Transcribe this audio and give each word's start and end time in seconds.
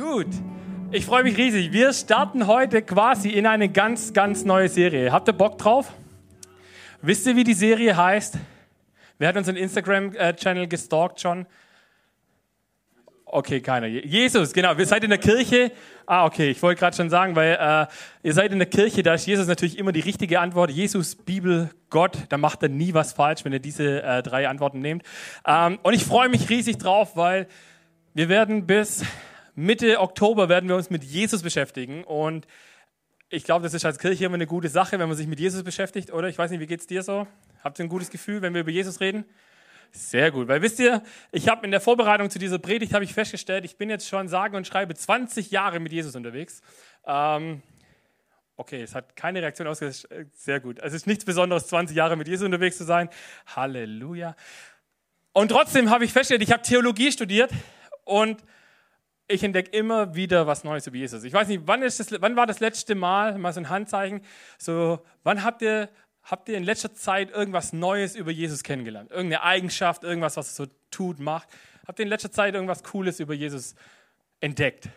Gut. 0.00 0.28
Ich 0.92 1.04
freue 1.04 1.24
mich 1.24 1.36
riesig. 1.36 1.72
Wir 1.72 1.92
starten 1.92 2.46
heute 2.46 2.80
quasi 2.80 3.28
in 3.28 3.46
eine 3.46 3.68
ganz, 3.68 4.14
ganz 4.14 4.46
neue 4.46 4.70
Serie. 4.70 5.12
Habt 5.12 5.28
ihr 5.28 5.34
Bock 5.34 5.58
drauf? 5.58 5.92
Wisst 7.02 7.26
ihr, 7.26 7.36
wie 7.36 7.44
die 7.44 7.52
Serie 7.52 7.94
heißt? 7.94 8.38
Wer 9.18 9.28
hat 9.28 9.36
unseren 9.36 9.56
Instagram-Channel 9.56 10.68
gestalkt 10.68 11.20
schon? 11.20 11.44
Okay, 13.26 13.60
keiner. 13.60 13.88
Jesus, 13.88 14.54
genau. 14.54 14.78
Wir 14.78 14.86
seid 14.86 15.04
in 15.04 15.10
der 15.10 15.18
Kirche. 15.18 15.70
Ah, 16.06 16.24
okay. 16.24 16.50
Ich 16.50 16.62
wollte 16.62 16.80
gerade 16.80 16.96
schon 16.96 17.10
sagen, 17.10 17.36
weil 17.36 17.58
äh, 17.60 17.86
ihr 18.26 18.32
seid 18.32 18.52
in 18.52 18.58
der 18.58 18.68
Kirche, 18.70 19.02
da 19.02 19.12
ist 19.12 19.26
Jesus 19.26 19.48
natürlich 19.48 19.76
immer 19.76 19.92
die 19.92 20.00
richtige 20.00 20.40
Antwort. 20.40 20.70
Jesus, 20.70 21.14
Bibel, 21.14 21.68
Gott. 21.90 22.16
Da 22.30 22.38
macht 22.38 22.62
er 22.62 22.70
nie 22.70 22.94
was 22.94 23.12
falsch, 23.12 23.44
wenn 23.44 23.52
ihr 23.52 23.60
diese 23.60 24.02
äh, 24.02 24.22
drei 24.22 24.48
Antworten 24.48 24.80
nehmt. 24.80 25.02
Ähm, 25.46 25.78
und 25.82 25.92
ich 25.92 26.06
freue 26.06 26.30
mich 26.30 26.48
riesig 26.48 26.78
drauf, 26.78 27.16
weil 27.16 27.48
wir 28.14 28.30
werden 28.30 28.66
bis 28.66 29.04
Mitte 29.60 30.00
Oktober 30.00 30.48
werden 30.48 30.70
wir 30.70 30.76
uns 30.76 30.88
mit 30.88 31.04
Jesus 31.04 31.42
beschäftigen 31.42 32.02
und 32.04 32.46
ich 33.28 33.44
glaube, 33.44 33.62
das 33.62 33.74
ist 33.74 33.84
als 33.84 33.98
Kirche 33.98 34.24
immer 34.24 34.36
eine 34.36 34.46
gute 34.46 34.70
Sache, 34.70 34.98
wenn 34.98 35.06
man 35.06 35.18
sich 35.18 35.26
mit 35.26 35.38
Jesus 35.38 35.62
beschäftigt, 35.62 36.10
oder? 36.14 36.28
Ich 36.28 36.38
weiß 36.38 36.50
nicht, 36.50 36.60
wie 36.60 36.66
geht 36.66 36.80
es 36.80 36.86
dir 36.86 37.02
so? 37.02 37.26
Habt 37.62 37.78
ihr 37.78 37.84
ein 37.84 37.90
gutes 37.90 38.08
Gefühl, 38.08 38.40
wenn 38.40 38.54
wir 38.54 38.62
über 38.62 38.70
Jesus 38.70 39.00
reden? 39.00 39.26
Sehr 39.92 40.30
gut, 40.30 40.48
weil 40.48 40.62
wisst 40.62 40.78
ihr, 40.78 41.02
ich 41.30 41.46
habe 41.48 41.66
in 41.66 41.72
der 41.72 41.82
Vorbereitung 41.82 42.30
zu 42.30 42.38
dieser 42.38 42.58
Predigt 42.58 42.94
ich 43.02 43.12
festgestellt, 43.12 43.66
ich 43.66 43.76
bin 43.76 43.90
jetzt 43.90 44.08
schon 44.08 44.28
sage 44.28 44.56
und 44.56 44.66
schreibe 44.66 44.94
20 44.94 45.50
Jahre 45.50 45.78
mit 45.78 45.92
Jesus 45.92 46.16
unterwegs. 46.16 46.62
Ähm, 47.06 47.60
okay, 48.56 48.80
es 48.80 48.94
hat 48.94 49.14
keine 49.14 49.42
Reaktion 49.42 49.68
ausgelöst. 49.68 50.08
Sehr 50.32 50.60
gut. 50.60 50.78
Es 50.78 50.94
ist 50.94 51.06
nichts 51.06 51.26
Besonderes, 51.26 51.66
20 51.66 51.94
Jahre 51.94 52.16
mit 52.16 52.28
Jesus 52.28 52.46
unterwegs 52.46 52.78
zu 52.78 52.84
sein. 52.84 53.10
Halleluja. 53.54 54.36
Und 55.34 55.50
trotzdem 55.50 55.90
habe 55.90 56.06
ich 56.06 56.14
festgestellt, 56.14 56.42
ich 56.42 56.50
habe 56.50 56.62
Theologie 56.62 57.12
studiert 57.12 57.50
und 58.04 58.42
ich 59.30 59.44
entdecke 59.44 59.70
immer 59.76 60.14
wieder 60.14 60.46
was 60.46 60.64
Neues 60.64 60.86
über 60.86 60.96
Jesus. 60.96 61.24
Ich 61.24 61.32
weiß 61.32 61.48
nicht, 61.48 61.62
wann, 61.66 61.82
ist 61.82 62.00
das, 62.00 62.20
wann 62.20 62.36
war 62.36 62.46
das 62.46 62.60
letzte 62.60 62.94
Mal, 62.94 63.38
mal 63.38 63.52
so 63.52 63.60
ein 63.60 63.68
Handzeichen, 63.68 64.22
so, 64.58 65.00
wann 65.22 65.44
habt 65.44 65.62
ihr, 65.62 65.88
habt 66.24 66.48
ihr 66.48 66.56
in 66.56 66.64
letzter 66.64 66.92
Zeit 66.94 67.30
irgendwas 67.30 67.72
Neues 67.72 68.16
über 68.16 68.30
Jesus 68.30 68.62
kennengelernt? 68.62 69.10
Irgendeine 69.10 69.42
Eigenschaft, 69.42 70.04
irgendwas, 70.04 70.36
was 70.36 70.58
er 70.58 70.66
so 70.66 70.72
tut, 70.90 71.20
macht? 71.20 71.48
Habt 71.86 71.98
ihr 71.98 72.04
in 72.04 72.08
letzter 72.08 72.32
Zeit 72.32 72.54
irgendwas 72.54 72.82
Cooles 72.82 73.20
über 73.20 73.34
Jesus 73.34 73.74
entdeckt? 74.40 74.88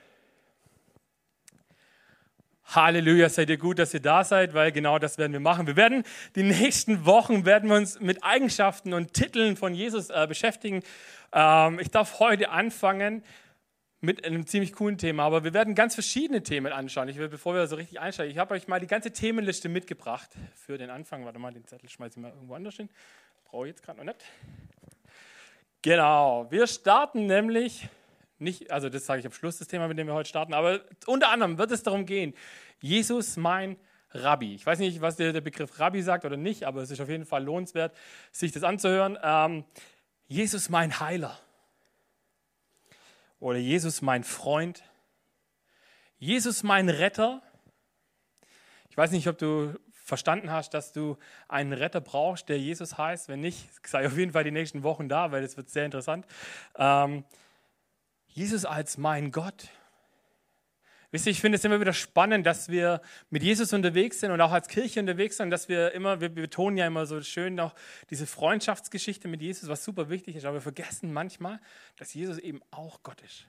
Halleluja, 2.65 3.29
seid 3.29 3.49
ihr 3.49 3.57
gut, 3.57 3.77
dass 3.77 3.93
ihr 3.93 3.99
da 3.99 4.23
seid, 4.23 4.53
weil 4.53 4.71
genau 4.71 4.97
das 4.97 5.17
werden 5.19 5.33
wir 5.33 5.39
machen. 5.39 5.67
Wir 5.67 5.75
werden 5.75 6.03
die 6.35 6.43
nächsten 6.43 7.05
Wochen 7.05 7.45
werden 7.45 7.69
wir 7.69 7.75
uns 7.75 7.99
mit 7.99 8.23
Eigenschaften 8.23 8.93
und 8.93 9.13
Titeln 9.13 9.57
von 9.57 9.75
Jesus 9.75 10.09
äh, 10.09 10.25
beschäftigen. 10.27 10.81
Ähm, 11.33 11.79
ich 11.79 11.91
darf 11.91 12.19
heute 12.19 12.49
anfangen 12.49 13.23
mit 14.03 14.25
einem 14.25 14.45
ziemlich 14.45 14.73
coolen 14.73 14.97
Thema, 14.97 15.23
aber 15.23 15.45
wir 15.45 15.53
werden 15.53 15.75
ganz 15.75 15.93
verschiedene 15.93 16.43
Themen 16.43 16.73
anschauen. 16.73 17.07
Ich 17.07 17.15
will, 17.15 17.29
bevor 17.29 17.53
wir 17.55 17.65
so 17.67 17.77
richtig 17.77 18.01
einsteigen, 18.01 18.33
ich 18.33 18.37
habe 18.37 18.53
euch 18.53 18.67
mal 18.67 18.81
die 18.81 18.87
ganze 18.87 19.11
Themenliste 19.11 19.69
mitgebracht 19.69 20.29
für 20.55 20.77
den 20.77 20.89
Anfang. 20.89 21.23
Warte 21.23 21.39
mal, 21.39 21.53
den 21.53 21.63
Zettel 21.63 21.87
schmeiße 21.87 22.19
ich 22.19 22.21
mal 22.21 22.33
irgendwo 22.33 22.53
anders 22.53 22.75
hin. 22.75 22.89
Brauche 23.45 23.65
ich 23.65 23.69
jetzt 23.69 23.81
gerade 23.81 23.99
noch 23.99 24.05
nicht. 24.05 24.19
Genau, 25.83 26.47
wir 26.51 26.67
starten 26.67 27.27
nämlich 27.27 27.87
nicht, 28.39 28.71
also 28.71 28.89
das 28.89 29.05
sage 29.05 29.21
ich 29.21 29.25
am 29.25 29.31
Schluss, 29.31 29.59
das 29.59 29.69
Thema, 29.69 29.87
mit 29.87 29.97
dem 29.97 30.07
wir 30.07 30.13
heute 30.13 30.27
starten, 30.27 30.53
aber 30.53 30.81
unter 31.05 31.29
anderem 31.29 31.57
wird 31.57 31.71
es 31.71 31.81
darum 31.81 32.05
gehen, 32.05 32.33
Jesus 32.81 33.37
mein 33.37 33.77
Rabbi. 34.09 34.53
Ich 34.53 34.65
weiß 34.65 34.79
nicht, 34.79 34.99
was 34.99 35.15
der, 35.15 35.39
Begriff 35.39 35.79
Rabbi 35.79 36.01
sagt 36.01 36.25
oder 36.25 36.35
nicht, 36.35 36.65
aber 36.65 36.81
es 36.81 36.91
ist 36.91 36.99
auf 36.99 37.07
jeden 37.07 37.25
Fall 37.25 37.45
lohnenswert, 37.45 37.95
sich 38.33 38.51
das 38.51 38.63
anzuhören. 38.63 39.17
Ähm, 39.23 39.63
Jesus 40.27 40.67
mein 40.67 40.99
Heiler. 40.99 41.39
Oder 43.43 43.57
Jesus 43.57 44.01
mein 44.01 44.23
Freund. 44.23 44.85
Jesus 46.17 46.63
mein 46.63 46.87
Retter. 46.87 47.41
Ich 48.89 48.95
weiß 48.95 49.11
nicht, 49.11 49.27
ob 49.27 49.37
du 49.37 49.77
verstanden 49.91 50.49
hast, 50.49 50.73
dass 50.73 50.93
du 50.93 51.17
einen 51.49 51.73
Retter 51.73 51.99
brauchst, 51.99 52.47
der 52.47 52.57
Jesus 52.57 52.97
heißt. 52.97 53.27
Wenn 53.27 53.41
nicht, 53.41 53.67
sei 53.85 54.07
auf 54.07 54.15
jeden 54.17 54.31
Fall 54.31 54.45
die 54.45 54.51
nächsten 54.51 54.83
Wochen 54.83 55.09
da, 55.09 55.33
weil 55.33 55.43
es 55.43 55.57
wird 55.57 55.69
sehr 55.69 55.83
interessant. 55.83 56.25
Ähm, 56.77 57.25
Jesus 58.27 58.63
als 58.63 58.97
mein 58.97 59.33
Gott. 59.33 59.67
Wisst 61.13 61.27
ihr, 61.27 61.31
ich 61.31 61.41
finde 61.41 61.57
es 61.57 61.63
immer 61.63 61.79
wieder 61.79 61.93
spannend, 61.93 62.43
dass 62.47 62.69
wir 62.69 62.99
mit 63.29 63.43
Jesus 63.43 63.71
unterwegs 63.71 64.19
sind 64.19 64.31
und 64.31 64.41
auch 64.41 64.51
als 64.51 64.67
Kirche 64.67 64.99
unterwegs 64.99 65.37
sind, 65.37 65.51
dass 65.51 65.69
wir 65.69 65.91
immer, 65.91 66.21
wir 66.21 66.29
betonen 66.29 66.75
ja 66.75 66.87
immer 66.87 67.05
so 67.05 67.21
schön 67.21 67.53
noch 67.53 67.75
diese 68.09 68.25
Freundschaftsgeschichte 68.25 69.27
mit 69.27 69.39
Jesus, 69.39 69.69
was 69.69 69.83
super 69.83 70.09
wichtig 70.09 70.35
ist, 70.35 70.45
aber 70.45 70.55
wir 70.55 70.61
vergessen 70.61 71.13
manchmal, 71.13 71.59
dass 71.97 72.15
Jesus 72.15 72.39
eben 72.39 72.63
auch 72.71 73.03
Gott 73.03 73.21
ist. 73.21 73.45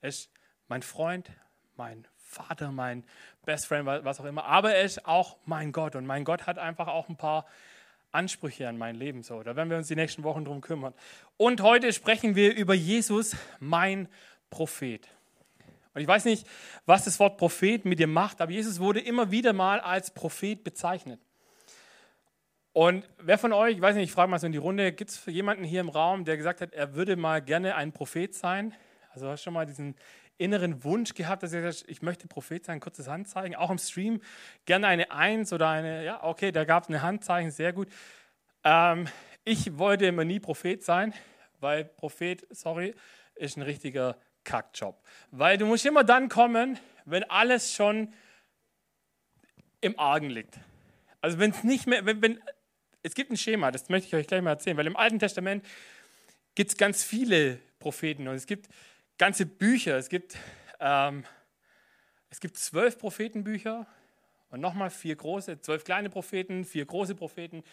Er 0.00 0.10
ist 0.10 0.30
mein 0.68 0.82
Freund, 0.82 1.28
mein 1.76 2.06
Vater, 2.14 2.70
mein 2.70 3.02
Best 3.44 3.66
Friend, 3.66 3.84
was 3.84 4.20
auch 4.20 4.24
immer, 4.24 4.44
aber 4.44 4.76
er 4.76 4.84
ist 4.84 5.04
auch 5.04 5.38
mein 5.44 5.72
Gott 5.72 5.96
und 5.96 6.06
mein 6.06 6.22
Gott 6.22 6.46
hat 6.46 6.56
einfach 6.58 6.86
auch 6.86 7.08
ein 7.08 7.16
paar 7.16 7.46
Ansprüche 8.12 8.68
an 8.68 8.78
mein 8.78 8.94
Leben. 8.94 9.24
So, 9.24 9.42
da 9.42 9.56
werden 9.56 9.70
wir 9.70 9.76
uns 9.76 9.88
die 9.88 9.96
nächsten 9.96 10.22
Wochen 10.22 10.44
drum 10.44 10.60
kümmern. 10.60 10.94
Und 11.36 11.62
heute 11.62 11.92
sprechen 11.92 12.36
wir 12.36 12.54
über 12.54 12.74
Jesus, 12.74 13.34
mein 13.58 14.06
Prophet. 14.50 15.08
Und 15.98 16.02
ich 16.02 16.08
weiß 16.08 16.26
nicht, 16.26 16.46
was 16.86 17.06
das 17.06 17.18
Wort 17.18 17.38
Prophet 17.38 17.84
mit 17.84 17.98
dir 17.98 18.06
macht, 18.06 18.40
aber 18.40 18.52
Jesus 18.52 18.78
wurde 18.78 19.00
immer 19.00 19.32
wieder 19.32 19.52
mal 19.52 19.80
als 19.80 20.14
Prophet 20.14 20.62
bezeichnet. 20.62 21.20
Und 22.72 23.04
wer 23.18 23.36
von 23.36 23.52
euch, 23.52 23.74
ich 23.74 23.80
weiß 23.80 23.96
nicht, 23.96 24.04
ich 24.04 24.12
frage 24.12 24.30
mal 24.30 24.38
so 24.38 24.46
in 24.46 24.52
die 24.52 24.58
Runde, 24.58 24.92
gibt 24.92 25.10
es 25.10 25.26
jemanden 25.26 25.64
hier 25.64 25.80
im 25.80 25.88
Raum, 25.88 26.24
der 26.24 26.36
gesagt 26.36 26.60
hat, 26.60 26.72
er 26.72 26.94
würde 26.94 27.16
mal 27.16 27.42
gerne 27.42 27.74
ein 27.74 27.90
Prophet 27.90 28.32
sein? 28.32 28.72
Also 29.10 29.26
hast 29.26 29.40
du 29.40 29.44
schon 29.46 29.54
mal 29.54 29.66
diesen 29.66 29.96
inneren 30.36 30.84
Wunsch 30.84 31.14
gehabt, 31.14 31.42
dass 31.42 31.52
er 31.52 31.72
sagt, 31.72 31.90
ich 31.90 32.00
möchte 32.00 32.28
Prophet 32.28 32.64
sein, 32.64 32.78
kurzes 32.78 33.08
Handzeichen, 33.08 33.56
auch 33.56 33.70
im 33.70 33.78
Stream, 33.78 34.20
gerne 34.66 34.86
eine 34.86 35.10
Eins 35.10 35.52
oder 35.52 35.68
eine, 35.68 36.04
ja, 36.04 36.22
okay, 36.22 36.52
da 36.52 36.64
gab 36.64 36.84
es 36.84 36.90
eine 36.90 37.02
Handzeichen, 37.02 37.50
sehr 37.50 37.72
gut. 37.72 37.88
Ähm, 38.62 39.08
ich 39.42 39.76
wollte 39.78 40.06
immer 40.06 40.24
nie 40.24 40.38
Prophet 40.38 40.84
sein, 40.84 41.12
weil 41.58 41.86
Prophet, 41.86 42.46
sorry, 42.50 42.94
ist 43.34 43.56
ein 43.56 43.62
richtiger 43.62 44.16
Kackjob. 44.48 44.96
Weil 45.30 45.58
du 45.58 45.66
musst 45.66 45.84
immer 45.84 46.04
dann 46.04 46.30
kommen, 46.30 46.78
wenn 47.04 47.22
alles 47.24 47.74
schon 47.74 48.14
im 49.82 49.98
Argen 49.98 50.30
liegt. 50.30 50.58
Also 51.20 51.38
wenn 51.38 51.50
es 51.50 51.64
nicht 51.64 51.86
mehr, 51.86 52.06
wenn, 52.06 52.22
wenn, 52.22 52.40
es 53.02 53.14
gibt 53.14 53.30
ein 53.30 53.36
Schema, 53.36 53.70
das 53.70 53.90
möchte 53.90 54.08
ich 54.08 54.14
euch 54.14 54.26
gleich 54.26 54.40
mal 54.40 54.52
erzählen, 54.52 54.76
weil 54.78 54.86
im 54.86 54.96
Alten 54.96 55.18
Testament 55.18 55.66
gibt 56.54 56.70
es 56.70 56.76
ganz 56.78 57.04
viele 57.04 57.58
Propheten 57.78 58.26
und 58.26 58.36
es 58.36 58.46
gibt 58.46 58.68
ganze 59.18 59.44
Bücher. 59.44 59.98
Es 59.98 60.08
gibt, 60.08 60.38
ähm, 60.80 61.24
es 62.30 62.40
gibt 62.40 62.56
zwölf 62.56 62.98
Prophetenbücher 62.98 63.86
und 64.48 64.60
nochmal 64.60 64.88
vier 64.88 65.14
große, 65.14 65.60
zwölf 65.60 65.84
kleine 65.84 66.08
Propheten, 66.08 66.64
vier 66.64 66.86
große 66.86 67.14
Propheten. 67.14 67.64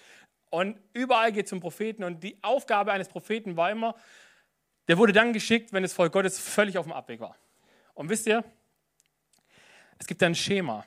Und 0.50 0.78
überall 0.92 1.32
geht 1.32 1.46
es 1.46 1.54
um 1.54 1.62
Propheten. 1.62 2.04
Und 2.04 2.22
die 2.22 2.38
Aufgabe 2.42 2.92
eines 2.92 3.08
Propheten 3.08 3.56
war 3.56 3.72
immer, 3.72 3.96
der 4.88 4.98
wurde 4.98 5.14
dann 5.14 5.34
geschickt, 5.34 5.74
wenn 5.74 5.84
das 5.84 5.94
Volk 5.94 6.14
Gottes 6.14 6.40
völlig 6.40 6.78
auf 6.78 6.86
dem 6.86 6.94
Abweg 6.94 7.20
war. 7.20 7.36
Und 7.94 8.10
wisst 8.10 8.28
ihr, 8.28 8.44
es 9.98 10.08
gibt 10.08 10.22
ein 10.24 10.36
Schema, 10.36 10.86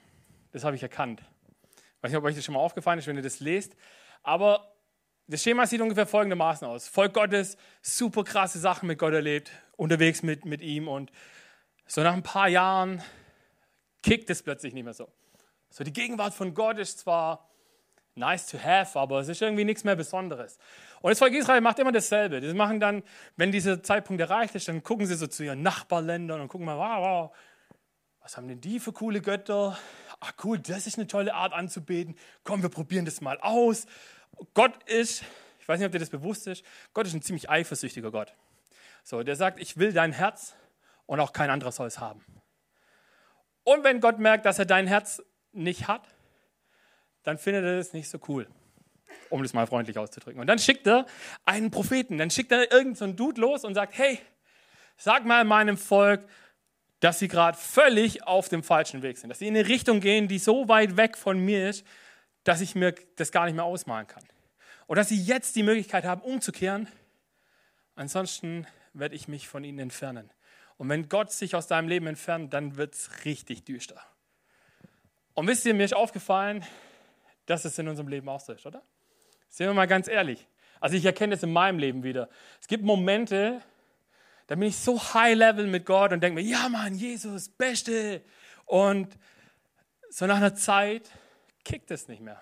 das 0.53 0.65
habe 0.65 0.77
ich 0.77 0.83
erkannt. 0.83 1.23
Ich 1.97 2.03
weiß 2.03 2.11
nicht, 2.11 2.19
ob 2.19 2.25
euch 2.25 2.37
das 2.37 2.45
schon 2.45 2.55
mal 2.55 2.61
aufgefallen 2.61 2.99
ist, 2.99 3.07
wenn 3.07 3.17
ihr 3.17 3.23
das 3.23 3.41
lest. 3.41 3.75
Aber 4.23 4.73
das 5.27 5.43
Schema 5.43 5.67
sieht 5.67 5.81
ungefähr 5.81 6.07
folgendermaßen 6.07 6.67
aus. 6.67 6.89
Volk 6.89 7.15
Gottes, 7.15 7.57
super 7.83 8.25
krasse 8.25 8.59
Sachen 8.59 8.87
mit 8.87 8.99
Gott 8.99 9.13
erlebt, 9.13 9.51
unterwegs 9.77 10.23
mit, 10.23 10.45
mit 10.45 10.61
ihm 10.61 10.89
und 10.89 11.11
so 11.87 12.03
nach 12.03 12.13
ein 12.13 12.23
paar 12.23 12.49
Jahren 12.49 13.03
kickt 14.03 14.31
es 14.31 14.43
plötzlich 14.43 14.75
nicht 14.75 14.85
mehr 14.85 14.95
so. 14.95 15.09
So 15.71 15.85
die 15.85 15.93
Gegenwart 15.93 16.35
von 16.35 16.55
Gott 16.55 16.79
ist 16.79 17.01
zwar 17.01 17.49
nice 18.19 18.47
to 18.47 18.59
have, 18.59 18.99
aber 18.99 19.21
es 19.21 19.29
ist 19.29 19.41
irgendwie 19.41 19.65
nichts 19.65 19.85
mehr 19.85 19.97
Besonderes. 19.97 20.59
Und 21.01 21.11
das 21.11 21.19
Volk 21.19 21.35
Israel 21.35 21.61
macht 21.61 21.79
immer 21.79 21.93
dasselbe. 21.93 22.41
Die 22.41 22.53
machen 22.55 22.81
dann, 22.81 23.03
wenn 23.37 23.53
dieser 23.53 23.83
Zeitpunkt 23.83 24.21
erreicht 24.21 24.55
ist, 24.55 24.69
dann 24.69 24.83
gucken 24.83 25.07
sie 25.07 25.15
so 25.15 25.27
zu 25.27 25.45
ihren 25.45 25.63
Nachbarländern 25.63 26.41
und 26.41 26.49
gucken 26.49 26.67
mal, 26.67 26.77
wow, 26.77 27.31
wow, 27.31 27.37
was 28.21 28.37
haben 28.37 28.49
denn 28.49 28.61
die 28.61 28.81
für 28.81 28.93
coole 28.93 29.21
Götter? 29.21 29.79
Ah, 30.21 30.33
cool, 30.45 30.59
das 30.59 30.87
ist 30.87 30.99
eine 30.99 31.07
tolle 31.07 31.33
Art 31.33 31.53
anzubeten. 31.53 32.17
Komm, 32.45 32.63
wir 32.63 32.69
probieren 32.69 33.05
das 33.05 33.21
mal 33.21 33.39
aus. 33.41 33.87
Gott 34.53 34.83
ist, 34.85 35.23
ich 35.61 35.69
weiß 35.69 35.79
nicht, 35.79 35.87
ob 35.87 35.93
dir 35.93 35.99
das 35.99 36.11
bewusst 36.11 36.47
ist, 36.47 36.65
Gott 36.93 37.07
ist 37.07 37.15
ein 37.15 37.23
ziemlich 37.23 37.49
eifersüchtiger 37.49 38.11
Gott. 38.11 38.35
So, 39.03 39.23
der 39.23 39.37
sagt, 39.37 39.61
ich 39.61 39.79
will 39.79 39.93
dein 39.93 40.13
Herz 40.13 40.55
und 41.07 41.21
auch 41.21 41.33
kein 41.33 41.49
anderer 41.49 41.73
soll 41.73 41.87
es 41.87 42.01
haben. 42.01 42.25
Und 43.65 43.85
wenn 43.85 44.01
Gott 44.01 44.19
merkt, 44.19 44.45
dass 44.45 44.59
er 44.59 44.67
dein 44.67 44.87
Herz 44.87 45.23
nicht 45.53 45.89
hat, 45.89 46.03
dann 47.29 47.39
findet 47.39 47.65
er 47.65 47.77
das 47.77 47.93
nicht 47.93 48.09
so 48.09 48.19
cool 48.27 48.49
um 49.31 49.43
das 49.43 49.53
mal 49.53 49.67
freundlich 49.67 49.99
auszudrücken. 49.99 50.41
Und 50.41 50.47
dann 50.47 50.59
schickt 50.59 50.87
er 50.87 51.07
einen 51.45 51.71
Propheten, 51.71 52.19
dann 52.19 52.31
schickt 52.31 52.53
er 52.53 52.71
irgendeinen 52.73 52.95
so 52.95 53.07
Dude 53.13 53.41
los 53.41 53.65
und 53.65 53.75
sagt, 53.75 53.97
hey, 53.99 54.19
sag 54.97 55.25
mal 55.25 55.45
meinem 55.45 55.77
Volk, 55.77 56.27
dass 57.01 57.19
sie 57.19 57.29
gerade 57.29 57.57
völlig 57.57 58.27
auf 58.27 58.49
dem 58.49 58.63
falschen 58.63 59.03
Weg 59.03 59.19
sind, 59.19 59.31
dass 59.31 59.39
sie 59.39 59.47
in 59.47 59.57
eine 59.57 59.69
Richtung 59.69 60.01
gehen, 60.01 60.29
die 60.29 60.39
so 60.39 60.69
weit 60.69 60.97
weg 60.97 61.17
von 61.17 61.39
mir 61.39 61.69
ist, 61.69 61.87
dass 62.45 62.61
ich 62.61 62.75
mir 62.75 62.95
das 63.17 63.31
gar 63.31 63.45
nicht 63.45 63.55
mehr 63.55 63.65
ausmalen 63.65 64.07
kann. 64.07 64.25
Und 64.87 64.97
dass 64.97 65.09
sie 65.09 65.21
jetzt 65.21 65.55
die 65.55 65.63
Möglichkeit 65.63 66.05
haben, 66.05 66.23
umzukehren, 66.23 66.89
ansonsten 67.95 68.67
werde 68.95 69.15
ich 69.15 69.29
mich 69.29 69.47
von 69.47 69.63
ihnen 69.63 69.79
entfernen. 69.79 70.31
Und 70.77 70.89
wenn 70.89 71.09
Gott 71.09 71.31
sich 71.31 71.55
aus 71.55 71.67
deinem 71.67 71.89
Leben 71.89 72.07
entfernt, 72.07 72.53
dann 72.53 72.77
wird 72.77 72.95
es 72.95 73.25
richtig 73.25 73.65
düster. 73.65 74.01
Und 75.35 75.47
wisst 75.47 75.67
ihr, 75.67 75.75
mir 75.75 75.85
ist 75.85 75.95
aufgefallen, 75.95 76.65
dass 77.49 77.65
es 77.65 77.79
in 77.79 77.89
unserem 77.89 78.09
Leben 78.09 78.29
auch 78.29 78.41
so 78.41 78.53
ist, 78.53 78.67
oder? 78.67 78.83
Sehen 79.49 79.69
wir 79.69 79.75
mal 79.75 79.87
ganz 79.87 80.07
ehrlich. 80.09 80.47
Also 80.81 80.97
ich 80.97 81.05
erkenne 81.05 81.35
es 81.35 81.43
in 81.43 81.53
meinem 81.53 81.79
Leben 81.79 82.03
wieder. 82.03 82.29
Es 82.61 82.69
gibt 82.69 82.85
Momente, 82.85 83.63
da 84.47 84.55
bin 84.55 84.69
ich 84.69 84.77
so 84.77 85.01
high 85.15 85.37
level 85.37 85.67
mit 85.67 85.87
Gott 85.87 86.13
und 86.13 86.23
denke 86.23 86.41
mir, 86.41 86.47
ja 86.47 86.69
Mann, 86.69 86.95
Jesus, 86.95 87.49
Beste. 87.49 88.23
Und 88.67 89.19
so 90.11 90.27
nach 90.27 90.37
einer 90.37 90.55
Zeit 90.55 91.11
kickt 91.65 91.91
es 91.91 92.07
nicht 92.09 92.21
mehr. 92.21 92.41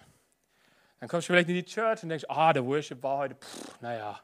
Dann 0.98 1.08
kommst 1.08 1.28
du 1.28 1.32
vielleicht 1.32 1.48
in 1.48 1.54
die 1.54 1.64
Church 1.64 2.02
und 2.02 2.08
denkst, 2.08 2.24
ah, 2.28 2.52
der 2.52 2.64
Worship 2.64 3.02
war 3.02 3.18
heute, 3.18 3.36
pff, 3.36 3.80
naja, 3.80 4.20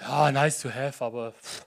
ja, 0.00 0.30
nice 0.30 0.60
to 0.60 0.70
have, 0.70 1.04
aber 1.04 1.32
pff, 1.32 1.66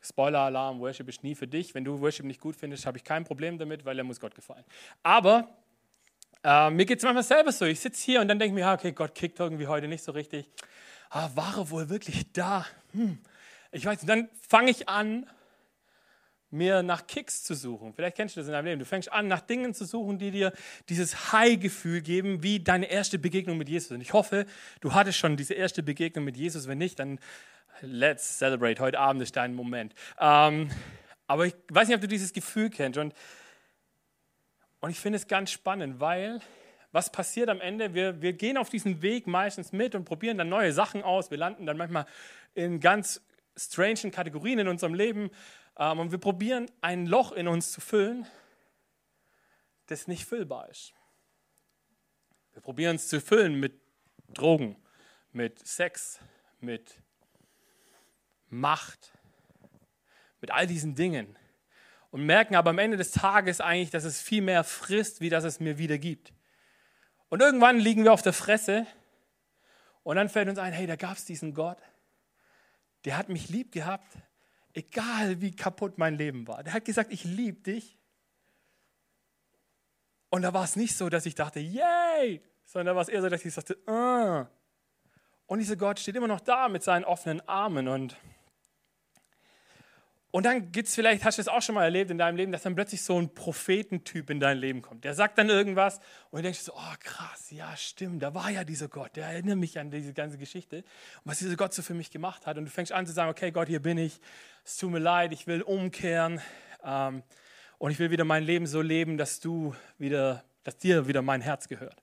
Spoiler-Alarm, 0.00 0.80
Worship 0.80 1.08
ist 1.08 1.22
nie 1.22 1.34
für 1.34 1.46
dich. 1.46 1.74
Wenn 1.74 1.84
du 1.84 2.00
Worship 2.00 2.24
nicht 2.24 2.40
gut 2.40 2.56
findest, 2.56 2.86
habe 2.86 2.96
ich 2.96 3.04
kein 3.04 3.24
Problem 3.24 3.58
damit, 3.58 3.84
weil 3.84 3.98
er 3.98 4.04
muss 4.04 4.20
Gott 4.20 4.34
gefallen. 4.34 4.64
Aber 5.02 5.48
äh, 6.44 6.70
mir 6.70 6.86
geht 6.86 6.98
es 6.98 7.04
manchmal 7.04 7.22
selber 7.22 7.52
so. 7.52 7.64
Ich 7.64 7.80
sitze 7.80 8.04
hier 8.04 8.20
und 8.20 8.28
dann 8.28 8.38
denke 8.38 8.58
ich 8.58 8.64
mir, 8.64 8.72
okay, 8.72 8.92
Gott 8.92 9.14
kickt 9.14 9.40
irgendwie 9.40 9.66
heute 9.66 9.88
nicht 9.88 10.04
so 10.04 10.12
richtig. 10.12 10.48
Ah, 11.10 11.30
war 11.34 11.56
er 11.56 11.70
wohl 11.70 11.88
wirklich 11.88 12.32
da? 12.32 12.66
Hm. 12.92 13.18
Ich 13.72 13.84
weiß 13.84 14.02
nicht. 14.02 14.08
Dann 14.08 14.28
fange 14.48 14.70
ich 14.70 14.88
an, 14.88 15.26
mir 16.50 16.82
nach 16.82 17.06
Kicks 17.06 17.44
zu 17.44 17.54
suchen. 17.54 17.92
Vielleicht 17.92 18.16
kennst 18.16 18.36
du 18.36 18.40
das 18.40 18.46
in 18.46 18.52
deinem 18.52 18.64
Leben. 18.66 18.78
Du 18.78 18.86
fängst 18.86 19.12
an, 19.12 19.28
nach 19.28 19.40
Dingen 19.40 19.74
zu 19.74 19.84
suchen, 19.84 20.18
die 20.18 20.30
dir 20.30 20.52
dieses 20.88 21.32
High-Gefühl 21.32 22.00
geben, 22.00 22.42
wie 22.42 22.60
deine 22.60 22.90
erste 22.90 23.18
Begegnung 23.18 23.58
mit 23.58 23.68
Jesus. 23.68 23.90
Und 23.90 24.00
ich 24.00 24.12
hoffe, 24.12 24.46
du 24.80 24.94
hattest 24.94 25.18
schon 25.18 25.36
diese 25.36 25.54
erste 25.54 25.82
Begegnung 25.82 26.24
mit 26.24 26.36
Jesus. 26.36 26.66
Wenn 26.66 26.78
nicht, 26.78 26.98
dann 26.98 27.18
let's 27.82 28.38
celebrate. 28.38 28.80
Heute 28.80 28.98
Abend 28.98 29.22
ist 29.22 29.36
dein 29.36 29.54
Moment. 29.54 29.94
Ähm, 30.18 30.70
aber 31.26 31.46
ich 31.46 31.54
weiß 31.70 31.88
nicht, 31.88 31.94
ob 31.96 32.00
du 32.00 32.08
dieses 32.08 32.32
Gefühl 32.32 32.70
kennst. 32.70 32.98
Und, 32.98 33.12
und 34.80 34.90
ich 34.90 35.00
finde 35.00 35.16
es 35.16 35.26
ganz 35.26 35.50
spannend, 35.50 36.00
weil 36.00 36.40
was 36.92 37.12
passiert 37.12 37.48
am 37.48 37.60
Ende? 37.60 37.94
Wir, 37.94 38.22
wir 38.22 38.32
gehen 38.32 38.56
auf 38.56 38.70
diesen 38.70 39.02
Weg 39.02 39.26
meistens 39.26 39.72
mit 39.72 39.94
und 39.94 40.04
probieren 40.04 40.38
dann 40.38 40.48
neue 40.48 40.72
Sachen 40.72 41.02
aus. 41.02 41.30
Wir 41.30 41.38
landen 41.38 41.66
dann 41.66 41.76
manchmal 41.76 42.06
in 42.54 42.80
ganz 42.80 43.22
strangen 43.56 44.10
Kategorien 44.10 44.58
in 44.58 44.68
unserem 44.68 44.94
Leben. 44.94 45.30
Ähm, 45.76 45.98
und 45.98 46.12
wir 46.12 46.18
probieren 46.18 46.70
ein 46.80 47.06
Loch 47.06 47.32
in 47.32 47.48
uns 47.48 47.72
zu 47.72 47.80
füllen, 47.80 48.26
das 49.86 50.06
nicht 50.06 50.24
füllbar 50.24 50.68
ist. 50.68 50.94
Wir 52.52 52.62
probieren 52.62 52.96
es 52.96 53.08
zu 53.08 53.20
füllen 53.20 53.60
mit 53.60 53.80
Drogen, 54.34 54.76
mit 55.32 55.66
Sex, 55.66 56.20
mit 56.60 57.02
Macht, 58.48 59.12
mit 60.40 60.50
all 60.50 60.66
diesen 60.66 60.94
Dingen. 60.94 61.36
Und 62.10 62.24
merken 62.24 62.56
aber 62.56 62.70
am 62.70 62.78
Ende 62.78 62.96
des 62.96 63.10
Tages 63.10 63.60
eigentlich, 63.60 63.90
dass 63.90 64.04
es 64.04 64.20
viel 64.20 64.42
mehr 64.42 64.64
frisst, 64.64 65.20
wie 65.20 65.28
dass 65.28 65.44
es 65.44 65.60
mir 65.60 65.78
wieder 65.78 65.98
gibt. 65.98 66.32
Und 67.28 67.40
irgendwann 67.40 67.78
liegen 67.78 68.04
wir 68.04 68.12
auf 68.12 68.22
der 68.22 68.32
Fresse 68.32 68.86
und 70.02 70.16
dann 70.16 70.30
fällt 70.30 70.48
uns 70.48 70.58
ein, 70.58 70.72
hey, 70.72 70.86
da 70.86 70.96
gab 70.96 71.16
es 71.16 71.26
diesen 71.26 71.52
Gott, 71.52 71.78
der 73.04 73.18
hat 73.18 73.28
mich 73.28 73.50
lieb 73.50 73.72
gehabt, 73.72 74.16
egal 74.72 75.40
wie 75.40 75.54
kaputt 75.54 75.98
mein 75.98 76.16
Leben 76.16 76.48
war. 76.48 76.62
Der 76.62 76.72
hat 76.72 76.84
gesagt, 76.84 77.12
ich 77.12 77.24
liebe 77.24 77.60
dich. 77.60 77.98
Und 80.30 80.42
da 80.42 80.52
war 80.54 80.64
es 80.64 80.76
nicht 80.76 80.96
so, 80.96 81.08
dass 81.08 81.26
ich 81.26 81.34
dachte, 81.34 81.60
yay, 81.60 82.42
sondern 82.64 82.86
da 82.86 82.94
war 82.94 83.02
es 83.02 83.08
eher 83.08 83.22
so, 83.22 83.28
dass 83.28 83.44
ich 83.44 83.52
sagte, 83.52 83.78
uh. 83.86 84.46
und 85.46 85.58
dieser 85.58 85.76
Gott 85.76 85.98
steht 85.98 86.16
immer 86.16 86.28
noch 86.28 86.40
da 86.40 86.68
mit 86.68 86.82
seinen 86.82 87.04
offenen 87.04 87.46
Armen 87.48 87.88
und 87.88 88.16
und 90.30 90.44
dann 90.44 90.72
gibt 90.72 90.88
es 90.88 90.94
vielleicht, 90.94 91.24
hast 91.24 91.38
du 91.38 91.42
es 91.42 91.48
auch 91.48 91.62
schon 91.62 91.74
mal 91.74 91.84
erlebt 91.84 92.10
in 92.10 92.18
deinem 92.18 92.36
Leben, 92.36 92.52
dass 92.52 92.62
dann 92.62 92.74
plötzlich 92.74 93.02
so 93.02 93.18
ein 93.18 93.32
Prophetentyp 93.32 94.28
in 94.28 94.40
dein 94.40 94.58
Leben 94.58 94.82
kommt. 94.82 95.04
Der 95.04 95.14
sagt 95.14 95.38
dann 95.38 95.48
irgendwas 95.48 96.00
und 96.30 96.38
du 96.38 96.42
denkst 96.42 96.60
so, 96.60 96.72
oh 96.74 96.94
krass, 97.00 97.50
ja 97.50 97.74
stimmt, 97.76 98.22
da 98.22 98.34
war 98.34 98.50
ja 98.50 98.62
dieser 98.62 98.88
Gott, 98.88 99.16
der 99.16 99.26
erinnert 99.26 99.56
mich 99.56 99.78
an 99.78 99.90
diese 99.90 100.12
ganze 100.12 100.36
Geschichte 100.36 100.78
und 101.24 101.30
was 101.30 101.38
dieser 101.38 101.56
Gott 101.56 101.72
so 101.72 101.80
für 101.80 101.94
mich 101.94 102.10
gemacht 102.10 102.46
hat. 102.46 102.58
Und 102.58 102.66
du 102.66 102.70
fängst 102.70 102.92
an 102.92 103.06
zu 103.06 103.12
sagen, 103.12 103.30
okay 103.30 103.50
Gott, 103.50 103.68
hier 103.68 103.80
bin 103.80 103.96
ich, 103.96 104.20
es 104.64 104.76
tut 104.76 104.90
mir 104.90 104.98
leid, 104.98 105.32
ich 105.32 105.46
will 105.46 105.62
umkehren 105.62 106.42
ähm, 106.84 107.22
und 107.78 107.90
ich 107.90 107.98
will 107.98 108.10
wieder 108.10 108.24
mein 108.24 108.44
Leben 108.44 108.66
so 108.66 108.82
leben, 108.82 109.16
dass 109.16 109.40
du 109.40 109.74
wieder, 109.96 110.44
dass 110.62 110.76
dir 110.76 111.08
wieder 111.08 111.22
mein 111.22 111.40
Herz 111.40 111.68
gehört. 111.68 111.96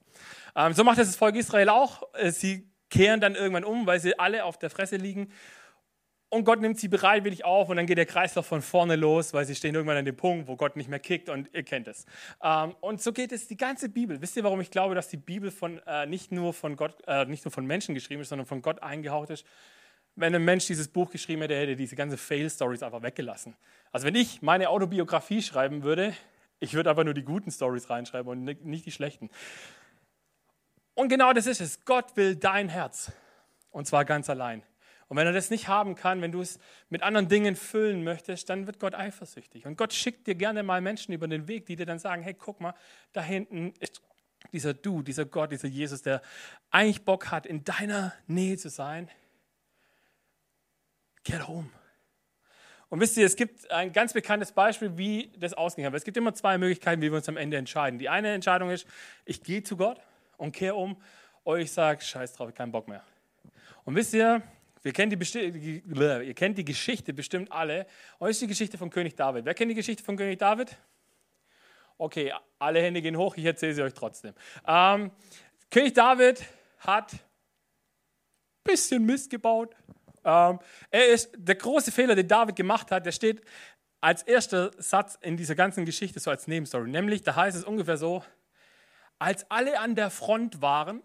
Ähm, 0.56 0.74
so 0.74 0.84
macht 0.84 0.98
das 0.98 1.08
das 1.08 1.16
Volk 1.16 1.36
Israel 1.36 1.70
auch. 1.70 2.02
Äh, 2.16 2.32
sie 2.32 2.68
kehren 2.90 3.22
dann 3.22 3.36
irgendwann 3.36 3.66
um, 3.66 3.86
weil 3.86 4.00
sie 4.00 4.18
alle 4.18 4.46
auf 4.46 4.58
der 4.58 4.72
Fresse 4.72 4.96
liegen 4.96 5.32
und 6.36 6.44
Gott 6.44 6.60
nimmt 6.60 6.78
sie 6.78 6.90
bereitwillig 6.90 7.46
auf 7.46 7.70
und 7.70 7.78
dann 7.78 7.86
geht 7.86 7.98
der 7.98 8.06
Kreislauf 8.06 8.46
von 8.46 8.62
vorne 8.62 8.98
los, 8.98 9.34
weil 9.34 9.46
sie 9.46 9.56
stehen 9.56 9.74
irgendwann 9.74 9.96
an 9.96 10.04
dem 10.04 10.18
Punkt, 10.18 10.50
wo 10.50 10.58
Gott 10.58 10.76
nicht 10.76 10.90
mehr 10.90 11.00
kickt 11.00 11.30
und 11.30 11.50
ihr 11.54 11.64
kennt 11.64 11.88
es. 11.88 12.06
Ähm, 12.44 12.76
und 12.82 13.02
so 13.02 13.14
geht 13.14 13.32
es 13.32 13.48
die 13.48 13.56
ganze 13.56 13.88
Bibel. 13.88 14.22
Wisst 14.22 14.36
ihr, 14.36 14.44
warum 14.44 14.60
ich 14.60 14.70
glaube, 14.70 14.96
dass 14.96 15.08
die 15.08 15.18
Bibel 15.18 15.50
von, 15.50 15.80
äh, 15.88 16.06
nicht, 16.06 16.34
nur 16.34 16.54
von 16.54 16.76
Gott, 16.76 17.02
äh, 17.08 17.24
nicht 17.24 17.46
nur 17.46 17.54
von 17.54 17.66
Menschen 17.66 17.96
geschrieben 17.96 18.22
ist, 18.22 18.30
sondern 18.30 18.46
von 18.46 18.62
Gott 18.62 18.84
eingehaucht 18.84 19.30
ist? 19.30 19.46
Wenn 20.18 20.36
ein 20.36 20.44
Mensch 20.44 20.68
dieses 20.68 20.90
Buch 20.90 21.10
geschrieben 21.10 21.42
hätte, 21.42 21.56
hätte 21.56 21.72
er 21.72 21.76
diese 21.78 21.96
ganze 21.96 22.18
Fail-Stories 22.18 22.84
einfach 22.84 23.02
weggelassen. 23.02 23.56
Also 23.94 24.06
wenn 24.06 24.16
ich 24.16 24.42
meine 24.42 24.70
Autobiografie 24.70 25.42
schreiben 25.42 25.84
würde, 25.84 26.14
ich 26.60 26.74
würde 26.74 26.90
einfach 26.90 27.06
nur 27.06 27.14
die 27.14 27.24
guten 27.24 27.50
Stories 27.50 27.90
reinschreiben 27.90 28.30
und 28.30 28.66
nicht 28.66 28.86
die 28.86 28.92
schlechten. 28.92 29.30
Und 30.96 31.08
genau 31.08 31.32
das 31.32 31.48
ist 31.48 31.62
es. 31.62 31.86
Gott 31.86 32.18
will 32.18 32.36
dein 32.36 32.68
Herz. 32.68 33.14
Und 33.72 33.88
zwar 33.88 34.04
ganz 34.04 34.30
allein. 34.30 34.64
Und 35.08 35.18
wenn 35.18 35.28
er 35.28 35.34
das 35.34 35.50
nicht 35.50 35.68
haben 35.68 35.96
kann, 35.96 36.22
wenn 36.22 36.32
du 36.32 36.42
es 36.42 36.60
mit 36.90 37.04
anderen 37.04 37.28
Dingen 37.28 37.56
füllen 37.56 38.04
möchtest, 38.04 38.50
dann 38.50 38.66
wird 38.66 38.80
Gott 38.80 38.96
eifersüchtig. 38.96 39.66
Und 39.66 39.78
Gott 39.78 39.94
schickt 39.94 40.26
dir 40.26 40.36
gerne 40.36 40.64
mal 40.64 40.82
Menschen 40.82 41.14
über 41.14 41.28
den 41.28 41.48
Weg, 41.48 41.68
die 41.68 41.76
dir 41.76 41.86
dann 41.86 42.00
sagen, 42.00 42.24
hey, 42.24 42.34
guck 42.34 42.60
mal, 42.60 42.74
da 43.14 43.22
hinten 43.22 43.74
ist 43.80 44.02
dieser 44.52 44.74
Du, 44.74 45.02
dieser 45.02 45.26
Gott, 45.26 45.52
dieser 45.52 45.68
Jesus, 45.68 46.02
der 46.02 46.22
eigentlich 46.72 47.04
Bock 47.04 47.32
hat, 47.32 47.46
in 47.46 47.64
deiner 47.64 48.14
Nähe 48.28 48.58
zu 48.58 48.70
sein. 48.70 49.10
Kehr 51.24 51.48
um. 51.50 51.72
Und 52.90 53.00
wisst 53.00 53.18
ihr, 53.18 53.26
es 53.26 53.36
gibt 53.36 53.70
ein 53.72 53.92
ganz 53.92 54.14
bekanntes 54.14 54.52
Beispiel, 54.52 54.98
wie 54.98 55.32
das 55.38 55.54
ausgegangen 55.54 55.94
ist. 55.94 56.02
Es 56.02 56.06
gibt 56.06 56.18
immer 56.18 56.34
zwei 56.34 56.58
Möglichkeiten, 56.58 57.02
wie 57.02 57.12
wir 57.12 57.18
uns 57.18 57.28
am 57.28 57.38
Ende 57.38 57.58
entscheiden. 57.58 58.00
Die 58.00 58.10
eine 58.10 58.34
Entscheidung 58.34 58.70
ist, 58.70 58.88
ich 59.26 59.44
gehe 59.44 59.64
zu 59.64 59.76
Gott 59.76 60.00
und 60.38 60.52
kehre 60.52 60.76
um, 60.76 60.96
oder 61.44 61.60
ich 61.60 61.72
sage, 61.72 62.02
scheiß 62.02 62.34
drauf, 62.34 62.50
ich 62.50 62.56
keinen 62.56 62.72
Bock 62.72 62.88
mehr. 62.88 63.04
Und 63.84 63.96
wisst 63.96 64.14
ihr, 64.14 64.42
wir 64.86 64.94
kennen 64.94 65.10
die, 65.10 65.84
ihr 65.88 66.34
kennt 66.36 66.60
die 66.60 66.64
Geschichte 66.64 67.12
bestimmt 67.12 67.52
alle. 67.52 67.88
Und 68.20 68.30
ist 68.30 68.40
die 68.40 68.46
Geschichte 68.46 68.78
von 68.78 68.92
König 68.92 69.16
David. 69.16 69.44
Wer 69.44 69.56
kennt 69.56 69.72
die 69.72 69.76
Geschichte 69.76 70.04
von 70.04 70.16
König 70.16 70.38
David? 70.38 70.78
Okay, 71.98 72.32
alle 72.60 72.84
Hände 72.84 73.02
gehen 73.02 73.18
hoch, 73.18 73.36
ich 73.36 73.46
erzähle 73.46 73.74
sie 73.74 73.82
euch 73.82 73.96
trotzdem. 73.96 74.36
Ähm, 74.68 75.10
König 75.72 75.96
David 75.96 76.44
hat 76.78 77.14
ein 77.14 77.20
bisschen 78.64 79.04
Mist 79.08 79.32
gebaut. 79.32 79.76
Ähm, 80.24 80.60
er 80.92 81.08
ist, 81.08 81.32
der 81.36 81.56
große 81.56 81.92
Fehler, 81.92 82.14
den 82.14 82.28
David 82.28 82.56
gemacht 82.56 82.92
hat, 82.92 83.08
der 83.08 83.12
steht 83.12 83.42
als 84.02 84.22
erster 84.22 84.70
Satz 84.78 85.18
in 85.20 85.36
dieser 85.36 85.56
ganzen 85.56 85.86
Geschichte 85.86 86.20
so 86.20 86.30
als 86.30 86.46
Nebenstory. 86.46 86.88
Nämlich, 86.88 87.24
da 87.24 87.36
heißt 87.36 87.58
es 87.58 87.64
ungefähr 87.64 87.98
so, 87.98 88.24
als 89.18 89.50
alle 89.50 89.80
an 89.80 89.96
der 89.96 90.12
Front 90.12 90.62
waren, 90.62 91.02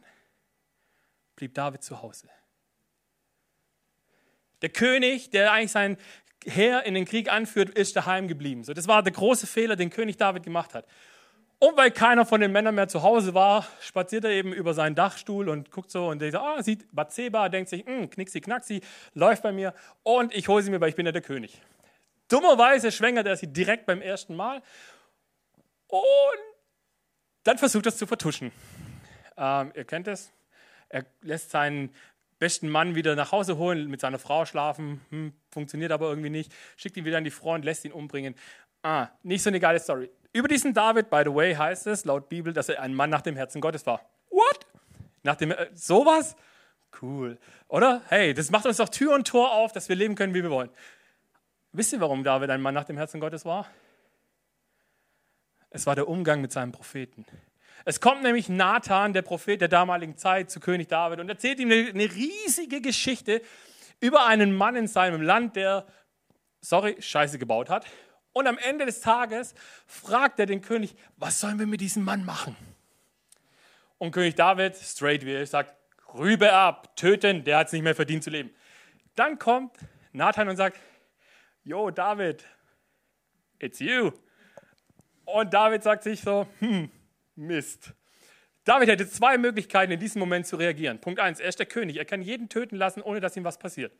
blieb 1.34 1.54
David 1.54 1.82
zu 1.82 2.02
Hause. 2.02 2.28
Der 4.62 4.68
König, 4.68 5.30
der 5.30 5.52
eigentlich 5.52 5.72
sein 5.72 5.96
Heer 6.44 6.84
in 6.84 6.94
den 6.94 7.04
Krieg 7.04 7.30
anführt, 7.30 7.70
ist 7.70 7.96
daheim 7.96 8.28
geblieben. 8.28 8.64
So, 8.64 8.72
das 8.72 8.88
war 8.88 9.02
der 9.02 9.12
große 9.12 9.46
Fehler, 9.46 9.76
den 9.76 9.90
König 9.90 10.16
David 10.16 10.42
gemacht 10.42 10.74
hat. 10.74 10.86
Und 11.58 11.76
weil 11.76 11.90
keiner 11.90 12.24
von 12.24 12.40
den 12.40 12.52
Männern 12.52 12.74
mehr 12.74 12.88
zu 12.88 13.02
Hause 13.02 13.34
war, 13.34 13.66
spaziert 13.82 14.24
er 14.24 14.30
eben 14.30 14.54
über 14.54 14.72
seinen 14.72 14.94
Dachstuhl 14.94 15.50
und 15.50 15.70
guckt 15.70 15.90
so 15.90 16.08
und 16.08 16.20
sagt, 16.20 16.34
ah, 16.34 16.62
sieht 16.62 16.86
Bathseba, 16.90 17.50
denkt 17.50 17.68
sich, 17.68 17.84
hm, 17.84 18.08
knicksi 18.08 18.40
knacksi, 18.40 18.80
läuft 19.12 19.42
bei 19.42 19.52
mir 19.52 19.74
und 20.02 20.34
ich 20.34 20.48
hole 20.48 20.62
sie 20.62 20.70
mir, 20.70 20.80
weil 20.80 20.88
ich 20.88 20.96
bin 20.96 21.04
ja 21.04 21.12
der 21.12 21.20
König. 21.20 21.60
Dummerweise 22.28 22.90
schwängert 22.90 23.26
er 23.26 23.36
sie 23.36 23.46
direkt 23.46 23.84
beim 23.84 24.00
ersten 24.00 24.36
Mal 24.36 24.62
und 25.88 26.00
dann 27.42 27.58
versucht 27.58 27.84
er 27.84 27.90
es 27.90 27.98
zu 27.98 28.06
vertuschen. 28.06 28.52
Ähm, 29.36 29.72
ihr 29.74 29.84
kennt 29.84 30.08
es. 30.08 30.32
Er 30.88 31.04
lässt 31.20 31.50
seinen 31.50 31.94
besten 32.40 32.68
Mann 32.68 32.96
wieder 32.96 33.14
nach 33.14 33.30
Hause 33.30 33.56
holen, 33.56 33.88
mit 33.88 34.00
seiner 34.00 34.18
Frau 34.18 34.44
schlafen, 34.44 35.00
hm, 35.10 35.32
funktioniert 35.50 35.92
aber 35.92 36.08
irgendwie 36.08 36.30
nicht, 36.30 36.52
schickt 36.76 36.96
ihn 36.96 37.04
wieder 37.04 37.18
an 37.18 37.24
die 37.24 37.30
Front, 37.30 37.64
lässt 37.64 37.84
ihn 37.84 37.92
umbringen. 37.92 38.34
Ah, 38.82 39.08
nicht 39.22 39.42
so 39.42 39.50
eine 39.50 39.60
geile 39.60 39.78
Story. 39.78 40.10
Über 40.32 40.48
diesen 40.48 40.74
David, 40.74 41.10
by 41.10 41.22
the 41.24 41.34
way, 41.34 41.54
heißt 41.54 41.86
es 41.86 42.04
laut 42.04 42.28
Bibel, 42.28 42.52
dass 42.52 42.68
er 42.68 42.80
ein 42.80 42.94
Mann 42.94 43.10
nach 43.10 43.20
dem 43.20 43.36
Herzen 43.36 43.60
Gottes 43.60 43.86
war. 43.86 44.00
What? 44.30 44.66
Nach 45.22 45.36
dem, 45.36 45.52
äh, 45.52 45.68
sowas? 45.74 46.34
Cool. 47.00 47.38
Oder? 47.68 48.02
Hey, 48.08 48.32
das 48.34 48.50
macht 48.50 48.66
uns 48.66 48.78
doch 48.78 48.88
Tür 48.88 49.14
und 49.14 49.28
Tor 49.28 49.52
auf, 49.52 49.72
dass 49.72 49.88
wir 49.88 49.96
leben 49.96 50.14
können, 50.14 50.34
wie 50.34 50.42
wir 50.42 50.50
wollen. 50.50 50.70
Wisst 51.72 51.92
ihr, 51.92 52.00
warum 52.00 52.24
David 52.24 52.50
ein 52.50 52.62
Mann 52.62 52.74
nach 52.74 52.84
dem 52.84 52.96
Herzen 52.96 53.20
Gottes 53.20 53.44
war? 53.44 53.66
Es 55.68 55.86
war 55.86 55.94
der 55.94 56.08
Umgang 56.08 56.40
mit 56.40 56.52
seinem 56.52 56.72
Propheten. 56.72 57.24
Es 57.84 58.00
kommt 58.00 58.22
nämlich 58.22 58.48
Nathan, 58.48 59.12
der 59.12 59.22
Prophet 59.22 59.60
der 59.60 59.68
damaligen 59.68 60.16
Zeit, 60.16 60.50
zu 60.50 60.60
König 60.60 60.88
David 60.88 61.20
und 61.20 61.28
erzählt 61.28 61.58
ihm 61.60 61.70
eine, 61.70 61.88
eine 61.88 62.14
riesige 62.14 62.80
Geschichte 62.80 63.42
über 64.00 64.26
einen 64.26 64.54
Mann 64.54 64.76
in 64.76 64.86
seinem 64.86 65.22
Land, 65.22 65.56
der 65.56 65.86
sorry, 66.60 66.96
Scheiße 67.00 67.38
gebaut 67.38 67.70
hat. 67.70 67.86
Und 68.32 68.46
am 68.46 68.58
Ende 68.58 68.86
des 68.86 69.00
Tages 69.00 69.54
fragt 69.86 70.38
er 70.38 70.46
den 70.46 70.60
König, 70.60 70.94
was 71.16 71.40
sollen 71.40 71.58
wir 71.58 71.66
mit 71.66 71.80
diesem 71.80 72.04
Mann 72.04 72.24
machen? 72.24 72.56
Und 73.98 74.12
König 74.12 74.34
David, 74.36 74.76
straight 74.76 75.24
wie 75.24 75.34
er 75.34 75.46
sagt, 75.46 75.74
Rübe 76.14 76.52
ab, 76.52 76.96
töten, 76.96 77.44
der 77.44 77.58
hat 77.58 77.68
es 77.68 77.72
nicht 77.72 77.82
mehr 77.82 77.94
verdient 77.94 78.24
zu 78.24 78.30
leben. 78.30 78.50
Dann 79.14 79.38
kommt 79.38 79.76
Nathan 80.12 80.48
und 80.48 80.56
sagt, 80.56 80.78
Yo, 81.62 81.90
David, 81.90 82.44
it's 83.58 83.80
you. 83.80 84.12
Und 85.26 85.52
David 85.52 85.82
sagt 85.82 86.02
sich 86.02 86.20
so, 86.20 86.46
hm, 86.58 86.90
Mist. 87.40 87.92
David 88.64 88.88
hätte 88.88 89.08
zwei 89.08 89.38
Möglichkeiten 89.38 89.92
in 89.92 90.00
diesem 90.00 90.20
Moment 90.20 90.46
zu 90.46 90.56
reagieren. 90.56 91.00
Punkt 91.00 91.18
eins, 91.18 91.40
er 91.40 91.48
ist 91.48 91.58
der 91.58 91.66
König. 91.66 91.96
Er 91.96 92.04
kann 92.04 92.22
jeden 92.22 92.48
töten 92.48 92.76
lassen, 92.76 93.02
ohne 93.02 93.20
dass 93.20 93.36
ihm 93.36 93.44
was 93.44 93.58
passiert. 93.58 93.92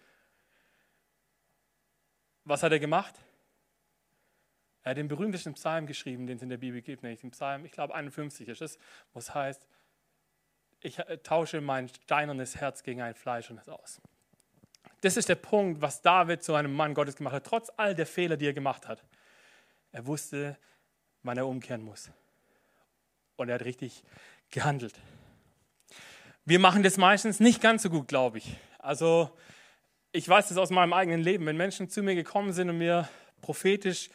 Was 2.44 2.62
hat 2.62 2.72
er 2.72 2.78
gemacht? 2.78 3.14
Er 4.82 4.90
hat 4.90 4.96
den 4.96 5.08
berühmtesten 5.08 5.54
Psalm 5.54 5.86
geschrieben, 5.86 6.26
den 6.26 6.36
es 6.36 6.42
in 6.42 6.48
der 6.48 6.56
Bibel 6.56 6.80
gibt, 6.80 7.02
nämlich 7.02 7.20
den 7.20 7.30
Psalm, 7.30 7.64
ich 7.64 7.72
glaube 7.72 7.94
51 7.94 8.48
ist 8.48 8.62
es, 8.62 8.78
wo 9.12 9.18
es 9.18 9.34
heißt, 9.34 9.66
ich 10.80 10.98
äh, 10.98 11.18
tausche 11.18 11.60
mein 11.60 11.88
steinernes 11.88 12.56
Herz 12.56 12.82
gegen 12.82 13.02
ein 13.02 13.14
fleischernes 13.14 13.68
aus. 13.68 14.00
Das 15.02 15.16
ist 15.16 15.28
der 15.28 15.34
Punkt, 15.34 15.82
was 15.82 16.02
David 16.02 16.42
zu 16.42 16.54
einem 16.54 16.72
Mann 16.72 16.94
Gottes 16.94 17.16
gemacht 17.16 17.34
hat, 17.34 17.46
trotz 17.46 17.70
all 17.76 17.94
der 17.94 18.06
Fehler, 18.06 18.36
die 18.36 18.46
er 18.46 18.52
gemacht 18.52 18.88
hat. 18.88 19.04
Er 19.92 20.06
wusste, 20.06 20.56
wann 21.22 21.36
er 21.36 21.46
umkehren 21.46 21.82
muss. 21.82 22.10
Und 23.40 23.48
er 23.48 23.54
hat 23.54 23.64
richtig 23.64 24.04
gehandelt. 24.50 24.92
Wir 26.44 26.58
machen 26.58 26.82
das 26.82 26.98
meistens 26.98 27.40
nicht 27.40 27.62
ganz 27.62 27.82
so 27.82 27.88
gut, 27.88 28.06
glaube 28.06 28.36
ich. 28.36 28.54
Also 28.78 29.34
ich 30.12 30.28
weiß 30.28 30.50
das 30.50 30.58
aus 30.58 30.68
meinem 30.68 30.92
eigenen 30.92 31.22
Leben. 31.22 31.46
Wenn 31.46 31.56
Menschen 31.56 31.88
zu 31.88 32.02
mir 32.02 32.14
gekommen 32.14 32.52
sind 32.52 32.68
und 32.68 32.76
mir 32.76 33.08
prophetisch 33.40 34.10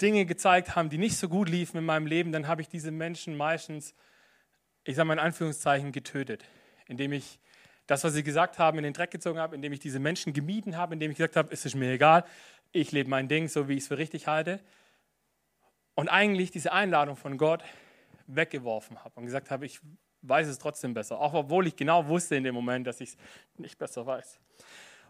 Dinge 0.00 0.24
gezeigt 0.24 0.76
haben, 0.76 0.88
die 0.88 0.98
nicht 0.98 1.16
so 1.16 1.28
gut 1.28 1.48
liefen 1.48 1.78
in 1.78 1.84
meinem 1.84 2.06
Leben, 2.06 2.30
dann 2.30 2.46
habe 2.46 2.62
ich 2.62 2.68
diese 2.68 2.92
Menschen 2.92 3.36
meistens, 3.36 3.92
ich 4.84 4.94
sage 4.94 5.08
mal 5.08 5.14
in 5.14 5.18
Anführungszeichen, 5.18 5.90
getötet, 5.90 6.44
indem 6.86 7.12
ich 7.12 7.40
das, 7.88 8.04
was 8.04 8.12
sie 8.12 8.22
gesagt 8.22 8.60
haben, 8.60 8.78
in 8.78 8.84
den 8.84 8.92
Dreck 8.92 9.10
gezogen 9.10 9.40
habe, 9.40 9.56
indem 9.56 9.72
ich 9.72 9.80
diese 9.80 9.98
Menschen 9.98 10.32
gemieden 10.32 10.76
habe, 10.76 10.94
indem 10.94 11.10
ich 11.10 11.16
gesagt 11.16 11.34
habe, 11.34 11.52
es 11.52 11.64
ist 11.64 11.74
mir 11.74 11.90
egal, 11.90 12.24
ich 12.70 12.92
lebe 12.92 13.10
mein 13.10 13.26
Ding 13.26 13.48
so, 13.48 13.68
wie 13.68 13.74
ich 13.74 13.82
es 13.82 13.88
für 13.88 13.98
richtig 13.98 14.28
halte. 14.28 14.60
Und 15.96 16.08
eigentlich 16.08 16.52
diese 16.52 16.72
Einladung 16.72 17.16
von 17.16 17.36
Gott 17.36 17.64
weggeworfen 18.28 19.02
habe 19.02 19.14
und 19.16 19.26
gesagt 19.26 19.50
habe, 19.50 19.66
ich 19.66 19.80
weiß 20.22 20.46
es 20.48 20.58
trotzdem 20.58 20.94
besser, 20.94 21.18
auch 21.20 21.34
obwohl 21.34 21.66
ich 21.66 21.76
genau 21.76 22.06
wusste 22.06 22.36
in 22.36 22.44
dem 22.44 22.54
Moment, 22.54 22.86
dass 22.86 23.00
ich 23.00 23.10
es 23.10 23.16
nicht 23.56 23.78
besser 23.78 24.06
weiß. 24.06 24.38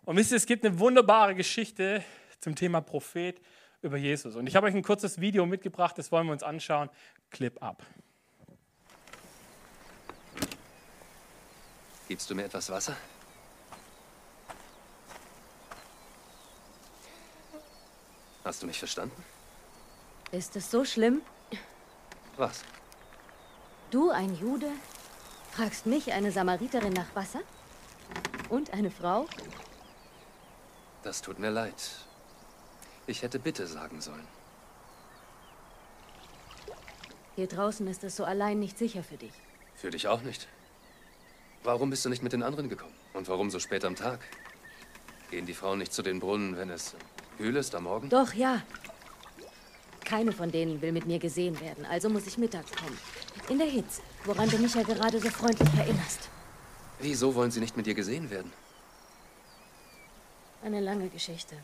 Und 0.05 0.17
wisst 0.17 0.31
ihr, 0.31 0.37
es 0.37 0.47
gibt 0.47 0.65
eine 0.65 0.79
wunderbare 0.79 1.35
Geschichte 1.35 2.03
zum 2.41 2.55
Thema 2.55 2.81
Prophet 2.81 3.41
über 3.83 3.97
Jesus. 3.97 4.37
Und 4.37 4.47
ich 4.47 4.57
habe 4.57 4.67
euch 4.67 4.75
ein 4.75 4.83
kurzes 4.83 5.21
Video 5.21 5.47
mitgebracht, 5.47 5.99
das 5.99 6.11
wollen 6.13 6.27
wir 6.27 6.33
uns 6.33 6.43
anschauen. 6.43 6.89
Clip 7.31 7.63
ab. 7.63 7.85
Gibst 12.09 12.31
du 12.31 12.35
mir 12.35 12.45
etwas 12.45 12.71
Wasser? 12.71 12.97
Hast 18.45 18.63
du 18.63 18.67
mich 18.67 18.79
verstanden? 18.79 19.25
Ist 20.33 20.57
es 20.57 20.71
so 20.71 20.85
schlimm? 20.85 21.21
Was? 22.39 22.65
Du, 23.90 24.11
ein 24.11 24.35
Jude, 24.35 24.71
fragst 25.50 25.87
mich, 25.87 26.12
eine 26.12 26.30
Samariterin, 26.30 26.92
nach 26.92 27.14
Wasser? 27.14 27.40
Und 28.50 28.73
eine 28.75 28.90
Frau? 28.90 29.26
Das 31.02 31.23
tut 31.23 31.38
mir 31.38 31.50
leid. 31.50 31.75
Ich 33.07 33.23
hätte 33.23 33.38
bitte 33.38 33.66
sagen 33.66 34.02
sollen. 34.02 34.26
Hier 37.35 37.47
draußen 37.47 37.87
ist 37.87 38.04
es 38.04 38.16
so 38.16 38.25
allein 38.25 38.59
nicht 38.59 38.76
sicher 38.76 39.02
für 39.02 39.16
dich. 39.16 39.33
Für 39.75 39.90
dich 39.90 40.07
auch 40.09 40.21
nicht. 40.23 40.49
Warum 41.62 41.88
bist 41.88 42.04
du 42.04 42.11
nicht 42.11 42.23
mit 42.23 42.33
den 42.33 42.42
anderen 42.42 42.68
gekommen? 42.68 42.95
Und 43.14 43.28
warum 43.28 43.49
so 43.49 43.59
spät 43.59 43.85
am 43.85 43.97
Tag? 43.97 44.21
Gehen 45.30 45.47
die 45.47 45.54
Frauen 45.54 45.78
nicht 45.78 45.92
zu 45.92 46.02
den 46.02 46.21
Brunnen, 46.21 46.57
wenn 46.59 46.68
es 46.68 46.95
kühl 47.38 47.57
ist 47.57 47.75
am 47.75 47.85
Morgen? 47.85 48.11
Doch, 48.11 48.35
ja. 48.35 48.62
Keine 50.09 50.33
von 50.33 50.50
denen 50.50 50.81
will 50.81 50.93
mit 50.93 51.07
mir 51.07 51.19
gesehen 51.19 51.61
werden, 51.61 51.85
also 51.85 52.09
muss 52.09 52.27
ich 52.27 52.38
mittags 52.38 52.73
kommen. 52.73 52.99
In 53.50 53.59
der 53.59 53.67
Hitze, 53.67 54.00
woran 54.25 54.49
du 54.49 54.57
mich 54.57 54.75
ja 54.75 54.83
gerade 54.83 55.21
so 55.21 55.29
freundlich 55.29 55.69
erinnerst. 55.77 56.31
Wieso 56.99 57.35
wollen 57.35 57.50
sie 57.50 57.61
nicht 57.61 57.77
mit 57.77 57.85
dir 57.85 57.95
gesehen 57.95 58.31
werden? 58.31 58.50
Eine 60.62 60.81
lange 60.81 61.09
Geschichte. 61.11 61.57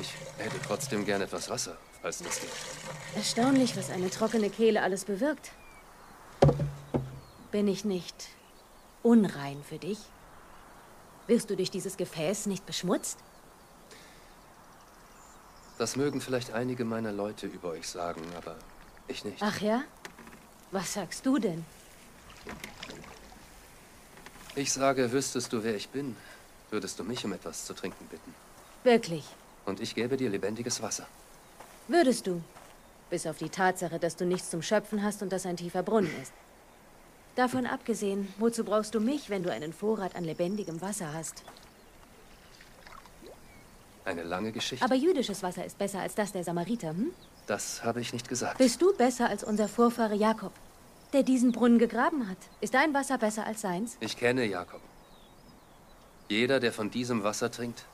Ich 0.00 0.14
hätte 0.38 0.60
trotzdem 0.64 1.04
gern 1.04 1.20
etwas 1.22 1.50
Wasser, 1.50 1.76
falls 2.00 2.18
das 2.18 2.40
geht. 2.40 2.50
Erstaunlich, 3.16 3.76
was 3.76 3.90
eine 3.90 4.08
trockene 4.08 4.50
Kehle 4.50 4.82
alles 4.82 5.04
bewirkt. 5.04 5.50
Bin 7.50 7.66
ich 7.66 7.84
nicht 7.84 8.28
unrein 9.02 9.64
für 9.68 9.78
dich? 9.78 9.98
Wirst 11.26 11.50
du 11.50 11.56
durch 11.56 11.72
dieses 11.72 11.96
Gefäß 11.96 12.46
nicht 12.46 12.64
beschmutzt? 12.66 13.18
Das 15.78 15.96
mögen 15.96 16.20
vielleicht 16.20 16.52
einige 16.52 16.84
meiner 16.84 17.12
Leute 17.12 17.46
über 17.46 17.70
euch 17.70 17.88
sagen, 17.88 18.22
aber 18.36 18.56
ich 19.08 19.24
nicht. 19.24 19.38
Ach 19.40 19.60
ja? 19.60 19.82
Was 20.70 20.94
sagst 20.94 21.24
du 21.26 21.38
denn? 21.38 21.64
Ich 24.54 24.72
sage, 24.72 25.12
wüsstest 25.12 25.52
du, 25.52 25.62
wer 25.62 25.76
ich 25.76 25.90
bin, 25.90 26.16
würdest 26.70 26.98
du 26.98 27.04
mich 27.04 27.24
um 27.24 27.32
etwas 27.32 27.66
zu 27.66 27.74
trinken 27.74 28.06
bitten. 28.06 28.34
Wirklich? 28.84 29.24
Und 29.66 29.80
ich 29.80 29.94
gäbe 29.94 30.16
dir 30.16 30.30
lebendiges 30.30 30.80
Wasser. 30.80 31.06
Würdest 31.88 32.26
du? 32.26 32.42
Bis 33.10 33.26
auf 33.26 33.38
die 33.38 33.50
Tatsache, 33.50 33.98
dass 33.98 34.16
du 34.16 34.24
nichts 34.24 34.50
zum 34.50 34.62
Schöpfen 34.62 35.02
hast 35.02 35.22
und 35.22 35.30
das 35.30 35.44
ein 35.46 35.56
tiefer 35.56 35.82
Brunnen 35.82 36.10
ist. 36.22 36.32
Davon 37.36 37.66
abgesehen, 37.66 38.32
wozu 38.38 38.64
brauchst 38.64 38.94
du 38.94 39.00
mich, 39.00 39.28
wenn 39.28 39.42
du 39.42 39.52
einen 39.52 39.74
Vorrat 39.74 40.16
an 40.16 40.24
lebendigem 40.24 40.80
Wasser 40.80 41.12
hast? 41.12 41.42
Eine 44.06 44.22
lange 44.22 44.52
Geschichte. 44.52 44.84
Aber 44.84 44.94
jüdisches 44.94 45.42
Wasser 45.42 45.64
ist 45.64 45.78
besser 45.78 45.98
als 45.98 46.14
das 46.14 46.30
der 46.30 46.44
Samariter, 46.44 46.90
hm? 46.90 47.12
Das 47.48 47.82
habe 47.82 48.00
ich 48.00 48.12
nicht 48.12 48.28
gesagt. 48.28 48.58
Bist 48.58 48.80
du 48.80 48.96
besser 48.96 49.28
als 49.28 49.42
unser 49.42 49.68
Vorfahre 49.68 50.14
Jakob, 50.14 50.52
der 51.12 51.24
diesen 51.24 51.50
Brunnen 51.50 51.78
gegraben 51.78 52.28
hat? 52.28 52.38
Ist 52.60 52.74
dein 52.74 52.94
Wasser 52.94 53.18
besser 53.18 53.44
als 53.44 53.62
seins? 53.62 53.96
Ich 53.98 54.16
kenne 54.16 54.44
Jakob. 54.44 54.80
Jeder, 56.28 56.60
der 56.60 56.72
von 56.72 56.88
diesem 56.88 57.24
Wasser 57.24 57.50
trinkt, 57.50 57.84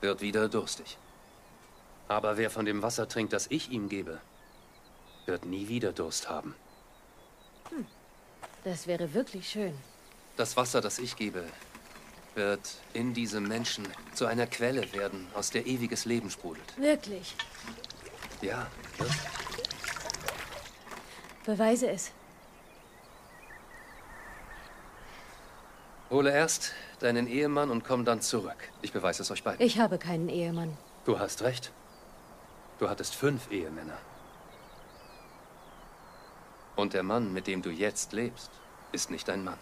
wird 0.00 0.20
wieder 0.20 0.48
durstig. 0.48 0.96
Aber 2.06 2.36
wer 2.36 2.48
von 2.48 2.64
dem 2.64 2.80
Wasser 2.82 3.08
trinkt, 3.08 3.32
das 3.32 3.48
ich 3.50 3.70
ihm 3.72 3.88
gebe, 3.88 4.20
wird 5.26 5.44
nie 5.44 5.66
wieder 5.66 5.92
Durst 5.92 6.28
haben. 6.28 6.54
Hm. 7.70 7.86
Das 8.62 8.86
wäre 8.86 9.12
wirklich 9.14 9.48
schön. 9.48 9.74
Das 10.36 10.56
Wasser, 10.56 10.80
das 10.80 11.00
ich 11.00 11.16
gebe, 11.16 11.44
wird 12.38 12.76
in 12.94 13.12
diesem 13.12 13.46
Menschen 13.46 13.86
zu 14.14 14.24
einer 14.24 14.46
Quelle 14.46 14.90
werden, 14.94 15.26
aus 15.34 15.50
der 15.50 15.66
ewiges 15.66 16.06
Leben 16.06 16.30
sprudelt. 16.30 16.72
Wirklich? 16.78 17.34
Ja, 18.40 18.68
wirklich. 18.96 19.18
Beweise 21.44 21.90
es. 21.90 22.12
Hole 26.10 26.30
erst 26.32 26.72
deinen 27.00 27.26
Ehemann 27.26 27.70
und 27.70 27.84
komm 27.84 28.04
dann 28.04 28.22
zurück. 28.22 28.70
Ich 28.80 28.92
beweise 28.92 29.22
es 29.22 29.30
euch 29.30 29.42
beiden. 29.42 29.60
Ich 29.60 29.78
habe 29.78 29.98
keinen 29.98 30.28
Ehemann. 30.28 30.76
Du 31.04 31.18
hast 31.18 31.42
recht. 31.42 31.72
Du 32.78 32.88
hattest 32.88 33.14
fünf 33.14 33.50
Ehemänner. 33.50 33.98
Und 36.76 36.94
der 36.94 37.02
Mann, 37.02 37.32
mit 37.32 37.48
dem 37.48 37.60
du 37.60 37.70
jetzt 37.70 38.12
lebst, 38.12 38.50
ist 38.92 39.10
nicht 39.10 39.26
dein 39.26 39.42
Mann. 39.42 39.58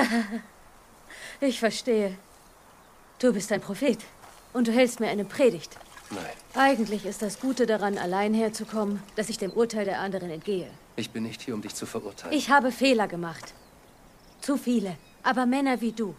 ich 1.40 1.58
verstehe. 1.58 2.16
Du 3.18 3.32
bist 3.32 3.50
ein 3.52 3.60
Prophet 3.60 3.98
und 4.52 4.68
du 4.68 4.72
hältst 4.72 5.00
mir 5.00 5.08
eine 5.08 5.24
Predigt. 5.24 5.76
Nein. 6.10 6.24
Eigentlich 6.54 7.04
ist 7.04 7.22
das 7.22 7.40
Gute 7.40 7.66
daran, 7.66 7.98
allein 7.98 8.34
herzukommen, 8.34 9.02
dass 9.16 9.28
ich 9.28 9.38
dem 9.38 9.50
Urteil 9.50 9.84
der 9.84 10.00
anderen 10.00 10.30
entgehe. 10.30 10.70
Ich 10.96 11.10
bin 11.10 11.24
nicht 11.24 11.42
hier, 11.42 11.54
um 11.54 11.62
dich 11.62 11.74
zu 11.74 11.86
verurteilen. 11.86 12.36
Ich 12.36 12.50
habe 12.50 12.70
Fehler 12.70 13.08
gemacht. 13.08 13.54
Zu 14.40 14.56
viele. 14.56 14.96
Aber 15.22 15.46
Männer 15.46 15.80
wie 15.80 15.92
du 15.92 16.14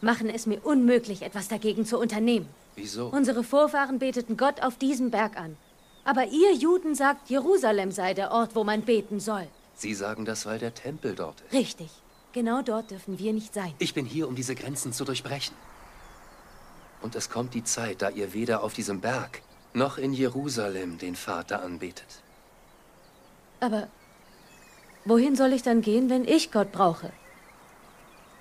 machen 0.00 0.28
es 0.28 0.46
mir 0.46 0.60
unmöglich, 0.64 1.22
etwas 1.22 1.48
dagegen 1.48 1.84
zu 1.84 1.98
unternehmen. 1.98 2.48
Wieso? 2.76 3.08
Unsere 3.08 3.42
Vorfahren 3.42 3.98
beteten 3.98 4.36
Gott 4.36 4.62
auf 4.62 4.76
diesem 4.76 5.10
Berg 5.10 5.36
an. 5.36 5.56
Aber 6.04 6.26
ihr 6.26 6.54
Juden 6.54 6.94
sagt, 6.94 7.28
Jerusalem 7.30 7.90
sei 7.90 8.14
der 8.14 8.30
Ort, 8.30 8.54
wo 8.54 8.64
man 8.64 8.82
beten 8.82 9.18
soll. 9.18 9.48
Sie 9.74 9.94
sagen 9.94 10.24
das, 10.24 10.46
weil 10.46 10.58
der 10.58 10.74
Tempel 10.74 11.14
dort 11.14 11.40
ist. 11.40 11.52
Richtig. 11.52 11.90
Genau 12.36 12.60
dort 12.60 12.90
dürfen 12.90 13.18
wir 13.18 13.32
nicht 13.32 13.54
sein. 13.54 13.72
Ich 13.78 13.94
bin 13.94 14.04
hier, 14.04 14.28
um 14.28 14.36
diese 14.36 14.54
Grenzen 14.54 14.92
zu 14.92 15.06
durchbrechen. 15.06 15.56
Und 17.00 17.14
es 17.14 17.30
kommt 17.30 17.54
die 17.54 17.64
Zeit, 17.64 18.02
da 18.02 18.10
ihr 18.10 18.34
weder 18.34 18.62
auf 18.62 18.74
diesem 18.74 19.00
Berg 19.00 19.40
noch 19.72 19.96
in 19.96 20.12
Jerusalem 20.12 20.98
den 20.98 21.16
Vater 21.16 21.62
anbetet. 21.62 22.20
Aber 23.60 23.88
wohin 25.06 25.34
soll 25.34 25.54
ich 25.54 25.62
dann 25.62 25.80
gehen, 25.80 26.10
wenn 26.10 26.28
ich 26.28 26.52
Gott 26.52 26.72
brauche? 26.72 27.10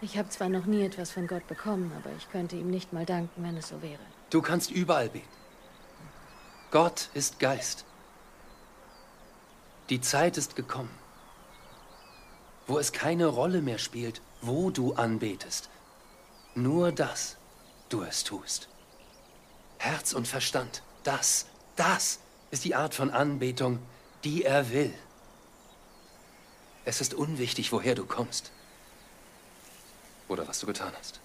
Ich 0.01 0.17
habe 0.17 0.27
zwar 0.27 0.49
noch 0.49 0.65
nie 0.65 0.83
etwas 0.83 1.11
von 1.11 1.25
Gott 1.25 1.47
bekommen, 1.47 1.93
aber 1.95 2.13
ich 2.17 2.29
könnte 2.29 2.57
ihm 2.57 2.69
nicht 2.69 2.91
mal 2.91 3.05
danken, 3.05 3.43
wenn 3.43 3.55
es 3.55 3.69
so 3.69 3.81
wäre. 3.81 4.03
Du 4.29 4.41
kannst 4.41 4.71
überall 4.71 5.07
beten. 5.07 5.25
Gott 6.69 7.07
ist 7.13 7.39
Geist. 7.39 7.85
Die 9.89 10.01
Zeit 10.01 10.35
ist 10.35 10.57
gekommen, 10.57 10.91
wo 12.67 12.79
es 12.79 12.91
keine 12.91 13.27
Rolle 13.27 13.61
mehr 13.61 13.77
spielt, 13.77 14.21
wo 14.41 14.69
du 14.69 14.93
anbetest. 14.93 15.69
Nur 16.55 16.91
dass 16.91 17.37
du 17.89 18.01
es 18.03 18.23
tust. 18.23 18.69
Herz 19.77 20.13
und 20.13 20.27
Verstand, 20.27 20.81
das, 21.03 21.45
das 21.75 22.19
ist 22.51 22.65
die 22.65 22.75
Art 22.75 22.95
von 22.95 23.11
Anbetung, 23.11 23.79
die 24.23 24.43
er 24.43 24.71
will. 24.71 24.93
Es 26.85 27.01
ist 27.01 27.13
unwichtig, 27.13 27.71
woher 27.71 27.95
du 27.95 28.05
kommst 28.05 28.51
oder 30.27 30.47
was 30.47 30.59
du 30.59 30.67
getan 30.67 30.93
hast. 30.97 31.19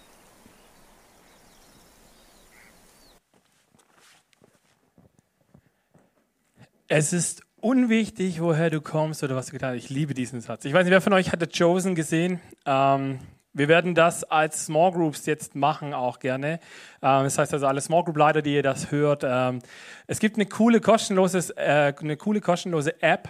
Es 6.89 7.13
ist 7.13 7.43
unwichtig, 7.61 8.41
woher 8.41 8.71
du 8.71 8.81
kommst 8.81 9.23
oder 9.23 9.37
was 9.37 9.47
du 9.47 9.53
getan 9.53 9.71
hast. 9.71 9.85
Ich 9.85 9.91
liebe 9.91 10.15
diesen 10.15 10.41
Satz. 10.41 10.65
Ich 10.65 10.73
weiß 10.73 10.85
nicht, 10.85 10.93
wer 10.93 11.01
von 11.01 11.13
euch 11.13 11.33
hat 11.33 11.41
The 11.41 11.47
Chosen 11.47 11.95
gesehen? 11.95 12.41
Ähm, 12.67 13.21
wir 13.53 13.69
werden 13.69 13.95
das 13.95 14.23
als 14.25 14.67
Small 14.67 14.93
Groups 14.93 15.27
jetzt 15.27 15.57
machen, 15.57 15.93
auch 15.93 16.21
gerne. 16.21 16.61
Ähm, 17.03 17.25
das 17.25 17.39
heißt 17.39 17.53
also, 17.53 17.67
alle 17.67 17.81
Small 17.81 18.05
Group 18.05 18.17
Leiter, 18.17 18.43
die 18.43 18.55
ihr 18.55 18.63
das 18.63 18.91
hört, 18.91 19.23
ähm, 19.25 19.61
es 20.07 20.21
gibt 20.21 20.37
eine 20.37 20.47
coole 20.47 20.81
kostenlose, 20.81 21.57
äh, 21.57 21.93
eine 21.99 22.17
coole 22.17 22.41
kostenlose 22.41 23.03
App, 23.03 23.29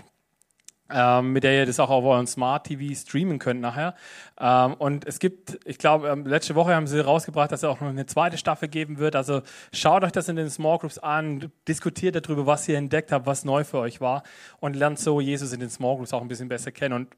ähm, 0.92 1.32
mit 1.32 1.44
der 1.44 1.54
ihr 1.54 1.66
das 1.66 1.80
auch 1.80 1.90
auf 1.90 2.04
euren 2.04 2.26
Smart 2.26 2.66
TV 2.66 2.94
streamen 2.94 3.38
könnt 3.38 3.60
nachher. 3.60 3.94
Ähm, 4.38 4.74
und 4.74 5.06
es 5.06 5.18
gibt, 5.18 5.58
ich 5.64 5.78
glaube, 5.78 6.08
ähm, 6.08 6.26
letzte 6.26 6.54
Woche 6.54 6.74
haben 6.74 6.86
sie 6.86 7.00
rausgebracht, 7.00 7.52
dass 7.52 7.60
es 7.60 7.64
auch 7.64 7.80
noch 7.80 7.88
eine 7.88 8.06
zweite 8.06 8.38
Staffel 8.38 8.68
geben 8.68 8.98
wird. 8.98 9.16
Also 9.16 9.42
schaut 9.72 10.04
euch 10.04 10.12
das 10.12 10.28
in 10.28 10.36
den 10.36 10.50
Small 10.50 10.78
Groups 10.78 10.98
an, 10.98 11.50
diskutiert 11.68 12.16
darüber, 12.16 12.46
was 12.46 12.68
ihr 12.68 12.78
entdeckt 12.78 13.12
habt, 13.12 13.26
was 13.26 13.44
neu 13.44 13.64
für 13.64 13.78
euch 13.78 14.00
war 14.00 14.22
und 14.60 14.76
lernt 14.76 14.98
so 14.98 15.20
Jesus 15.20 15.52
in 15.52 15.60
den 15.60 15.70
Small 15.70 15.96
Groups 15.96 16.12
auch 16.12 16.22
ein 16.22 16.28
bisschen 16.28 16.48
besser 16.48 16.72
kennen. 16.72 16.94
Und 16.94 17.08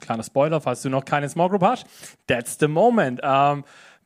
kleiner 0.00 0.22
Spoiler, 0.22 0.60
falls 0.60 0.82
du 0.82 0.88
noch 0.88 1.04
keine 1.04 1.28
Small 1.28 1.48
Group 1.48 1.62
hast, 1.62 1.86
that's 2.26 2.56
the 2.58 2.68
moment. 2.68 3.20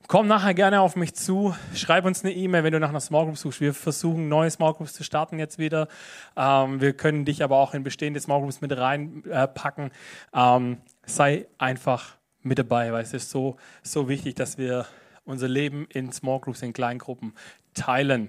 Komm 0.06 0.26
nachher 0.26 0.52
gerne 0.52 0.82
auf 0.82 0.96
mich 0.96 1.14
zu, 1.14 1.54
schreib 1.74 2.04
uns 2.04 2.22
eine 2.24 2.34
E-Mail, 2.34 2.62
wenn 2.62 2.72
du 2.72 2.80
nach 2.80 2.90
einer 2.90 3.00
Small 3.00 3.24
Group 3.24 3.38
suchst. 3.38 3.62
Wir 3.62 3.72
versuchen, 3.72 4.28
neue 4.28 4.50
Small 4.50 4.74
Groups 4.74 4.92
zu 4.92 5.02
starten 5.02 5.38
jetzt 5.38 5.58
wieder. 5.58 5.88
Ähm, 6.36 6.82
wir 6.82 6.92
können 6.92 7.24
dich 7.24 7.42
aber 7.42 7.56
auch 7.56 7.72
in 7.72 7.84
bestehende 7.84 8.20
Small 8.20 8.40
Groups 8.40 8.60
mit 8.60 8.76
reinpacken. 8.76 9.86
Äh, 9.86 9.90
ähm, 10.34 10.76
sei 11.06 11.46
einfach 11.56 12.16
mit 12.42 12.58
dabei, 12.58 12.92
weil 12.92 13.02
es 13.02 13.14
ist 13.14 13.30
so, 13.30 13.56
so 13.82 14.06
wichtig, 14.10 14.34
dass 14.34 14.58
wir 14.58 14.84
unser 15.24 15.48
Leben 15.48 15.86
in 15.88 16.12
Small 16.12 16.38
Groups, 16.38 16.60
in 16.60 16.74
Kleingruppen 16.74 17.32
teilen. 17.72 18.28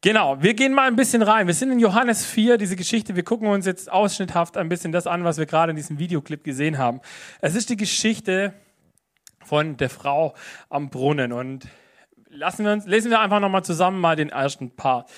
Genau, 0.00 0.40
wir 0.40 0.54
gehen 0.54 0.72
mal 0.72 0.86
ein 0.86 0.94
bisschen 0.94 1.22
rein. 1.22 1.48
Wir 1.48 1.54
sind 1.54 1.72
in 1.72 1.80
Johannes 1.80 2.24
4, 2.24 2.58
diese 2.58 2.76
Geschichte. 2.76 3.16
Wir 3.16 3.24
gucken 3.24 3.48
uns 3.48 3.66
jetzt 3.66 3.90
ausschnitthaft 3.90 4.56
ein 4.56 4.68
bisschen 4.68 4.92
das 4.92 5.08
an, 5.08 5.24
was 5.24 5.36
wir 5.36 5.46
gerade 5.46 5.70
in 5.70 5.76
diesem 5.76 5.98
Videoclip 5.98 6.44
gesehen 6.44 6.78
haben. 6.78 7.00
Es 7.40 7.56
ist 7.56 7.70
die 7.70 7.76
Geschichte 7.76 8.54
von 9.48 9.76
der 9.76 9.90
Frau 9.90 10.34
am 10.68 10.90
Brunnen. 10.90 11.32
Und 11.32 11.66
lassen 12.28 12.64
wir 12.64 12.72
uns, 12.72 12.86
lesen 12.86 13.10
wir 13.10 13.20
einfach 13.20 13.40
nochmal 13.40 13.64
zusammen 13.64 14.00
mal 14.00 14.16
den 14.16 14.28
ersten 14.28 14.70
Part 14.76 15.10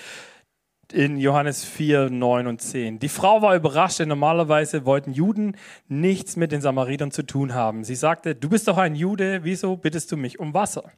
in 0.92 1.18
Johannes 1.18 1.64
4, 1.64 2.10
9 2.10 2.46
und 2.46 2.60
10. 2.60 2.99
Die 2.99 3.08
Frau 3.08 3.42
war 3.42 3.54
überrascht, 3.54 4.00
denn 4.00 4.08
normalerweise 4.08 4.84
wollten 4.84 5.12
Juden 5.12 5.56
nichts 5.88 6.37
mit 6.37 6.52
den 6.52 6.60
Samaritern 6.60 7.10
zu 7.10 7.22
tun 7.22 7.54
haben. 7.54 7.84
Sie 7.84 7.94
sagte, 7.94 8.34
du 8.34 8.49
bist 8.49 8.66
doch 8.68 8.78
ein 8.78 8.94
Jude, 8.94 9.40
wieso 9.44 9.76
bittest 9.76 10.10
du 10.10 10.16
mich 10.16 10.40
um 10.40 10.54
Wasser? 10.54 10.90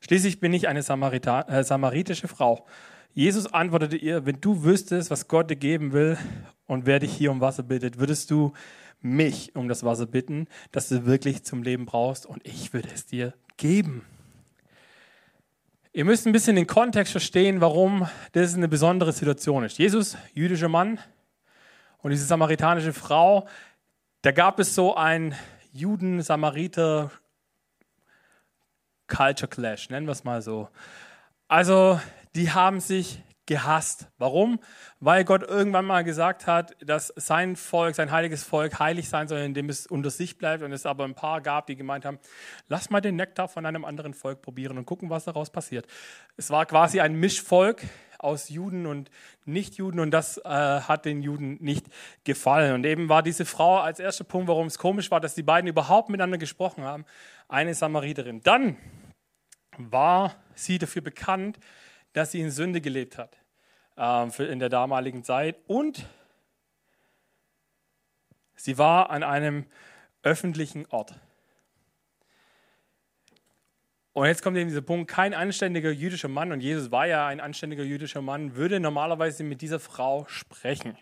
Schließlich 0.00 0.40
bin 0.40 0.52
ich 0.52 0.68
eine 0.68 0.82
Samarita 0.82 1.42
äh, 1.42 1.64
samaritische 1.64 2.28
Frau. 2.28 2.66
Jesus 3.12 3.52
antwortete 3.52 3.96
ihr, 3.96 4.26
wenn 4.26 4.40
du 4.40 4.62
wüsstest, 4.64 5.10
was 5.10 5.26
Gott 5.26 5.50
dir 5.50 5.56
geben 5.56 5.92
will 5.92 6.18
und 6.66 6.86
wer 6.86 6.98
dich 6.98 7.12
hier 7.12 7.30
um 7.30 7.40
Wasser 7.40 7.62
bittet, 7.62 7.98
würdest 7.98 8.30
du 8.30 8.52
mich 9.06 9.54
um 9.54 9.68
das 9.68 9.84
Wasser 9.84 10.06
bitten, 10.06 10.48
das 10.72 10.88
du 10.88 11.06
wirklich 11.06 11.44
zum 11.44 11.62
Leben 11.62 11.86
brauchst 11.86 12.26
und 12.26 12.46
ich 12.46 12.72
würde 12.72 12.88
es 12.94 13.06
dir 13.06 13.34
geben. 13.56 14.04
Ihr 15.92 16.04
müsst 16.04 16.26
ein 16.26 16.32
bisschen 16.32 16.56
den 16.56 16.66
Kontext 16.66 17.12
verstehen, 17.12 17.60
warum 17.60 18.06
das 18.32 18.54
eine 18.54 18.68
besondere 18.68 19.12
Situation 19.12 19.64
ist. 19.64 19.78
Jesus, 19.78 20.16
jüdischer 20.34 20.68
Mann 20.68 20.98
und 21.98 22.10
diese 22.10 22.26
samaritanische 22.26 22.92
Frau, 22.92 23.48
da 24.20 24.32
gab 24.32 24.58
es 24.58 24.74
so 24.74 24.94
ein 24.94 25.34
Juden-Samariter 25.72 27.10
Culture 29.06 29.48
Clash, 29.48 29.88
nennen 29.88 30.06
wir 30.06 30.12
es 30.12 30.24
mal 30.24 30.42
so. 30.42 30.68
Also, 31.48 32.00
die 32.34 32.50
haben 32.50 32.80
sich 32.80 33.22
gehasst. 33.46 34.08
Warum? 34.18 34.58
Weil 35.00 35.24
Gott 35.24 35.42
irgendwann 35.42 35.84
mal 35.84 36.04
gesagt 36.04 36.46
hat, 36.46 36.76
dass 36.80 37.12
sein 37.16 37.56
Volk, 37.56 37.94
sein 37.94 38.10
heiliges 38.10 38.44
Volk 38.44 38.78
heilig 38.78 39.08
sein 39.08 39.28
soll, 39.28 39.38
indem 39.38 39.68
es 39.68 39.86
unter 39.86 40.10
sich 40.10 40.36
bleibt. 40.36 40.62
Und 40.62 40.72
es 40.72 40.84
aber 40.84 41.04
ein 41.04 41.14
paar 41.14 41.40
gab, 41.40 41.66
die 41.66 41.76
gemeint 41.76 42.04
haben, 42.04 42.18
lass 42.68 42.90
mal 42.90 43.00
den 43.00 43.16
Nektar 43.16 43.48
von 43.48 43.64
einem 43.64 43.84
anderen 43.84 44.14
Volk 44.14 44.42
probieren 44.42 44.78
und 44.78 44.84
gucken, 44.84 45.10
was 45.10 45.24
daraus 45.24 45.50
passiert. 45.50 45.86
Es 46.36 46.50
war 46.50 46.66
quasi 46.66 47.00
ein 47.00 47.14
Mischvolk 47.14 47.82
aus 48.18 48.48
Juden 48.48 48.86
und 48.86 49.10
Nichtjuden 49.44 50.00
und 50.00 50.10
das 50.10 50.38
äh, 50.38 50.48
hat 50.48 51.04
den 51.04 51.22
Juden 51.22 51.58
nicht 51.60 51.86
gefallen. 52.24 52.74
Und 52.74 52.84
eben 52.84 53.08
war 53.08 53.22
diese 53.22 53.44
Frau 53.44 53.78
als 53.78 54.00
erster 54.00 54.24
Punkt, 54.24 54.48
warum 54.48 54.66
es 54.66 54.78
komisch 54.78 55.10
war, 55.10 55.20
dass 55.20 55.34
die 55.34 55.42
beiden 55.42 55.68
überhaupt 55.68 56.08
miteinander 56.08 56.38
gesprochen 56.38 56.84
haben, 56.84 57.04
eine 57.48 57.74
Samariterin. 57.74 58.40
Dann 58.42 58.76
war 59.78 60.34
sie 60.54 60.78
dafür 60.78 61.02
bekannt, 61.02 61.58
dass 62.16 62.32
sie 62.32 62.40
in 62.40 62.50
Sünde 62.50 62.80
gelebt 62.80 63.18
hat 63.18 63.36
äh, 63.98 64.50
in 64.50 64.58
der 64.58 64.70
damaligen 64.70 65.22
Zeit. 65.22 65.58
Und 65.66 66.06
sie 68.54 68.78
war 68.78 69.10
an 69.10 69.22
einem 69.22 69.66
öffentlichen 70.22 70.86
Ort. 70.86 71.14
Und 74.14 74.24
jetzt 74.24 74.42
kommt 74.42 74.56
eben 74.56 74.70
dieser 74.70 74.80
Punkt, 74.80 75.10
kein 75.10 75.34
anständiger 75.34 75.90
jüdischer 75.90 76.28
Mann, 76.28 76.52
und 76.52 76.62
Jesus 76.62 76.90
war 76.90 77.06
ja 77.06 77.26
ein 77.26 77.38
anständiger 77.38 77.82
jüdischer 77.82 78.22
Mann, 78.22 78.56
würde 78.56 78.80
normalerweise 78.80 79.44
mit 79.44 79.60
dieser 79.60 79.78
Frau 79.78 80.24
sprechen. 80.26 80.96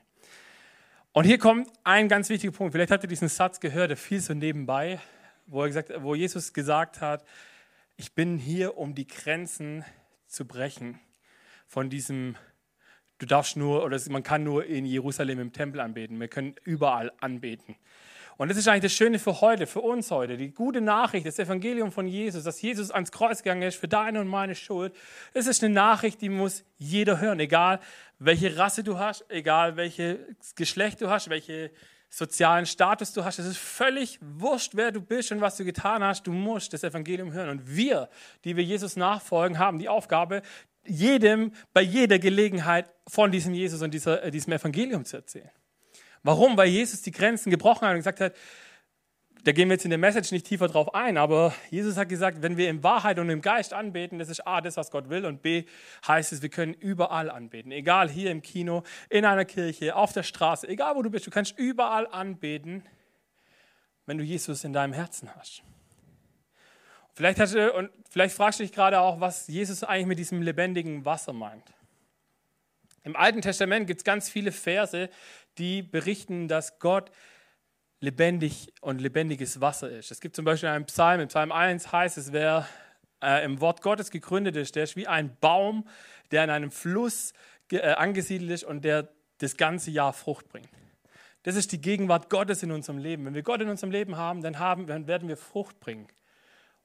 Und 1.12 1.22
hier 1.22 1.38
kommt 1.38 1.70
ein 1.84 2.08
ganz 2.08 2.28
wichtiger 2.28 2.52
Punkt. 2.52 2.72
Vielleicht 2.72 2.90
habt 2.90 3.04
ihr 3.04 3.08
diesen 3.08 3.28
Satz 3.28 3.60
gehört, 3.60 3.90
der 3.90 3.96
fiel 3.96 4.18
so 4.20 4.34
nebenbei, 4.34 4.98
wo, 5.46 5.62
gesagt, 5.62 5.92
wo 5.98 6.16
Jesus 6.16 6.52
gesagt 6.52 7.00
hat, 7.00 7.24
ich 7.96 8.16
bin 8.16 8.36
hier, 8.36 8.76
um 8.76 8.96
die 8.96 9.06
Grenzen 9.06 9.84
zu 10.34 10.46
brechen 10.46 10.98
von 11.66 11.88
diesem, 11.90 12.36
du 13.18 13.26
darfst 13.26 13.56
nur, 13.56 13.84
oder 13.84 13.98
man 14.10 14.22
kann 14.22 14.44
nur 14.44 14.66
in 14.66 14.84
Jerusalem 14.84 15.40
im 15.40 15.52
Tempel 15.52 15.80
anbeten. 15.80 16.20
Wir 16.20 16.28
können 16.28 16.54
überall 16.64 17.12
anbeten. 17.20 17.76
Und 18.36 18.48
das 18.48 18.58
ist 18.58 18.66
eigentlich 18.66 18.82
das 18.82 18.92
Schöne 18.94 19.20
für 19.20 19.40
heute, 19.40 19.66
für 19.66 19.80
uns 19.80 20.10
heute. 20.10 20.36
Die 20.36 20.52
gute 20.52 20.80
Nachricht, 20.80 21.24
das 21.24 21.38
Evangelium 21.38 21.92
von 21.92 22.08
Jesus, 22.08 22.42
dass 22.42 22.60
Jesus 22.60 22.90
ans 22.90 23.12
Kreuz 23.12 23.44
gegangen 23.44 23.62
ist 23.62 23.76
für 23.76 23.86
deine 23.86 24.20
und 24.20 24.26
meine 24.26 24.56
Schuld. 24.56 24.92
Das 25.34 25.46
ist 25.46 25.62
eine 25.62 25.72
Nachricht, 25.72 26.20
die 26.20 26.28
muss 26.28 26.64
jeder 26.76 27.20
hören, 27.20 27.38
egal 27.38 27.78
welche 28.18 28.56
Rasse 28.56 28.82
du 28.82 28.98
hast, 28.98 29.24
egal 29.28 29.76
welches 29.76 30.18
Geschlecht 30.56 31.00
du 31.00 31.10
hast, 31.10 31.30
welche 31.30 31.70
sozialen 32.08 32.66
Status 32.66 33.12
du 33.12 33.24
hast. 33.24 33.38
Es 33.38 33.46
ist 33.46 33.58
völlig 33.58 34.18
wurscht, 34.20 34.72
wer 34.74 34.92
du 34.92 35.00
bist 35.00 35.32
und 35.32 35.40
was 35.40 35.56
du 35.56 35.64
getan 35.64 36.02
hast. 36.02 36.26
Du 36.26 36.32
musst 36.32 36.72
das 36.72 36.84
Evangelium 36.84 37.32
hören. 37.32 37.50
Und 37.50 37.76
wir, 37.76 38.08
die 38.44 38.56
wir 38.56 38.64
Jesus 38.64 38.96
nachfolgen, 38.96 39.58
haben 39.58 39.78
die 39.78 39.88
Aufgabe, 39.88 40.42
jedem 40.86 41.52
bei 41.72 41.80
jeder 41.80 42.18
Gelegenheit 42.18 42.90
von 43.08 43.32
diesem 43.32 43.54
Jesus 43.54 43.82
und 43.82 43.92
dieser, 43.92 44.22
äh, 44.22 44.30
diesem 44.30 44.52
Evangelium 44.52 45.04
zu 45.04 45.16
erzählen. 45.16 45.50
Warum? 46.22 46.56
Weil 46.56 46.68
Jesus 46.68 47.02
die 47.02 47.10
Grenzen 47.10 47.50
gebrochen 47.50 47.86
hat 47.86 47.92
und 47.92 47.98
gesagt 47.98 48.20
hat, 48.20 48.34
da 49.44 49.52
gehen 49.52 49.68
wir 49.68 49.74
jetzt 49.74 49.84
in 49.84 49.90
der 49.90 49.98
Message 49.98 50.32
nicht 50.32 50.46
tiefer 50.46 50.68
drauf 50.68 50.94
ein, 50.94 51.18
aber 51.18 51.54
Jesus 51.70 51.98
hat 51.98 52.08
gesagt, 52.08 52.40
wenn 52.40 52.56
wir 52.56 52.70
in 52.70 52.82
Wahrheit 52.82 53.18
und 53.18 53.28
im 53.28 53.42
Geist 53.42 53.74
anbeten, 53.74 54.18
das 54.18 54.30
ist 54.30 54.46
A, 54.46 54.62
das, 54.62 54.78
was 54.78 54.90
Gott 54.90 55.10
will, 55.10 55.26
und 55.26 55.42
B, 55.42 55.64
heißt 56.08 56.32
es, 56.32 56.40
wir 56.40 56.48
können 56.48 56.72
überall 56.72 57.30
anbeten. 57.30 57.70
Egal 57.70 58.08
hier 58.08 58.30
im 58.30 58.40
Kino, 58.40 58.84
in 59.10 59.26
einer 59.26 59.44
Kirche, 59.44 59.96
auf 59.96 60.14
der 60.14 60.22
Straße, 60.22 60.66
egal 60.66 60.96
wo 60.96 61.02
du 61.02 61.10
bist, 61.10 61.26
du 61.26 61.30
kannst 61.30 61.58
überall 61.58 62.06
anbeten, 62.06 62.84
wenn 64.06 64.16
du 64.16 64.24
Jesus 64.24 64.64
in 64.64 64.72
deinem 64.72 64.94
Herzen 64.94 65.28
hast. 65.36 65.62
Vielleicht, 67.12 67.38
hast 67.38 67.54
du, 67.54 67.72
und 67.72 67.90
vielleicht 68.10 68.34
fragst 68.34 68.60
du 68.60 68.64
dich 68.64 68.72
gerade 68.72 68.98
auch, 68.98 69.20
was 69.20 69.46
Jesus 69.46 69.84
eigentlich 69.84 70.06
mit 70.06 70.18
diesem 70.18 70.40
lebendigen 70.40 71.04
Wasser 71.04 71.34
meint. 71.34 71.74
Im 73.02 73.14
Alten 73.14 73.42
Testament 73.42 73.86
gibt 73.86 74.00
es 74.00 74.04
ganz 74.04 74.30
viele 74.30 74.52
Verse, 74.52 75.10
die 75.58 75.82
berichten, 75.82 76.48
dass 76.48 76.78
Gott 76.78 77.10
lebendig 78.04 78.72
und 78.80 79.00
lebendiges 79.00 79.60
Wasser 79.60 79.90
ist. 79.90 80.10
Es 80.10 80.20
gibt 80.20 80.36
zum 80.36 80.44
Beispiel 80.44 80.68
einen 80.68 80.84
Psalm, 80.84 81.20
in 81.20 81.28
Psalm 81.28 81.50
1 81.50 81.90
heißt 81.90 82.18
es, 82.18 82.32
wer 82.32 82.68
äh, 83.22 83.44
im 83.44 83.60
Wort 83.60 83.82
Gottes 83.82 84.10
gegründet 84.10 84.56
ist, 84.56 84.76
der 84.76 84.84
ist 84.84 84.94
wie 84.96 85.06
ein 85.06 85.36
Baum, 85.40 85.88
der 86.30 86.44
in 86.44 86.50
einem 86.50 86.70
Fluss 86.70 87.32
äh, 87.72 87.80
angesiedelt 87.92 88.50
ist 88.50 88.64
und 88.64 88.84
der 88.84 89.08
das 89.38 89.56
ganze 89.56 89.90
Jahr 89.90 90.12
Frucht 90.12 90.48
bringt. 90.48 90.68
Das 91.42 91.56
ist 91.56 91.72
die 91.72 91.80
Gegenwart 91.80 92.30
Gottes 92.30 92.62
in 92.62 92.70
unserem 92.70 92.98
Leben. 92.98 93.24
Wenn 93.24 93.34
wir 93.34 93.42
Gott 93.42 93.60
in 93.60 93.68
unserem 93.68 93.90
Leben 93.90 94.16
haben, 94.16 94.42
dann, 94.42 94.58
haben, 94.58 94.86
dann 94.86 95.06
werden 95.06 95.28
wir 95.28 95.36
Frucht 95.36 95.80
bringen. 95.80 96.06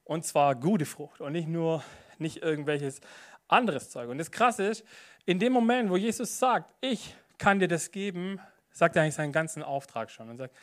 Und 0.04 0.24
zwar 0.24 0.54
gute 0.54 0.86
Frucht 0.86 1.20
und 1.20 1.32
nicht 1.32 1.48
nur 1.48 1.84
nicht 2.18 2.42
irgendwelches 2.42 3.00
anderes 3.48 3.90
Zeug. 3.90 4.08
Und 4.08 4.18
das 4.18 4.30
Krasse 4.30 4.66
ist, 4.66 4.84
in 5.24 5.38
dem 5.38 5.52
Moment, 5.52 5.90
wo 5.90 5.96
Jesus 5.96 6.38
sagt, 6.38 6.74
ich 6.80 7.14
kann 7.38 7.58
dir 7.58 7.68
das 7.68 7.90
geben, 7.90 8.40
sagt 8.70 8.96
er 8.96 9.02
eigentlich 9.02 9.14
seinen 9.14 9.32
ganzen 9.32 9.62
Auftrag 9.62 10.10
schon 10.10 10.28
und 10.28 10.36
sagt, 10.36 10.54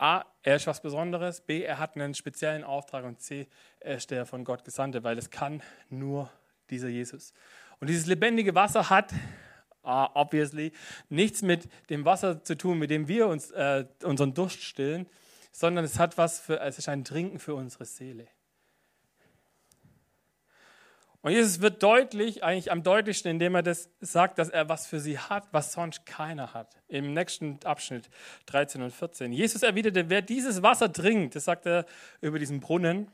A, 0.00 0.24
er 0.42 0.56
ist 0.56 0.66
was 0.66 0.80
Besonderes, 0.80 1.42
B, 1.42 1.62
er 1.62 1.78
hat 1.78 1.94
einen 1.94 2.14
speziellen 2.14 2.64
Auftrag 2.64 3.04
und 3.04 3.20
C, 3.20 3.46
er 3.80 3.96
ist 3.96 4.10
der 4.10 4.24
von 4.24 4.44
Gott 4.44 4.64
Gesandte, 4.64 5.04
weil 5.04 5.18
es 5.18 5.28
kann 5.28 5.62
nur 5.90 6.30
dieser 6.70 6.88
Jesus. 6.88 7.34
Und 7.80 7.90
dieses 7.90 8.06
lebendige 8.06 8.54
Wasser 8.54 8.88
hat, 8.88 9.12
uh, 9.84 10.06
obviously, 10.14 10.72
nichts 11.10 11.42
mit 11.42 11.68
dem 11.90 12.06
Wasser 12.06 12.42
zu 12.42 12.56
tun, 12.56 12.78
mit 12.78 12.90
dem 12.90 13.08
wir 13.08 13.26
uns 13.26 13.50
äh, 13.50 13.84
unseren 14.02 14.32
Durst 14.32 14.62
stillen, 14.62 15.06
sondern 15.52 15.84
es 15.84 15.98
hat 15.98 16.16
was 16.16 16.40
für, 16.40 16.60
es 16.60 16.78
ist 16.78 16.88
ein 16.88 17.04
Trinken 17.04 17.38
für 17.38 17.54
unsere 17.54 17.84
Seele. 17.84 18.26
Und 21.22 21.32
Jesus 21.32 21.60
wird 21.60 21.82
deutlich, 21.82 22.42
eigentlich 22.42 22.72
am 22.72 22.82
deutlichsten, 22.82 23.30
indem 23.30 23.54
er 23.54 23.62
das 23.62 23.90
sagt, 24.00 24.38
dass 24.38 24.48
er 24.48 24.70
was 24.70 24.86
für 24.86 25.00
sie 25.00 25.18
hat, 25.18 25.46
was 25.52 25.72
sonst 25.72 26.06
keiner 26.06 26.54
hat. 26.54 26.74
Im 26.88 27.12
nächsten 27.12 27.58
Abschnitt 27.64 28.08
13 28.46 28.80
und 28.80 28.90
14. 28.90 29.32
Jesus 29.32 29.62
erwiderte, 29.62 30.08
wer 30.08 30.22
dieses 30.22 30.62
Wasser 30.62 30.90
trinkt, 30.90 31.36
das 31.36 31.44
sagt 31.44 31.66
er 31.66 31.84
über 32.22 32.38
diesen 32.38 32.60
Brunnen, 32.60 33.08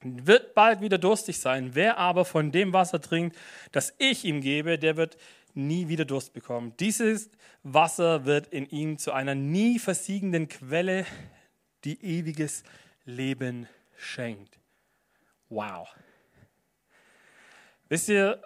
wird 0.00 0.54
bald 0.54 0.80
wieder 0.80 0.98
durstig 0.98 1.40
sein. 1.40 1.74
Wer 1.74 1.98
aber 1.98 2.24
von 2.24 2.52
dem 2.52 2.72
Wasser 2.72 3.00
trinkt, 3.00 3.36
das 3.72 3.94
ich 3.98 4.24
ihm 4.24 4.40
gebe, 4.40 4.78
der 4.78 4.96
wird 4.96 5.16
nie 5.54 5.88
wieder 5.88 6.04
Durst 6.04 6.32
bekommen. 6.32 6.74
Dieses 6.78 7.30
Wasser 7.64 8.26
wird 8.26 8.46
in 8.48 8.68
ihm 8.70 8.96
zu 8.96 9.12
einer 9.12 9.34
nie 9.34 9.80
versiegenden 9.80 10.48
Quelle, 10.48 11.04
die 11.82 12.00
ewiges 12.00 12.62
Leben 13.04 13.68
schenkt. 13.96 14.58
Wow. 15.48 15.88
Wisst 17.88 18.08
ihr, 18.08 18.42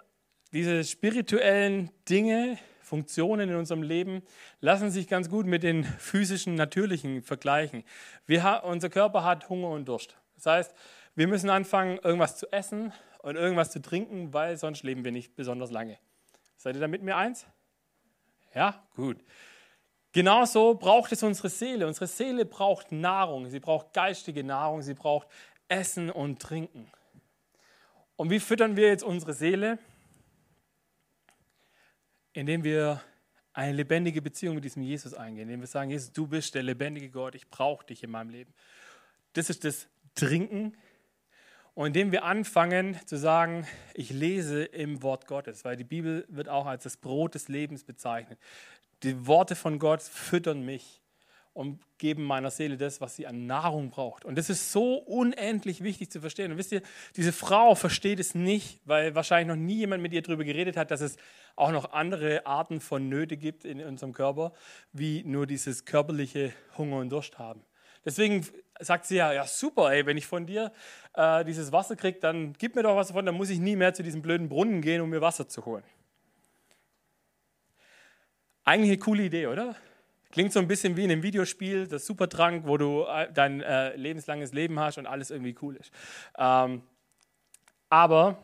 diese 0.51 0.83
spirituellen 0.83 1.89
Dinge, 2.09 2.57
Funktionen 2.81 3.49
in 3.49 3.55
unserem 3.55 3.81
Leben 3.81 4.21
lassen 4.59 4.91
sich 4.91 5.07
ganz 5.07 5.29
gut 5.29 5.45
mit 5.45 5.63
den 5.63 5.83
physischen, 5.83 6.55
natürlichen 6.55 7.23
vergleichen. 7.23 7.83
Wir, 8.25 8.61
unser 8.65 8.89
Körper 8.89 9.23
hat 9.23 9.49
Hunger 9.49 9.69
und 9.69 9.87
Durst. 9.87 10.15
Das 10.35 10.45
heißt, 10.45 10.75
wir 11.15 11.27
müssen 11.27 11.49
anfangen, 11.49 11.97
irgendwas 12.03 12.37
zu 12.37 12.51
essen 12.51 12.93
und 13.19 13.35
irgendwas 13.35 13.71
zu 13.71 13.81
trinken, 13.81 14.33
weil 14.33 14.57
sonst 14.57 14.83
leben 14.83 15.03
wir 15.03 15.11
nicht 15.11 15.35
besonders 15.35 15.71
lange. 15.71 15.97
Seid 16.57 16.75
ihr 16.75 16.81
da 16.81 16.87
mit 16.87 17.01
mir 17.01 17.17
eins? 17.17 17.47
Ja, 18.53 18.83
gut. 18.95 19.17
Genauso 20.11 20.75
braucht 20.75 21.11
es 21.11 21.23
unsere 21.23 21.49
Seele. 21.49 21.87
Unsere 21.87 22.07
Seele 22.07 22.45
braucht 22.45 22.91
Nahrung. 22.91 23.49
Sie 23.49 23.59
braucht 23.59 23.93
geistige 23.93 24.43
Nahrung. 24.43 24.83
Sie 24.83 24.93
braucht 24.93 25.27
Essen 25.67 26.11
und 26.11 26.39
Trinken. 26.39 26.91
Und 28.23 28.29
wie 28.29 28.39
füttern 28.39 28.77
wir 28.77 28.87
jetzt 28.87 29.03
unsere 29.03 29.33
Seele? 29.33 29.79
Indem 32.31 32.63
wir 32.63 33.03
eine 33.51 33.73
lebendige 33.73 34.21
Beziehung 34.21 34.55
mit 34.55 34.63
diesem 34.63 34.81
Jesus 34.81 35.13
eingehen, 35.13 35.49
indem 35.49 35.59
wir 35.59 35.67
sagen, 35.67 35.89
Jesus, 35.89 36.13
du 36.13 36.25
bist 36.25 36.55
der 36.55 36.63
lebendige 36.63 37.09
Gott, 37.09 37.35
ich 37.35 37.49
brauche 37.49 37.85
dich 37.85 38.01
in 38.01 38.11
meinem 38.11 38.29
Leben. 38.29 38.53
Das 39.33 39.49
ist 39.49 39.65
das 39.65 39.89
Trinken. 40.15 40.77
Und 41.73 41.87
indem 41.87 42.13
wir 42.13 42.23
anfangen 42.23 42.97
zu 43.07 43.17
sagen, 43.17 43.67
ich 43.93 44.09
lese 44.09 44.63
im 44.63 45.03
Wort 45.03 45.27
Gottes, 45.27 45.65
weil 45.65 45.75
die 45.75 45.83
Bibel 45.83 46.25
wird 46.29 46.47
auch 46.47 46.65
als 46.65 46.83
das 46.83 46.95
Brot 46.95 47.35
des 47.35 47.49
Lebens 47.49 47.83
bezeichnet. 47.83 48.39
Die 49.03 49.27
Worte 49.27 49.57
von 49.57 49.79
Gott 49.79 50.01
füttern 50.01 50.63
mich 50.63 51.02
und 51.53 51.79
geben 51.99 52.23
meiner 52.23 52.49
Seele 52.49 52.77
das, 52.77 52.99
was 52.99 53.15
sie 53.15 53.27
an 53.27 53.45
Nahrung 53.45 53.91
braucht. 53.91 54.25
Und 54.25 54.37
das 54.37 54.49
ist 54.49 54.71
so 54.71 54.95
unendlich 54.95 55.83
wichtig 55.83 56.09
zu 56.11 56.19
verstehen. 56.19 56.51
Und 56.51 56.57
wisst 56.57 56.71
ihr, 56.71 56.81
diese 57.15 57.31
Frau 57.31 57.75
versteht 57.75 58.19
es 58.19 58.33
nicht, 58.33 58.81
weil 58.85 59.13
wahrscheinlich 59.13 59.55
noch 59.55 59.61
nie 59.61 59.75
jemand 59.75 60.01
mit 60.01 60.13
ihr 60.13 60.21
darüber 60.23 60.43
geredet 60.43 60.75
hat, 60.77 60.89
dass 60.89 61.01
es 61.01 61.17
auch 61.55 61.71
noch 61.71 61.93
andere 61.93 62.45
Arten 62.47 62.81
von 62.81 63.07
Nöte 63.07 63.37
gibt 63.37 63.65
in 63.65 63.81
unserem 63.81 64.13
Körper, 64.13 64.53
wie 64.91 65.23
nur 65.23 65.45
dieses 65.45 65.85
körperliche 65.85 66.53
Hunger 66.77 66.97
und 66.97 67.09
Durst 67.09 67.37
haben. 67.37 67.63
Deswegen 68.03 68.45
sagt 68.79 69.05
sie 69.05 69.15
ja, 69.15 69.31
ja 69.31 69.45
super, 69.45 69.93
ey, 69.93 70.05
wenn 70.05 70.17
ich 70.17 70.25
von 70.25 70.45
dir 70.45 70.73
äh, 71.13 71.45
dieses 71.45 71.71
Wasser 71.71 71.95
kriege, 71.95 72.19
dann 72.19 72.53
gib 72.53 72.75
mir 72.75 72.83
doch 72.83 72.95
was 72.95 73.07
davon, 73.07 73.25
dann 73.25 73.35
muss 73.35 73.49
ich 73.49 73.59
nie 73.59 73.75
mehr 73.75 73.93
zu 73.93 74.03
diesem 74.03 74.21
blöden 74.21 74.49
Brunnen 74.49 74.81
gehen, 74.81 75.01
um 75.01 75.09
mir 75.09 75.21
Wasser 75.21 75.47
zu 75.47 75.65
holen. 75.65 75.83
Eigentlich 78.65 78.91
eine 78.91 78.99
coole 78.99 79.23
Idee, 79.23 79.47
oder? 79.47 79.75
Klingt 80.33 80.51
so 80.51 80.59
ein 80.59 80.67
bisschen 80.67 80.97
wie 80.97 81.03
in 81.03 81.11
einem 81.11 81.21
Videospiel, 81.21 81.85
das 81.85 82.07
Supertrank, 82.07 82.65
wo 82.65 82.77
du 82.77 83.03
äh, 83.03 83.31
dein 83.31 83.61
äh, 83.61 83.95
lebenslanges 83.95 84.51
Leben 84.51 84.79
hast 84.79 84.97
und 84.97 85.05
alles 85.05 85.29
irgendwie 85.29 85.55
cool 85.61 85.75
ist. 85.75 85.91
Ähm, 86.39 86.81
aber 87.87 88.43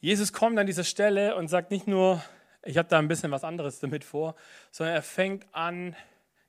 Jesus 0.00 0.32
kommt 0.32 0.58
an 0.58 0.66
dieser 0.66 0.82
Stelle 0.82 1.36
und 1.36 1.46
sagt 1.46 1.70
nicht 1.70 1.86
nur, 1.86 2.20
ich 2.64 2.78
habe 2.78 2.88
da 2.88 2.98
ein 2.98 3.06
bisschen 3.06 3.30
was 3.30 3.44
anderes 3.44 3.78
damit 3.78 4.02
vor, 4.02 4.34
sondern 4.72 4.96
er 4.96 5.02
fängt 5.02 5.46
an, 5.52 5.94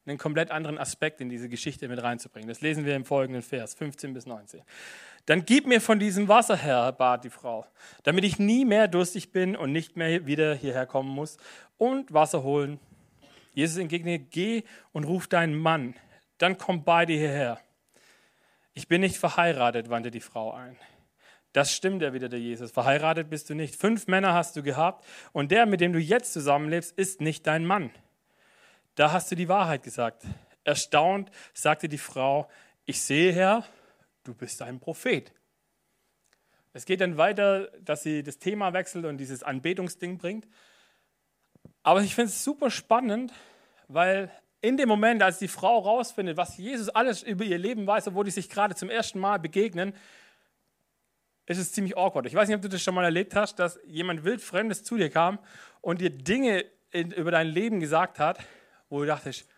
einen 0.07 0.17
komplett 0.17 0.49
anderen 0.49 0.79
Aspekt 0.79 1.21
in 1.21 1.29
diese 1.29 1.47
Geschichte 1.47 1.87
mit 1.89 2.01
reinzubringen. 2.01 2.49
Das 2.49 2.61
lesen 2.61 2.85
wir 2.85 2.95
im 2.95 3.05
folgenden 3.05 3.43
Vers, 3.43 3.75
15 3.75 4.15
bis 4.15 4.25
19. 4.25 4.63
Dann 5.27 5.45
gib 5.45 5.67
mir 5.67 5.79
von 5.79 5.99
diesem 5.99 6.27
Wasser 6.27 6.57
her, 6.57 6.91
bat 6.91 7.23
die 7.23 7.29
Frau, 7.29 7.67
damit 8.01 8.23
ich 8.23 8.39
nie 8.39 8.65
mehr 8.65 8.87
durstig 8.87 9.31
bin 9.31 9.55
und 9.55 9.71
nicht 9.71 9.95
mehr 9.95 10.25
wieder 10.25 10.55
hierher 10.55 10.87
kommen 10.87 11.09
muss 11.09 11.37
und 11.77 12.11
Wasser 12.11 12.41
holen 12.41 12.79
Jesus 13.53 13.77
entgegnete, 13.77 14.25
geh 14.25 14.63
und 14.91 15.03
ruf 15.03 15.27
deinen 15.27 15.55
Mann, 15.55 15.95
dann 16.37 16.57
komm 16.57 16.83
beide 16.83 17.13
hierher. 17.13 17.59
Ich 18.73 18.87
bin 18.87 19.01
nicht 19.01 19.17
verheiratet, 19.17 19.89
wandte 19.89 20.11
die 20.11 20.21
Frau 20.21 20.53
ein. 20.53 20.77
Das 21.53 21.73
stimmt, 21.75 22.03
erwiderte 22.03 22.37
Jesus. 22.37 22.71
Verheiratet 22.71 23.29
bist 23.29 23.49
du 23.49 23.55
nicht. 23.55 23.75
Fünf 23.75 24.07
Männer 24.07 24.33
hast 24.33 24.55
du 24.55 24.63
gehabt 24.63 25.05
und 25.33 25.51
der, 25.51 25.65
mit 25.65 25.81
dem 25.81 25.93
du 25.93 25.99
jetzt 25.99 26.31
zusammenlebst, 26.33 26.97
ist 26.97 27.21
nicht 27.21 27.47
dein 27.47 27.65
Mann. 27.65 27.91
Da 28.95 29.11
hast 29.11 29.31
du 29.31 29.35
die 29.35 29.49
Wahrheit 29.49 29.83
gesagt. 29.83 30.23
Erstaunt 30.63 31.31
sagte 31.53 31.89
die 31.89 31.97
Frau, 31.97 32.47
ich 32.85 33.01
sehe, 33.01 33.33
Herr, 33.33 33.65
du 34.23 34.33
bist 34.33 34.61
ein 34.61 34.79
Prophet. 34.79 35.33
Es 36.73 36.85
geht 36.85 37.01
dann 37.01 37.17
weiter, 37.17 37.67
dass 37.81 38.03
sie 38.03 38.21
das 38.21 38.37
Thema 38.37 38.73
wechselt 38.73 39.05
und 39.05 39.17
dieses 39.17 39.41
Anbetungsding 39.41 40.17
bringt. 40.17 40.47
Aber 41.89 42.01
ich 42.01 42.13
finde 42.13 42.29
es 42.29 42.43
super 42.43 42.69
spannend, 42.69 43.33
weil 43.87 44.29
in 44.61 44.77
dem 44.77 44.87
Moment, 44.87 45.23
als 45.23 45.39
die 45.39 45.47
Frau 45.47 45.79
rausfindet, 45.79 46.37
was 46.37 46.55
Jesus 46.55 46.87
alles 46.87 47.23
über 47.23 47.43
ihr 47.43 47.57
Leben 47.57 47.87
weiß, 47.87 48.09
obwohl 48.09 48.25
die 48.25 48.29
sich 48.29 48.47
gerade 48.47 48.75
zum 48.75 48.91
ersten 48.91 49.17
Mal 49.17 49.39
begegnen, 49.39 49.95
ist 51.47 51.57
es 51.57 51.71
ziemlich 51.71 51.97
awkward. 51.97 52.27
Ich 52.27 52.35
weiß 52.35 52.47
nicht, 52.47 52.55
ob 52.55 52.61
du 52.61 52.69
das 52.69 52.83
schon 52.83 52.93
mal 52.93 53.05
erlebt 53.05 53.35
hast, 53.35 53.57
dass 53.57 53.79
jemand 53.87 54.23
wildfremdes 54.23 54.83
zu 54.83 54.97
dir 54.97 55.09
kam 55.09 55.39
und 55.81 55.99
dir 55.99 56.11
Dinge 56.11 56.63
in, 56.91 57.09
über 57.09 57.31
dein 57.31 57.47
Leben 57.47 57.79
gesagt 57.79 58.19
hat, 58.19 58.37
wo 58.89 58.99
du 58.99 59.07
dachtest, 59.07 59.49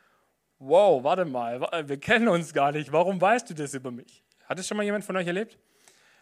wow, 0.57 1.03
warte 1.03 1.25
mal, 1.25 1.59
wir 1.89 1.99
kennen 1.99 2.29
uns 2.29 2.53
gar 2.53 2.71
nicht, 2.71 2.93
warum 2.93 3.19
weißt 3.19 3.49
du 3.49 3.55
das 3.55 3.73
über 3.73 3.91
mich? 3.91 4.23
Hat 4.45 4.57
das 4.57 4.69
schon 4.69 4.77
mal 4.77 4.83
jemand 4.83 5.03
von 5.03 5.17
euch 5.17 5.27
erlebt? 5.27 5.57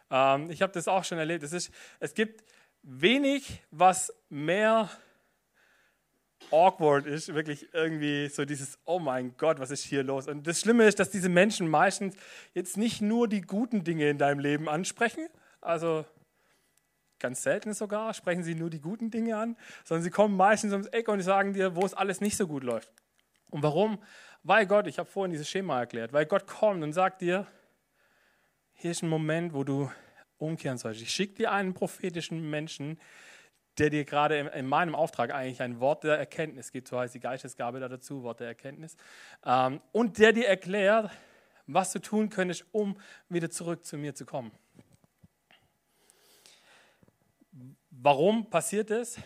Ähm, 0.10 0.50
ich 0.50 0.64
habe 0.64 0.74
das 0.74 0.88
auch 0.88 1.04
schon 1.04 1.20
erlebt. 1.20 1.44
Es, 1.44 1.54
ist, 1.54 1.72
es 2.00 2.16
gibt 2.16 2.44
wenig, 2.82 3.62
was 3.70 4.12
mehr 4.30 4.90
awkward 6.52 7.06
ist, 7.06 7.34
wirklich 7.34 7.74
irgendwie 7.74 8.28
so 8.28 8.46
dieses, 8.46 8.80
oh 8.86 9.00
mein 9.00 9.36
Gott, 9.38 9.60
was 9.60 9.72
ist 9.72 9.84
hier 9.84 10.04
los? 10.04 10.28
Und 10.28 10.48
das 10.48 10.60
Schlimme 10.60 10.86
ist, 10.86 11.00
dass 11.00 11.10
diese 11.10 11.30
Menschen 11.30 11.68
meistens 11.68 12.16
jetzt 12.54 12.78
nicht 12.78 13.02
nur 13.02 13.28
die 13.28 13.42
guten 13.42 13.84
Dinge 13.84 14.10
in 14.10 14.18
deinem 14.18 14.40
Leben 14.40 14.68
ansprechen, 14.68 15.28
also 15.62 16.06
ganz 17.20 17.44
selten 17.44 17.74
sogar 17.74 18.14
sprechen 18.14 18.44
sie 18.44 18.56
nur 18.56 18.70
die 18.70 18.80
guten 18.80 19.12
Dinge 19.12 19.38
an, 19.38 19.58
sondern 19.84 20.04
sie 20.04 20.10
kommen 20.10 20.38
meistens 20.38 20.72
ums 20.72 20.88
Eck 20.88 21.10
und 21.10 21.22
sagen 21.22 21.54
dir, 21.54 21.76
wo 21.76 21.86
es 21.86 21.94
alles 21.94 22.22
nicht 22.22 22.38
so 22.38 22.48
gut 22.48 22.64
läuft. 22.64 22.92
Und 23.50 23.62
warum? 23.62 24.02
Weil 24.44 24.66
Gott, 24.66 24.88
ich 24.88 25.00
habe 25.00 25.10
vorhin 25.10 25.32
dieses 25.32 25.50
Schema 25.50 25.80
erklärt, 25.80 26.14
weil 26.14 26.26
Gott 26.26 26.48
kommt 26.48 26.82
und 26.82 26.94
sagt 26.94 27.22
dir, 27.22 27.46
hier 28.74 28.92
ist 28.92 29.04
ein 29.04 29.10
Moment, 29.10 29.54
wo 29.54 29.66
du 29.66 29.92
umkehren 30.38 30.78
sollst. 30.78 31.02
Ich 31.02 31.12
schicke 31.12 31.36
dir 31.36 31.52
einen 31.52 31.74
prophetischen 31.74 32.50
Menschen, 32.50 33.00
der 33.80 33.90
dir 33.90 34.04
gerade 34.04 34.38
in, 34.38 34.68
meinem 34.68 34.94
Auftrag 34.94 35.34
eigentlich 35.34 35.62
ein 35.62 35.80
Wort 35.80 36.04
der 36.04 36.18
Erkenntnis 36.18 36.72
gibt, 36.72 36.88
so 36.88 37.00
heißt 37.00 37.16
die 37.16 37.20
Geistesgabe 37.20 37.80
da 37.80 37.88
dazu, 37.88 38.24
Wort 38.24 38.42
der 38.42 38.48
Erkenntnis, 38.48 38.98
ähm, 39.46 39.80
und 39.92 40.18
der 40.18 40.34
dir 40.34 40.48
erklärt, 40.48 41.12
was 41.66 41.92
du 41.94 42.00
tun 42.00 42.30
könntest, 42.30 42.66
um 42.72 43.00
wieder 43.30 43.50
zurück 43.50 43.86
zu 43.86 43.98
mir 43.98 44.16
zu 44.16 44.26
kommen. 44.26 44.52
Warum 47.92 48.50
passiert 48.50 48.92
es? 48.92 49.20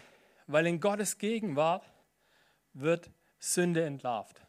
Weil 0.48 0.68
in 0.68 0.80
Gottes 0.80 1.18
Gegenwart 1.18 1.90
wird 2.74 3.10
Sünde 3.40 3.86
entlarvt. 3.86 4.43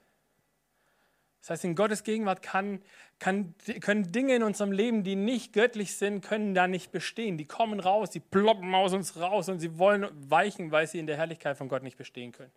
Das 1.45 1.51
heißt, 1.51 1.65
in 1.65 1.75
Gottes 1.75 2.05
Gegenwart 2.05 2.41
kann, 2.41 2.81
kann, 3.19 3.55
können 3.83 4.11
Dinge 4.11 4.35
in 4.35 4.43
unserem 4.43 4.73
Leben, 4.73 5.05
die 5.05 5.15
nicht 5.15 5.53
göttlich 5.53 5.95
sind, 5.95 6.25
können 6.25 6.55
da 6.55 6.67
nicht 6.67 6.91
bestehen. 6.91 7.37
Die 7.37 7.45
kommen 7.45 7.81
raus, 7.81 8.09
die 8.09 8.21
ploppen 8.21 8.75
aus 8.75 8.95
uns 8.95 9.21
raus 9.21 9.51
und 9.51 9.61
sie 9.61 9.79
wollen 9.79 10.09
weichen, 10.31 10.73
weil 10.73 10.87
sie 10.87 10.99
in 10.99 11.07
der 11.07 11.19
Herrlichkeit 11.19 11.59
von 11.59 11.69
Gott 11.69 11.83
nicht 11.83 11.99
bestehen 11.99 12.33
können. 12.33 12.51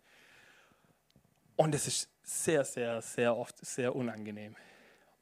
Und 1.56 1.74
es 1.74 1.86
ist 1.86 2.08
sehr, 2.22 2.64
sehr, 2.64 3.02
sehr 3.02 3.36
oft 3.36 3.58
sehr 3.58 3.94
unangenehm. 3.94 4.56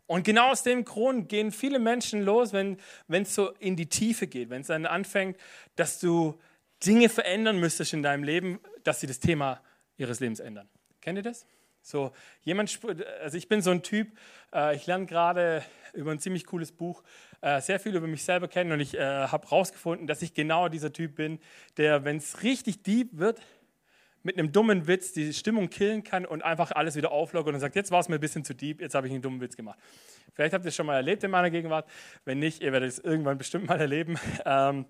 Und 0.07 0.23
genau 0.23 0.53
aus 0.53 0.63
dem 0.63 0.85
Grund 0.85 1.29
gehen 1.29 1.51
viele 1.51 1.81
Menschen 1.81 2.23
los, 2.23 2.53
wenn 2.53 2.79
es 3.09 3.35
so 3.35 3.51
in 3.55 3.75
die 3.75 3.89
Tiefe 3.89 4.29
geht, 4.29 4.49
wenn 4.49 4.61
es 4.61 4.69
dann 4.69 4.87
anfängt, 4.87 5.37
dass 5.75 5.99
du 5.99 6.39
Dinge 6.85 7.09
verändern 7.09 7.59
müsstest 7.59 7.95
in 7.95 8.05
deinem 8.05 8.23
Leben, 8.23 8.61
dass 8.85 9.01
sie 9.01 9.09
das 9.09 9.19
Thema 9.19 9.61
ihres 9.97 10.21
Lebens 10.21 10.39
ändern. 10.39 10.69
Kennt 11.01 11.19
ihr 11.19 11.25
das? 11.25 11.47
So, 11.87 12.11
jemand, 12.43 12.81
also 13.23 13.39
ich 13.39 13.49
bin 13.49 13.63
so 13.63 13.71
ein 13.71 13.81
Typ, 13.81 14.09
äh, 14.53 14.75
ich 14.75 14.89
lerne 14.89 15.07
gerade 15.07 15.63
über 15.93 16.11
ein 16.11 16.19
ziemlich 16.19 16.45
cooles 16.45 16.73
Buch 16.73 17.05
äh, 17.43 17.61
sehr 17.61 17.79
viel 17.79 17.95
über 17.95 18.09
mich 18.09 18.25
selber 18.25 18.49
kennen 18.49 18.73
und 18.73 18.81
ich 18.81 18.95
äh, 18.95 18.99
habe 19.01 19.49
herausgefunden, 19.49 20.09
dass 20.09 20.21
ich 20.21 20.35
genau 20.35 20.69
dieser 20.69 20.93
Typ 20.93 21.15
bin, 21.15 21.39
der, 21.77 22.05
wenn 22.05 22.17
es 22.17 22.43
richtig 22.43 22.83
deep 22.83 23.11
wird, 23.13 23.41
mit 24.25 24.37
einem 24.37 24.51
dummen 24.51 24.89
Witz 24.89 25.13
die 25.13 25.33
Stimmung 25.33 25.71
killen 25.71 26.03
kann 26.03 26.27
und 26.27 26.43
einfach 26.43 26.73
alles 26.73 26.97
wieder 26.97 27.13
auflockert 27.13 27.55
und 27.55 27.61
sagt, 27.61 27.77
jetzt 27.77 27.93
war 27.93 28.01
es 28.01 28.09
mir 28.09 28.17
ein 28.17 28.21
bisschen 28.21 28.45
zu 28.45 28.57
deep, 28.57 28.81
jetzt 28.81 28.97
habe 28.97 29.07
ich 29.07 29.13
einen 29.13 29.23
dummen 29.23 29.41
Witz 29.41 29.57
gemacht. 29.57 29.79
Vielleicht 30.35 30.55
habt 30.55 30.65
ihr 30.65 30.71
es 30.71 30.75
schon 30.75 30.87
mal 30.87 30.97
erlebt 30.97 31.23
in 31.23 31.31
meiner 31.31 31.51
Gegenwart. 31.51 31.89
Wenn 32.25 32.41
nicht, 32.41 32.63
ihr 32.63 32.73
werdet 32.73 32.89
es 32.89 32.99
irgendwann 32.99 33.39
bestimmt 33.39 33.69
mal 33.69 33.81
erleben. 33.81 34.19
Ähm, 34.45 34.87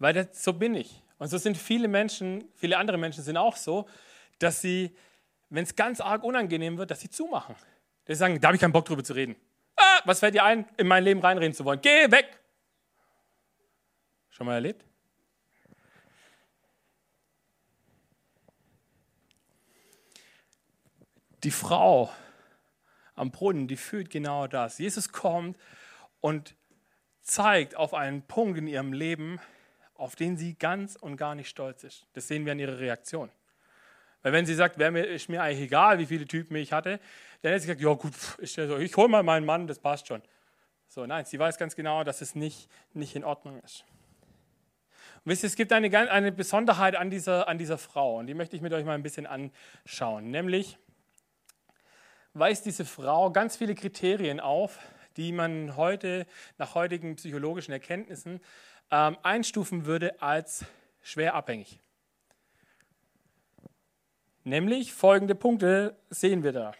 weil 0.00 0.12
das, 0.12 0.42
so 0.42 0.54
bin 0.54 0.74
ich. 0.74 1.00
Und 1.18 1.28
so 1.28 1.38
sind 1.38 1.56
viele 1.56 1.86
Menschen, 1.86 2.42
viele 2.56 2.78
andere 2.78 2.98
Menschen 2.98 3.22
sind 3.22 3.36
auch 3.36 3.54
so, 3.54 3.88
dass 4.40 4.60
sie, 4.60 4.90
wenn 5.52 5.64
es 5.64 5.76
ganz 5.76 6.00
arg 6.00 6.24
unangenehm 6.24 6.78
wird, 6.78 6.90
dass 6.90 7.00
sie 7.00 7.10
zumachen. 7.10 7.54
Die 8.08 8.14
sagen, 8.14 8.40
da 8.40 8.48
habe 8.48 8.56
ich 8.56 8.60
keinen 8.60 8.72
Bock 8.72 8.86
drüber 8.86 9.04
zu 9.04 9.12
reden. 9.12 9.36
Ah, 9.76 10.00
was 10.04 10.20
fällt 10.20 10.34
dir 10.34 10.44
ein, 10.44 10.66
in 10.78 10.86
mein 10.86 11.04
Leben 11.04 11.20
reinreden 11.20 11.54
zu 11.54 11.64
wollen? 11.64 11.80
Geh 11.82 12.10
weg! 12.10 12.38
Schon 14.30 14.46
mal 14.46 14.54
erlebt? 14.54 14.84
Die 21.44 21.50
Frau 21.50 22.10
am 23.14 23.30
Brunnen, 23.30 23.68
die 23.68 23.76
fühlt 23.76 24.08
genau 24.08 24.46
das. 24.46 24.78
Jesus 24.78 25.12
kommt 25.12 25.58
und 26.20 26.56
zeigt 27.20 27.76
auf 27.76 27.92
einen 27.92 28.22
Punkt 28.22 28.58
in 28.58 28.66
ihrem 28.66 28.94
Leben, 28.94 29.38
auf 29.94 30.16
den 30.16 30.38
sie 30.38 30.54
ganz 30.54 30.96
und 30.96 31.16
gar 31.16 31.34
nicht 31.34 31.48
stolz 31.48 31.84
ist. 31.84 32.06
Das 32.14 32.26
sehen 32.26 32.46
wir 32.46 32.52
an 32.52 32.58
ihrer 32.58 32.78
Reaktion. 32.78 33.30
Weil 34.22 34.32
wenn 34.32 34.46
sie 34.46 34.54
sagt, 34.54 34.78
wäre 34.78 34.90
mir, 34.90 35.04
ist 35.04 35.28
mir 35.28 35.42
eigentlich 35.42 35.64
egal, 35.64 35.98
wie 35.98 36.06
viele 36.06 36.26
Typen 36.26 36.56
ich 36.56 36.72
hatte, 36.72 37.00
dann 37.42 37.52
hätte 37.52 37.62
sie 37.62 37.66
gesagt, 37.66 37.80
ja 37.80 37.92
gut, 37.94 38.12
ich, 38.38 38.56
ich 38.56 38.96
hole 38.96 39.08
mal 39.08 39.22
meinen 39.22 39.44
Mann, 39.44 39.66
das 39.66 39.78
passt 39.78 40.06
schon. 40.06 40.22
So, 40.88 41.06
nein, 41.06 41.24
sie 41.24 41.38
weiß 41.38 41.58
ganz 41.58 41.74
genau, 41.74 42.04
dass 42.04 42.20
es 42.20 42.34
nicht, 42.34 42.68
nicht 42.92 43.16
in 43.16 43.24
Ordnung 43.24 43.60
ist. 43.60 43.84
Und 45.24 45.30
wisst 45.30 45.42
ihr, 45.42 45.46
es 45.46 45.56
gibt 45.56 45.72
eine, 45.72 46.10
eine 46.10 46.32
Besonderheit 46.32 46.96
an 46.96 47.10
dieser, 47.10 47.48
an 47.48 47.58
dieser 47.58 47.78
Frau 47.78 48.18
und 48.18 48.26
die 48.26 48.34
möchte 48.34 48.56
ich 48.56 48.62
mit 48.62 48.72
euch 48.72 48.84
mal 48.84 48.94
ein 48.94 49.02
bisschen 49.02 49.26
anschauen. 49.26 50.30
Nämlich 50.30 50.78
weist 52.34 52.66
diese 52.66 52.84
Frau 52.84 53.30
ganz 53.30 53.56
viele 53.56 53.74
Kriterien 53.74 54.40
auf, 54.40 54.78
die 55.16 55.32
man 55.32 55.76
heute 55.76 56.26
nach 56.58 56.74
heutigen 56.74 57.16
psychologischen 57.16 57.72
Erkenntnissen 57.72 58.40
ähm, 58.90 59.16
einstufen 59.22 59.86
würde 59.86 60.20
als 60.20 60.64
schwer 61.02 61.34
abhängig. 61.34 61.78
Nämlich 64.44 64.92
folgende 64.92 65.34
Punkte 65.34 65.96
sehen 66.10 66.42
wir 66.42 66.52
da. 66.52 66.72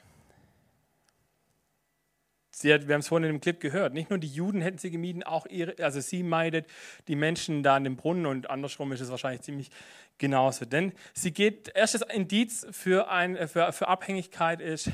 Hat, 2.65 2.87
wir 2.87 2.95
haben 2.95 3.01
es 3.01 3.09
vorhin 3.09 3.29
in 3.29 3.37
dem 3.37 3.41
Clip 3.41 3.59
gehört, 3.59 3.93
nicht 3.93 4.11
nur 4.11 4.21
die 4.21 4.29
Juden 4.29 4.61
hätten 4.61 4.79
sie 4.79 4.93
gemieden, 4.93 5.25
auch 5.25 5.47
ihre, 5.47 5.83
also 5.83 6.01
sie 6.01 6.23
meidet 6.23 6.67
die 7.09 7.17
Menschen 7.17 7.65
da 7.65 7.75
an 7.75 7.83
dem 7.83 7.97
Brunnen 7.97 8.27
und 8.27 8.51
andersrum 8.51 8.93
ist 8.93 9.01
es 9.01 9.11
wahrscheinlich 9.11 9.43
ziemlich 9.43 9.71
genauso. 10.19 10.65
Denn 10.65 10.93
sie 11.13 11.33
geht, 11.33 11.73
erstes 11.75 12.03
Indiz 12.03 12.65
für, 12.71 13.11
ein, 13.11 13.49
für, 13.49 13.73
für 13.73 13.89
Abhängigkeit 13.89 14.61
ist, 14.61 14.93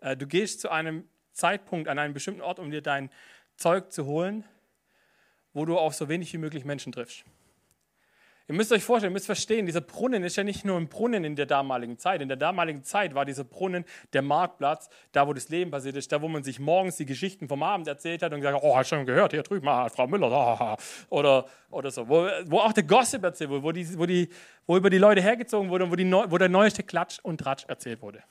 äh, 0.00 0.16
du 0.16 0.28
gehst 0.28 0.60
zu 0.60 0.70
einem 0.70 1.08
Zeitpunkt 1.32 1.88
an 1.88 1.98
einen 1.98 2.14
bestimmten 2.14 2.42
Ort, 2.42 2.60
um 2.60 2.70
dir 2.70 2.82
dein 2.82 3.10
Zeug 3.56 3.90
zu 3.90 4.06
holen, 4.06 4.44
wo 5.52 5.64
du 5.64 5.76
auf 5.76 5.94
so 5.94 6.08
wenig 6.08 6.32
wie 6.32 6.38
möglich 6.38 6.64
Menschen 6.64 6.92
triffst. 6.92 7.24
Ihr 8.48 8.54
müsst 8.54 8.72
euch 8.72 8.82
vorstellen, 8.82 9.12
ihr 9.12 9.14
müsst 9.14 9.26
verstehen, 9.26 9.66
dieser 9.66 9.82
Brunnen 9.82 10.24
ist 10.24 10.36
ja 10.36 10.42
nicht 10.42 10.64
nur 10.64 10.78
ein 10.78 10.88
Brunnen 10.88 11.22
in 11.22 11.36
der 11.36 11.44
damaligen 11.44 11.98
Zeit. 11.98 12.22
In 12.22 12.28
der 12.28 12.38
damaligen 12.38 12.82
Zeit 12.82 13.14
war 13.14 13.26
dieser 13.26 13.44
Brunnen 13.44 13.84
der 14.14 14.22
Marktplatz, 14.22 14.88
da 15.12 15.28
wo 15.28 15.34
das 15.34 15.50
Leben 15.50 15.70
passiert 15.70 15.96
ist, 15.96 16.10
da 16.10 16.22
wo 16.22 16.28
man 16.28 16.42
sich 16.42 16.58
morgens 16.58 16.96
die 16.96 17.04
Geschichten 17.04 17.46
vom 17.46 17.62
Abend 17.62 17.86
erzählt 17.88 18.22
hat 18.22 18.32
und 18.32 18.40
gesagt 18.40 18.56
hat, 18.56 18.62
oh, 18.64 18.74
hast 18.74 18.88
schon 18.88 19.04
gehört, 19.04 19.32
hier 19.32 19.42
drüben, 19.42 19.68
ah, 19.68 19.90
Frau 19.90 20.06
Müller, 20.06 20.32
ah, 20.32 20.78
oder, 21.10 21.44
oder 21.70 21.90
so. 21.90 22.08
Wo, 22.08 22.26
wo 22.46 22.60
auch 22.60 22.72
der 22.72 22.84
Gossip 22.84 23.22
erzählt 23.22 23.50
wurde, 23.50 23.62
wo, 23.62 23.72
die, 23.72 23.98
wo, 23.98 24.06
die, 24.06 24.30
wo 24.66 24.78
über 24.78 24.88
die 24.88 24.98
Leute 24.98 25.20
hergezogen 25.20 25.68
wurde 25.68 25.84
und 25.84 25.90
wo, 25.90 25.96
die, 25.96 26.10
wo 26.10 26.38
der 26.38 26.48
neueste 26.48 26.82
Klatsch 26.82 27.18
und 27.22 27.38
Tratsch 27.38 27.66
erzählt 27.68 28.00
wurde. 28.00 28.22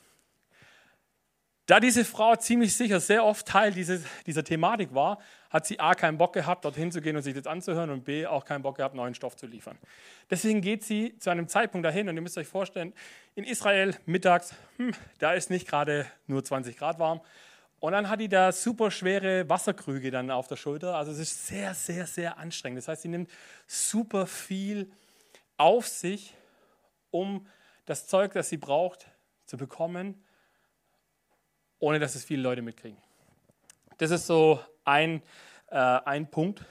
Da 1.67 1.79
diese 1.79 2.05
Frau 2.05 2.35
ziemlich 2.37 2.75
sicher 2.75 2.99
sehr 2.99 3.23
oft 3.23 3.45
Teil 3.45 3.71
dieses, 3.71 4.01
dieser 4.25 4.43
Thematik 4.43 4.95
war, 4.95 5.19
hat 5.49 5.65
sie 5.65 5.79
A 5.79 5.95
keinen 5.95 6.17
Bock 6.17 6.33
gehabt, 6.33 6.65
dorthin 6.65 6.91
zu 6.91 7.01
gehen 7.01 7.15
und 7.15 7.23
sich 7.23 7.33
das 7.33 7.47
anzuhören 7.47 7.89
und 7.89 8.03
B 8.05 8.25
auch 8.25 8.45
keinen 8.45 8.61
Bock 8.61 8.77
gehabt, 8.77 8.95
neuen 8.95 9.13
Stoff 9.13 9.35
zu 9.35 9.47
liefern. 9.47 9.77
Deswegen 10.29 10.61
geht 10.61 10.83
sie 10.83 11.17
zu 11.19 11.29
einem 11.29 11.47
Zeitpunkt 11.47 11.85
dahin 11.85 12.09
und 12.09 12.15
ihr 12.15 12.21
müsst 12.21 12.37
euch 12.37 12.47
vorstellen, 12.47 12.93
in 13.35 13.43
Israel 13.43 13.95
mittags, 14.05 14.55
hm, 14.77 14.91
da 15.19 15.33
ist 15.33 15.49
nicht 15.49 15.67
gerade 15.67 16.05
nur 16.27 16.43
20 16.43 16.77
Grad 16.77 16.99
warm. 16.99 17.21
Und 17.79 17.91
dann 17.91 18.09
hat 18.09 18.19
die 18.19 18.29
da 18.29 18.51
super 18.51 18.89
schwere 18.89 19.47
Wasserkrüge 19.49 20.09
dann 20.09 20.31
auf 20.31 20.47
der 20.47 20.55
Schulter. 20.55 20.95
Also 20.95 21.11
es 21.11 21.19
ist 21.19 21.47
sehr, 21.47 21.73
sehr, 21.75 22.07
sehr 22.07 22.37
anstrengend. 22.37 22.79
Das 22.79 22.87
heißt, 22.87 23.03
sie 23.03 23.07
nimmt 23.07 23.29
super 23.67 24.25
viel 24.25 24.91
auf 25.57 25.87
sich, 25.87 26.33
um 27.11 27.47
das 27.85 28.07
Zeug, 28.07 28.33
das 28.33 28.49
sie 28.49 28.57
braucht, 28.57 29.07
zu 29.45 29.57
bekommen 29.57 30.23
ohne 31.79 31.99
dass 31.99 32.15
es 32.15 32.23
viele 32.23 32.41
Leute 32.41 32.61
mitkriegen. 32.61 32.97
Das 33.97 34.11
ist 34.11 34.27
so 34.27 34.59
ein, 34.87 35.21
äh, 35.69 35.75
ein 35.75 36.29
Punkt. 36.31 36.63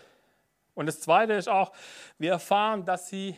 Und 0.75 0.87
das 0.87 1.01
Zweite 1.01 1.35
ist 1.35 1.49
auch, 1.49 1.73
wir 2.19 2.33
erfahren, 2.33 2.85
dass 2.85 3.09
sie, 3.09 3.37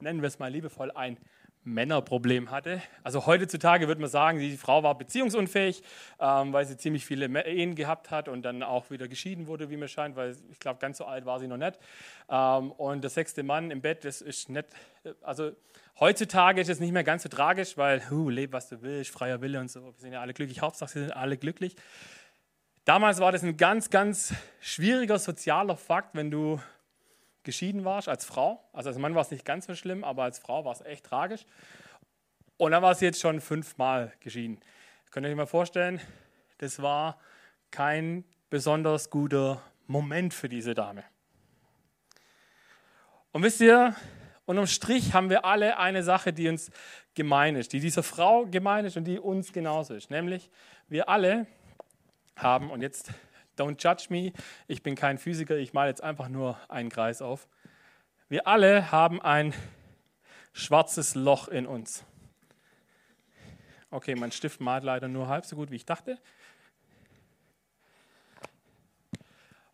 nennen 0.00 0.20
wir 0.20 0.28
es 0.28 0.38
mal 0.38 0.50
liebevoll, 0.50 0.90
ein 0.92 1.16
Männerproblem 1.64 2.50
hatte. 2.50 2.82
Also 3.04 3.26
heutzutage 3.26 3.86
würde 3.86 4.00
man 4.00 4.10
sagen, 4.10 4.40
die 4.40 4.56
Frau 4.56 4.82
war 4.82 4.98
beziehungsunfähig, 4.98 5.82
ähm, 6.18 6.52
weil 6.52 6.64
sie 6.66 6.76
ziemlich 6.76 7.06
viele 7.06 7.26
Ehen 7.44 7.76
gehabt 7.76 8.10
hat 8.10 8.28
und 8.28 8.42
dann 8.42 8.64
auch 8.64 8.90
wieder 8.90 9.06
geschieden 9.06 9.46
wurde, 9.46 9.70
wie 9.70 9.76
mir 9.76 9.86
scheint, 9.86 10.16
weil 10.16 10.36
ich 10.50 10.58
glaube, 10.58 10.80
ganz 10.80 10.98
so 10.98 11.04
alt 11.04 11.24
war 11.24 11.38
sie 11.38 11.46
noch 11.46 11.56
nicht. 11.56 11.78
Ähm, 12.28 12.72
und 12.72 13.02
der 13.02 13.10
sechste 13.10 13.44
Mann 13.44 13.70
im 13.70 13.80
Bett, 13.80 14.04
das 14.04 14.22
ist 14.22 14.48
nicht, 14.48 14.66
also 15.22 15.52
heutzutage 16.00 16.60
ist 16.60 16.68
es 16.68 16.80
nicht 16.80 16.92
mehr 16.92 17.04
ganz 17.04 17.22
so 17.22 17.28
tragisch, 17.28 17.76
weil, 17.76 18.10
hu, 18.10 18.28
leb 18.28 18.52
was 18.52 18.68
du 18.68 18.82
willst, 18.82 19.12
freier 19.12 19.40
Wille 19.40 19.60
und 19.60 19.70
so, 19.70 19.84
wir 19.84 19.92
sind 19.98 20.12
ja 20.12 20.20
alle 20.20 20.34
glücklich, 20.34 20.60
Hauptsache 20.62 20.94
wir 20.96 21.02
sind 21.02 21.16
alle 21.16 21.36
glücklich. 21.36 21.76
Damals 22.84 23.20
war 23.20 23.30
das 23.30 23.44
ein 23.44 23.56
ganz, 23.56 23.90
ganz 23.90 24.34
schwieriger 24.60 25.18
sozialer 25.18 25.76
Fakt, 25.76 26.16
wenn 26.16 26.32
du 26.32 26.60
geschieden 27.44 27.84
warst 27.84 28.08
als 28.08 28.24
Frau. 28.24 28.60
Also 28.72 28.88
als 28.88 28.98
Mann 28.98 29.14
war 29.14 29.22
es 29.22 29.30
nicht 29.30 29.44
ganz 29.44 29.66
so 29.66 29.74
schlimm, 29.76 30.02
aber 30.02 30.24
als 30.24 30.40
Frau 30.40 30.64
war 30.64 30.72
es 30.72 30.80
echt 30.80 31.06
tragisch. 31.06 31.46
Und 32.56 32.72
dann 32.72 32.82
war 32.82 32.94
sie 32.96 33.04
jetzt 33.04 33.20
schon 33.20 33.40
fünfmal 33.40 34.12
geschieden. 34.18 34.60
Könnt 35.10 35.26
ihr 35.26 35.30
euch 35.30 35.36
mal 35.36 35.46
vorstellen, 35.46 36.00
das 36.58 36.82
war 36.82 37.18
kein 37.70 38.24
besonders 38.50 39.10
guter 39.10 39.62
Moment 39.86 40.34
für 40.34 40.48
diese 40.48 40.74
Dame. 40.74 41.04
Und 43.30 43.44
wisst 43.44 43.60
ihr, 43.60 43.94
unterm 44.44 44.66
Strich 44.66 45.14
haben 45.14 45.30
wir 45.30 45.44
alle 45.44 45.78
eine 45.78 46.02
Sache, 46.02 46.32
die 46.32 46.48
uns 46.48 46.70
gemein 47.14 47.54
ist, 47.54 47.72
die 47.72 47.80
dieser 47.80 48.02
Frau 48.02 48.46
gemein 48.46 48.84
ist 48.84 48.96
und 48.96 49.04
die 49.04 49.20
uns 49.20 49.52
genauso 49.52 49.94
ist. 49.94 50.10
Nämlich, 50.10 50.50
wir 50.88 51.08
alle 51.08 51.46
haben, 52.36 52.70
und 52.70 52.82
jetzt 52.82 53.12
Don't 53.56 53.82
judge 53.82 54.06
me, 54.08 54.32
ich 54.66 54.82
bin 54.82 54.94
kein 54.94 55.18
Physiker, 55.18 55.56
ich 55.56 55.74
male 55.74 55.90
jetzt 55.90 56.02
einfach 56.02 56.28
nur 56.28 56.58
einen 56.70 56.88
Kreis 56.88 57.20
auf. 57.20 57.48
Wir 58.28 58.46
alle 58.46 58.90
haben 58.90 59.20
ein 59.20 59.52
schwarzes 60.54 61.14
Loch 61.14 61.48
in 61.48 61.66
uns. 61.66 62.04
Okay, 63.90 64.14
mein 64.14 64.32
Stift 64.32 64.60
malt 64.60 64.84
leider 64.84 65.06
nur 65.06 65.28
halb 65.28 65.44
so 65.44 65.56
gut, 65.56 65.70
wie 65.70 65.76
ich 65.76 65.84
dachte. 65.84 66.18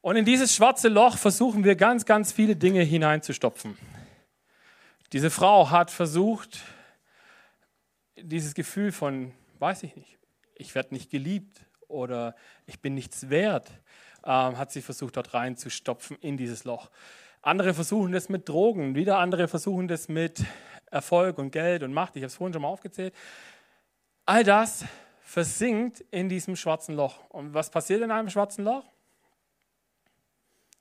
Und 0.01 0.17
in 0.17 0.25
dieses 0.25 0.55
schwarze 0.55 0.89
Loch 0.89 1.17
versuchen 1.17 1.63
wir 1.63 1.77
ganz, 1.77 2.05
ganz 2.05 2.33
viele 2.33 2.57
Dinge 2.57 2.83
hineinzustopfen. 2.83 3.79
Diese 5.13 5.31
Frau 5.31 5.71
hat 5.71 5.93
versucht, 5.93 6.65
dieses 8.17 8.55
Gefühl 8.55 8.91
von, 8.91 9.33
weiß 9.61 9.85
ich 9.85 9.95
nicht, 9.95 10.19
ich 10.57 10.75
werde 10.75 10.95
nicht 10.95 11.11
geliebt, 11.11 11.61
oder 11.89 12.35
ich 12.67 12.81
bin 12.81 12.95
nichts 12.95 13.31
wert, 13.31 13.71
ähm, 14.25 14.57
hat 14.59 14.71
sie 14.71 14.83
versucht, 14.83 15.17
dort 15.17 15.35
reinzustopfen 15.35 16.17
in 16.21 16.37
dieses 16.37 16.65
Loch. 16.65 16.91
Andere 17.43 17.75
versuchen 17.75 18.13
das 18.13 18.29
mit 18.29 18.49
Drogen, 18.49 18.95
wieder 18.95 19.19
andere 19.19 19.49
versuchen 19.49 19.89
das 19.89 20.09
mit 20.09 20.45
Erfolg 20.91 21.39
und 21.39 21.51
Geld 21.51 21.83
und 21.83 21.93
Macht. 21.93 22.17
Ich 22.17 22.23
habe 22.23 22.29
es 22.29 22.35
vorhin 22.35 22.53
schon 22.53 22.63
mal 22.63 22.69
aufgezählt. 22.69 23.15
All 24.27 24.45
das 24.45 24.85
versinkt 25.21 26.05
in 26.11 26.29
diesem 26.29 26.57
schwarzen 26.57 26.95
Loch. 26.95 27.29
Und 27.29 27.55
was 27.55 27.71
passiert 27.71 28.03
in 28.03 28.11
einem 28.11 28.31
schwarzen 28.31 28.65
Loch? 28.65 28.85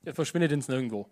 Es 0.04 0.15
verschwindet 0.15 0.52
ins 0.52 0.67
Nirgendwo. 0.67 1.08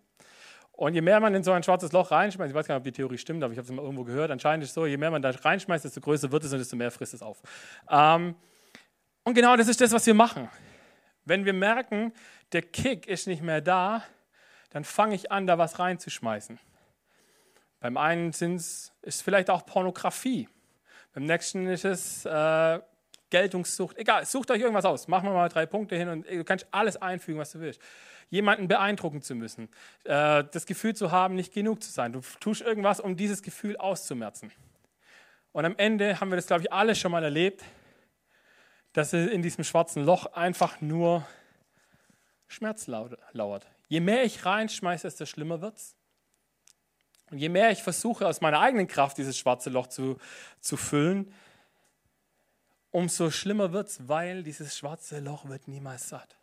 Und 0.71 0.93
je 0.93 1.01
mehr 1.01 1.19
man 1.19 1.33
in 1.33 1.43
so 1.43 1.51
ein 1.51 1.63
schwarzes 1.63 1.91
Loch 1.93 2.11
reinschmeißt, 2.11 2.49
ich 2.49 2.55
weiß 2.55 2.67
gar 2.67 2.75
nicht, 2.75 2.79
ob 2.79 2.83
die 2.83 2.91
Theorie 2.91 3.17
stimmt, 3.17 3.43
aber 3.43 3.53
ich 3.53 3.57
habe 3.57 3.65
es 3.65 3.71
mal 3.71 3.81
irgendwo 3.81 4.03
gehört, 4.03 4.31
anscheinend 4.31 4.63
ist 4.63 4.71
es 4.71 4.75
so, 4.75 4.85
je 4.85 4.97
mehr 4.97 5.11
man 5.11 5.21
da 5.21 5.29
reinschmeißt, 5.29 5.85
desto 5.85 6.01
größer 6.01 6.31
wird 6.31 6.43
es 6.43 6.51
und 6.51 6.59
desto 6.59 6.75
mehr 6.75 6.91
frisst 6.91 7.13
es 7.13 7.21
auf. 7.21 7.41
Ähm, 7.89 8.35
Und 9.25 9.33
genau 9.33 9.57
das 9.57 9.67
ist 9.67 9.81
das, 9.81 9.91
was 9.91 10.05
wir 10.05 10.13
machen. 10.13 10.49
Wenn 11.25 11.45
wir 11.45 11.53
merken, 11.53 12.13
der 12.51 12.61
Kick 12.61 13.07
ist 13.07 13.25
nicht 13.25 13.41
mehr 13.41 13.59
da, 13.59 14.03
dann 14.69 14.83
fange 14.83 15.15
ich 15.15 15.31
an, 15.31 15.47
da 15.47 15.57
was 15.57 15.79
reinzuschmeißen. 15.79 16.59
Beim 17.79 17.97
einen 17.97 18.29
ist 18.29 18.93
es 19.01 19.21
vielleicht 19.23 19.49
auch 19.49 19.65
Pornografie. 19.65 20.47
Beim 21.13 21.23
nächsten 21.23 21.67
ist 21.67 21.85
es 21.85 22.25
äh, 22.25 22.79
Geltungssucht. 23.31 23.97
Egal, 23.97 24.25
sucht 24.25 24.51
euch 24.51 24.61
irgendwas 24.61 24.85
aus. 24.85 25.07
Machen 25.07 25.27
wir 25.27 25.33
mal 25.33 25.49
drei 25.49 25.65
Punkte 25.65 25.95
hin 25.95 26.07
und 26.07 26.29
du 26.29 26.43
kannst 26.43 26.67
alles 26.69 26.95
einfügen, 26.95 27.39
was 27.39 27.51
du 27.51 27.59
willst. 27.59 27.81
Jemanden 28.29 28.67
beeindrucken 28.67 29.23
zu 29.23 29.33
müssen. 29.33 29.69
Äh, 30.03 30.43
das 30.51 30.67
Gefühl 30.67 30.95
zu 30.95 31.11
haben, 31.11 31.33
nicht 31.33 31.51
genug 31.51 31.81
zu 31.81 31.91
sein. 31.91 32.13
Du 32.13 32.21
tust 32.39 32.61
irgendwas, 32.61 32.99
um 32.99 33.17
dieses 33.17 33.41
Gefühl 33.41 33.75
auszumerzen. 33.77 34.51
Und 35.51 35.65
am 35.65 35.75
Ende 35.77 36.19
haben 36.19 36.29
wir 36.29 36.35
das, 36.35 36.45
glaube 36.45 36.61
ich, 36.61 36.71
alle 36.71 36.93
schon 36.93 37.11
mal 37.11 37.23
erlebt, 37.23 37.63
dass 38.95 39.11
in 39.11 39.41
diesem 39.41 39.65
schwarzen 39.65 40.05
Loch 40.05 40.25
einfach 40.27 40.79
nur 40.79 41.27
Schmerz 42.47 42.87
lauert. 42.87 43.67
Je 43.89 43.99
mehr 43.99 44.23
ich 44.23 44.45
reinschmeiße, 44.45 45.05
desto 45.05 45.25
schlimmer 45.25 45.59
wird 45.59 45.75
es. 45.75 45.95
Und 47.29 47.39
je 47.39 47.49
mehr 47.49 47.71
ich 47.71 47.83
versuche, 47.83 48.25
aus 48.25 48.39
meiner 48.39 48.61
eigenen 48.61 48.87
Kraft 48.87 49.17
dieses 49.17 49.37
schwarze 49.37 49.69
Loch 49.69 49.87
zu, 49.87 50.17
zu 50.61 50.77
füllen, 50.77 51.33
umso 52.89 53.31
schlimmer 53.31 53.73
wird 53.73 53.89
es, 53.89 54.07
weil 54.07 54.43
dieses 54.43 54.77
schwarze 54.77 55.19
Loch 55.19 55.49
wird 55.49 55.67
niemals 55.67 56.07
satt. 56.07 56.37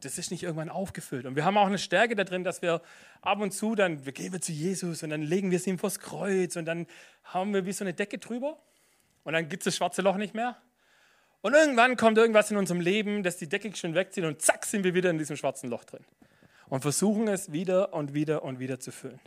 Das 0.00 0.16
ist 0.16 0.30
nicht 0.30 0.44
irgendwann 0.44 0.70
aufgefüllt. 0.70 1.26
Und 1.26 1.36
wir 1.36 1.44
haben 1.44 1.58
auch 1.58 1.66
eine 1.66 1.78
Stärke 1.78 2.16
da 2.16 2.24
drin, 2.24 2.42
dass 2.42 2.62
wir 2.62 2.80
ab 3.20 3.40
und 3.40 3.50
zu 3.50 3.74
dann, 3.74 4.06
wir 4.06 4.12
gehen 4.12 4.32
wir 4.32 4.40
zu 4.40 4.52
Jesus 4.52 5.02
und 5.02 5.10
dann 5.10 5.20
legen 5.20 5.50
wir 5.50 5.58
es 5.58 5.66
ihm 5.66 5.78
vors 5.78 5.98
Kreuz 5.98 6.56
und 6.56 6.64
dann 6.64 6.86
haben 7.22 7.52
wir 7.52 7.66
wie 7.66 7.72
so 7.72 7.84
eine 7.84 7.92
Decke 7.92 8.16
drüber 8.16 8.58
und 9.24 9.32
dann 9.32 9.48
gibt 9.48 9.62
es 9.62 9.64
das 9.66 9.76
schwarze 9.76 10.02
Loch 10.02 10.16
nicht 10.16 10.34
mehr. 10.34 10.60
Und 11.40 11.54
irgendwann 11.54 11.96
kommt 11.96 12.18
irgendwas 12.18 12.50
in 12.50 12.56
unserem 12.56 12.80
Leben, 12.80 13.22
das 13.22 13.36
die 13.36 13.48
Decke 13.48 13.74
schon 13.74 13.94
wegzieht 13.94 14.24
und 14.24 14.40
zack 14.40 14.64
sind 14.64 14.84
wir 14.84 14.94
wieder 14.94 15.10
in 15.10 15.18
diesem 15.18 15.36
schwarzen 15.36 15.70
Loch 15.70 15.84
drin. 15.84 16.04
Und 16.68 16.82
versuchen 16.82 17.28
es 17.28 17.52
wieder 17.52 17.92
und 17.92 18.14
wieder 18.14 18.44
und 18.44 18.58
wieder 18.58 18.78
zu 18.80 18.92
füllen. 18.92 19.20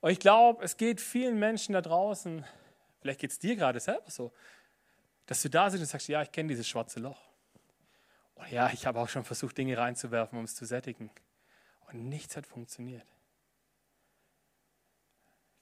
Und 0.00 0.10
ich 0.10 0.18
glaube, 0.18 0.64
es 0.64 0.76
geht 0.76 1.00
vielen 1.00 1.38
Menschen 1.38 1.74
da 1.74 1.82
draußen 1.82 2.44
Vielleicht 3.00 3.20
geht 3.20 3.30
es 3.30 3.38
dir 3.38 3.56
gerade 3.56 3.80
selber 3.80 4.10
so, 4.10 4.32
dass 5.26 5.42
du 5.42 5.48
da 5.48 5.70
sitzt 5.70 5.82
und 5.82 5.88
sagst, 5.88 6.08
ja, 6.08 6.22
ich 6.22 6.32
kenne 6.32 6.48
dieses 6.48 6.68
schwarze 6.68 7.00
Loch. 7.00 7.20
Und 8.34 8.50
ja, 8.50 8.70
ich 8.72 8.86
habe 8.86 9.00
auch 9.00 9.08
schon 9.08 9.24
versucht, 9.24 9.56
Dinge 9.58 9.76
reinzuwerfen, 9.76 10.38
um 10.38 10.44
es 10.44 10.54
zu 10.54 10.64
sättigen. 10.66 11.10
Und 11.88 12.08
nichts 12.08 12.36
hat 12.36 12.46
funktioniert. 12.46 13.06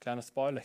Kleiner 0.01 0.23
Spoiler. 0.23 0.63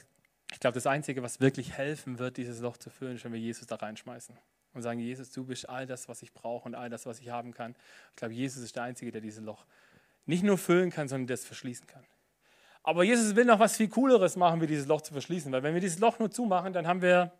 Ich 0.63 0.65
glaube, 0.65 0.75
das 0.75 0.87
Einzige, 0.87 1.21
was 1.21 1.41
wirklich 1.41 1.73
helfen 1.73 2.19
wird, 2.19 2.37
dieses 2.37 2.61
Loch 2.61 2.77
zu 2.77 2.89
füllen, 2.89 3.17
ist, 3.17 3.25
wenn 3.25 3.33
wir 3.33 3.39
Jesus 3.41 3.67
da 3.67 3.75
reinschmeißen. 3.75 4.33
Und 4.73 4.81
sagen, 4.81 4.97
Jesus, 4.97 5.29
du 5.29 5.43
bist 5.43 5.67
all 5.67 5.85
das, 5.85 6.07
was 6.07 6.21
ich 6.21 6.31
brauche 6.31 6.63
und 6.63 6.73
all 6.73 6.89
das, 6.89 7.05
was 7.05 7.19
ich 7.19 7.31
haben 7.31 7.53
kann. 7.53 7.75
Ich 8.11 8.15
glaube, 8.15 8.33
Jesus 8.33 8.63
ist 8.63 8.73
der 8.73 8.83
Einzige, 8.83 9.11
der 9.11 9.19
dieses 9.19 9.43
Loch 9.43 9.65
nicht 10.25 10.41
nur 10.41 10.57
füllen 10.57 10.89
kann, 10.89 11.09
sondern 11.09 11.27
das 11.27 11.43
verschließen 11.43 11.85
kann. 11.85 12.05
Aber 12.81 13.03
Jesus 13.03 13.35
will 13.35 13.43
noch 13.43 13.59
was 13.59 13.75
viel 13.75 13.89
Cooleres 13.89 14.37
machen, 14.37 14.61
wie 14.61 14.67
dieses 14.67 14.87
Loch 14.87 15.01
zu 15.01 15.11
verschließen. 15.11 15.51
Weil 15.51 15.63
wenn 15.63 15.73
wir 15.73 15.81
dieses 15.81 15.99
Loch 15.99 16.17
nur 16.17 16.31
zumachen, 16.31 16.71
dann 16.71 16.87
haben 16.87 17.01
wir 17.01 17.33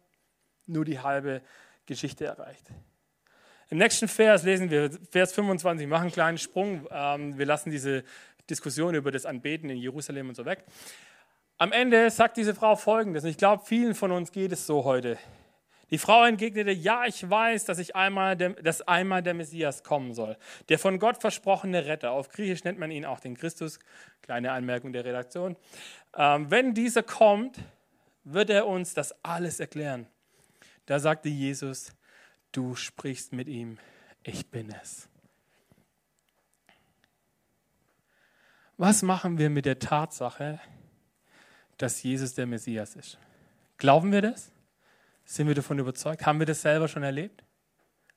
nur 0.66 0.84
die 0.84 1.00
halbe 1.00 1.42
Geschichte 1.86 2.26
erreicht. 2.26 2.72
Im 3.70 3.78
nächsten 3.78 4.10
Vers 4.10 4.44
lesen 4.44 4.70
wir, 4.70 4.92
Vers 5.12 5.32
25, 5.32 5.88
machen 5.88 6.02
einen 6.02 6.12
kleinen 6.12 6.38
Sprung. 6.38 6.90
Ähm, 6.92 7.38
wir 7.38 7.46
lassen 7.46 7.72
diese 7.72 8.04
Diskussion 8.50 8.96
über 8.96 9.12
das 9.12 9.26
Anbeten 9.26 9.70
in 9.70 9.78
Jerusalem 9.78 10.28
und 10.28 10.36
so 10.36 10.44
weg. 10.44 10.66
Am 11.64 11.72
Ende 11.72 12.12
sagt 12.12 12.36
diese 12.36 12.54
Frau 12.54 12.76
Folgendes, 12.76 13.24
und 13.24 13.30
ich 13.30 13.38
glaube, 13.38 13.64
vielen 13.66 13.96
von 13.96 14.12
uns 14.12 14.34
geht 14.34 14.52
es 14.52 14.68
so 14.68 14.84
heute. 14.84 15.18
Die 15.92 15.98
Frau 15.98 16.26
entgegnete, 16.26 16.72
ja, 16.72 17.06
ich 17.06 17.30
weiß, 17.30 17.64
dass, 17.64 17.80
ich 17.80 17.96
einmal 17.96 18.36
der, 18.36 18.50
dass 18.50 18.82
einmal 18.82 19.24
der 19.24 19.34
Messias 19.34 19.82
kommen 19.82 20.14
soll, 20.14 20.36
der 20.68 20.78
von 20.78 21.00
Gott 21.00 21.22
versprochene 21.22 21.86
Retter. 21.86 22.12
Auf 22.12 22.28
Griechisch 22.28 22.66
nennt 22.66 22.80
man 22.80 22.92
ihn 22.92 23.06
auch 23.06 23.22
den 23.22 23.38
Christus. 23.38 23.80
Kleine 24.24 24.52
Anmerkung 24.52 24.92
der 24.92 25.06
Redaktion. 25.06 25.56
Ähm, 26.18 26.52
wenn 26.52 26.74
dieser 26.74 27.02
kommt, 27.02 27.60
wird 28.26 28.50
er 28.50 28.68
uns 28.68 28.94
das 28.94 29.16
alles 29.24 29.62
erklären. 29.62 30.08
Da 30.86 31.00
sagte 31.00 31.30
Jesus, 31.30 31.94
du 32.52 32.76
sprichst 32.76 33.32
mit 33.32 33.48
ihm, 33.48 33.78
ich 34.22 34.52
bin 34.52 34.70
es. 34.82 35.08
Was 38.76 39.02
machen 39.02 39.38
wir 39.38 39.50
mit 39.50 39.66
der 39.66 39.80
Tatsache, 39.80 40.60
dass 40.60 40.83
Jesus 42.04 42.34
der 42.34 42.46
Messias 42.46 42.96
ist? 42.96 43.18
Glauben 43.78 44.12
wir 44.12 44.22
das? 44.22 44.52
Sind 45.26 45.48
wir 45.48 45.56
davon 45.56 45.80
überzeugt? 45.80 46.26
Haben 46.26 46.40
wir 46.40 46.46
das 46.46 46.62
selber 46.62 46.88
schon 46.88 47.04
erlebt? 47.04 47.44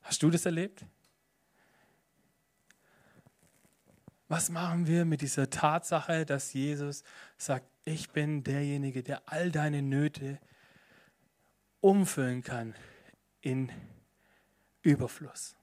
Hast 0.02 0.22
du 0.22 0.30
das 0.30 0.46
erlebt? 0.46 0.84
Was 4.28 4.50
machen 4.50 4.86
wir 4.86 5.04
mit 5.04 5.20
dieser 5.20 5.50
Tatsache, 5.50 6.26
dass 6.26 6.52
Jesus 6.52 7.04
sagt, 7.36 7.66
ich 7.84 8.10
bin 8.10 8.42
derjenige, 8.42 9.02
der 9.02 9.22
all 9.26 9.52
deine 9.52 9.82
Nöte 9.82 10.40
umfüllen 11.80 12.42
kann 12.42 12.74
in 13.40 13.70
Überfluss? 14.82 15.54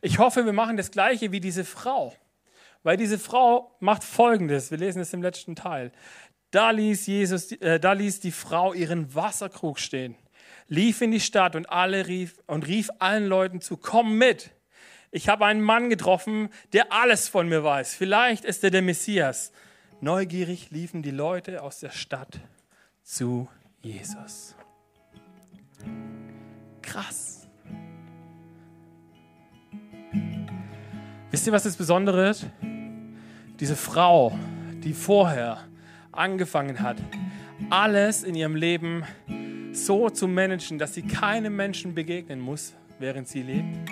Ich 0.00 0.18
hoffe, 0.18 0.44
wir 0.44 0.52
machen 0.52 0.76
das 0.76 0.90
gleiche 0.90 1.30
wie 1.30 1.40
diese 1.40 1.64
Frau. 1.64 2.14
Weil 2.82 2.96
diese 2.96 3.18
Frau 3.18 3.76
macht 3.80 4.04
Folgendes, 4.04 4.70
wir 4.70 4.78
lesen 4.78 5.02
es 5.02 5.12
im 5.12 5.22
letzten 5.22 5.56
Teil. 5.56 5.92
Da 6.50 6.70
ließ, 6.70 7.06
Jesus, 7.06 7.52
äh, 7.52 7.78
da 7.78 7.92
ließ 7.92 8.20
die 8.20 8.30
Frau 8.30 8.72
ihren 8.72 9.14
Wasserkrug 9.14 9.78
stehen, 9.78 10.16
lief 10.66 11.02
in 11.02 11.10
die 11.10 11.20
Stadt 11.20 11.56
und, 11.56 11.68
alle 11.68 12.06
rief, 12.06 12.40
und 12.46 12.66
rief 12.66 12.90
allen 12.98 13.26
Leuten 13.26 13.60
zu, 13.60 13.76
komm 13.76 14.16
mit. 14.16 14.50
Ich 15.10 15.28
habe 15.28 15.46
einen 15.46 15.60
Mann 15.60 15.90
getroffen, 15.90 16.48
der 16.72 16.92
alles 16.92 17.28
von 17.28 17.48
mir 17.48 17.64
weiß. 17.64 17.94
Vielleicht 17.94 18.44
ist 18.44 18.64
er 18.64 18.70
der 18.70 18.82
Messias. 18.82 19.52
Neugierig 20.00 20.70
liefen 20.70 21.02
die 21.02 21.10
Leute 21.10 21.62
aus 21.62 21.80
der 21.80 21.90
Stadt 21.90 22.40
zu 23.02 23.48
Jesus. 23.82 24.54
Krass. 26.82 27.46
Wisst 31.30 31.46
ihr, 31.46 31.52
was 31.52 31.64
das 31.64 31.76
Besondere 31.76 32.30
ist? 32.30 32.46
Diese 33.60 33.76
Frau, 33.76 34.38
die 34.82 34.94
vorher 34.94 35.67
angefangen 36.18 36.80
hat, 36.80 36.96
alles 37.70 38.24
in 38.24 38.34
ihrem 38.34 38.56
Leben 38.56 39.04
so 39.72 40.10
zu 40.10 40.26
managen, 40.28 40.78
dass 40.78 40.94
sie 40.94 41.02
keinem 41.02 41.56
Menschen 41.56 41.94
begegnen 41.94 42.40
muss, 42.40 42.74
während 42.98 43.28
sie 43.28 43.42
lebt, 43.42 43.90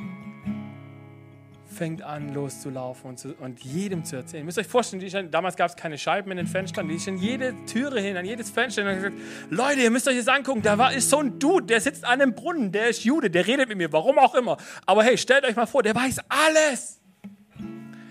fängt 1.66 2.02
an 2.02 2.32
loszulaufen 2.32 3.10
und, 3.10 3.18
zu, 3.18 3.34
und 3.34 3.62
jedem 3.62 4.04
zu 4.04 4.16
erzählen. 4.16 4.42
Ihr 4.42 4.46
müsst 4.46 4.58
euch 4.58 4.66
vorstellen, 4.66 5.02
ist, 5.02 5.16
damals 5.30 5.56
gab 5.56 5.68
es 5.68 5.76
keine 5.76 5.98
Scheiben 5.98 6.30
in 6.30 6.38
den 6.38 6.46
Fenstern, 6.46 6.88
die 6.88 6.94
ist 6.94 7.06
in 7.06 7.18
jede 7.18 7.54
Türe 7.66 8.00
hin, 8.00 8.16
an 8.16 8.24
jedes 8.24 8.50
Fenster 8.50 8.82
und 8.82 8.88
hat 8.88 8.96
gesagt, 8.96 9.16
Leute, 9.50 9.80
ihr 9.80 9.90
müsst 9.90 10.08
euch 10.08 10.16
das 10.16 10.28
angucken, 10.28 10.62
da 10.62 10.78
war, 10.78 10.92
ist 10.92 11.10
so 11.10 11.18
ein 11.18 11.38
Dude, 11.38 11.66
der 11.66 11.80
sitzt 11.80 12.04
an 12.04 12.20
einem 12.20 12.34
Brunnen, 12.34 12.72
der 12.72 12.88
ist 12.88 13.04
Jude, 13.04 13.30
der 13.30 13.46
redet 13.46 13.68
mit 13.68 13.78
mir, 13.78 13.92
warum 13.92 14.18
auch 14.18 14.34
immer. 14.34 14.56
Aber 14.86 15.04
hey, 15.04 15.18
stellt 15.18 15.44
euch 15.44 15.54
mal 15.54 15.66
vor, 15.66 15.82
der 15.82 15.94
weiß 15.94 16.20
alles. 16.28 17.00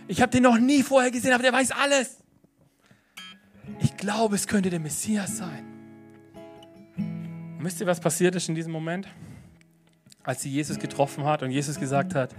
Ich 0.08 0.21
habe 0.21 0.32
den 0.32 0.43
noch 0.43 0.60
nie 0.60 0.84
vorher 0.84 1.10
gesehen, 1.10 1.34
aber 1.34 1.43
der 1.43 1.54
weiß 1.54 1.71
alles 1.71 2.25
ich 3.80 3.95
glaube, 3.97 4.36
es 4.36 4.47
könnte 4.47 4.69
der 4.69 4.80
Messias 4.80 5.38
sein. 5.38 5.65
Und 6.97 7.63
wisst 7.63 7.82
ihr, 7.82 7.88
was 7.88 7.99
passiert 7.99 8.36
ist 8.36 8.49
in 8.49 8.56
diesem 8.56 8.71
Moment? 8.71 9.08
Als 10.23 10.41
sie 10.41 10.49
Jesus 10.49 10.80
getroffen 10.80 11.25
hat 11.25 11.43
und 11.43 11.51
Jesus 11.51 11.80
gesagt 11.80 12.15
hat, 12.15 12.36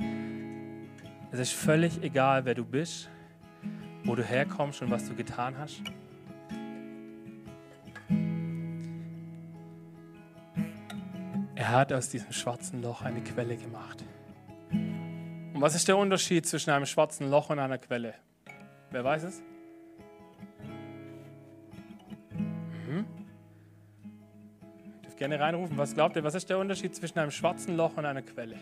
es 1.33 1.39
ist 1.39 1.53
völlig 1.53 2.03
egal, 2.03 2.45
wer 2.45 2.55
du 2.55 2.65
bist, 2.65 3.09
wo 4.05 4.15
du 4.15 4.23
herkommst 4.23 4.83
und 4.83 4.91
was 4.91 5.07
du 5.07 5.15
getan 5.15 5.57
hast. 5.59 5.83
Er 11.55 11.71
hat 11.71 11.93
aus 11.93 12.09
diesem 12.09 12.33
schwarzen 12.33 12.83
Loch 12.83 13.03
eine 13.03 13.21
Quelle 13.23 13.57
gemacht. 13.57 14.05
Und 14.71 15.61
was 15.61 15.75
ist 15.75 15.89
der 15.89 15.97
Unterschied 15.97 16.47
zwischen 16.47 16.71
einem 16.71 16.87
schwarzen 16.87 17.31
Loch 17.31 17.51
und 17.51 17.59
einer 17.59 17.79
Quelle? 17.79 18.15
Wer 18.91 19.03
weiß 19.03 19.25
es? 19.25 19.43
Gerne 25.17 25.41
reinrufen. 25.41 25.77
Was 25.79 25.95
glaubt 25.95 26.17
ihr, 26.17 26.25
was 26.25 26.35
ist 26.35 26.49
der 26.51 26.59
Unterschied 26.59 26.95
zwischen 26.95 27.19
einem 27.19 27.31
schwarzen 27.31 27.77
Loch 27.77 27.97
und 27.97 28.05
einer 28.05 28.23
Quelle? 28.23 28.57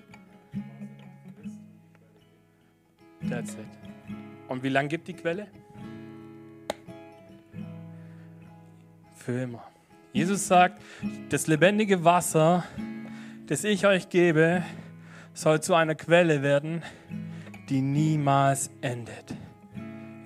That's 3.29 3.55
it. 3.55 3.67
Und 4.49 4.63
wie 4.63 4.69
lange 4.69 4.89
gibt 4.89 5.09
die 5.09 5.15
Quelle? 5.15 5.47
Für 9.17 9.43
immer. 9.43 9.65
Jesus 10.13 10.47
sagt, 10.47 10.83
das 11.31 11.47
lebendige 11.47 12.05
Wasser, 12.05 12.65
das 13.47 13.65
ich 13.65 13.87
euch 13.87 14.09
gebe, 14.09 14.63
soll 15.33 15.61
zu 15.61 15.75
einer 15.75 15.95
Quelle 15.95 16.43
werden, 16.43 16.83
die 17.69 17.81
niemals 17.81 18.71
endet. 18.81 19.35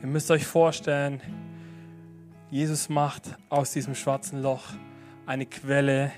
Ihr 0.02 0.08
müsst 0.08 0.30
euch 0.30 0.46
vorstellen, 0.46 1.20
Jesus 2.50 2.88
macht 2.88 3.36
aus 3.48 3.72
diesem 3.72 3.94
schwarzen 3.94 4.42
Loch 4.42 4.72
eine 5.28 5.46
Quelle, 5.46 6.10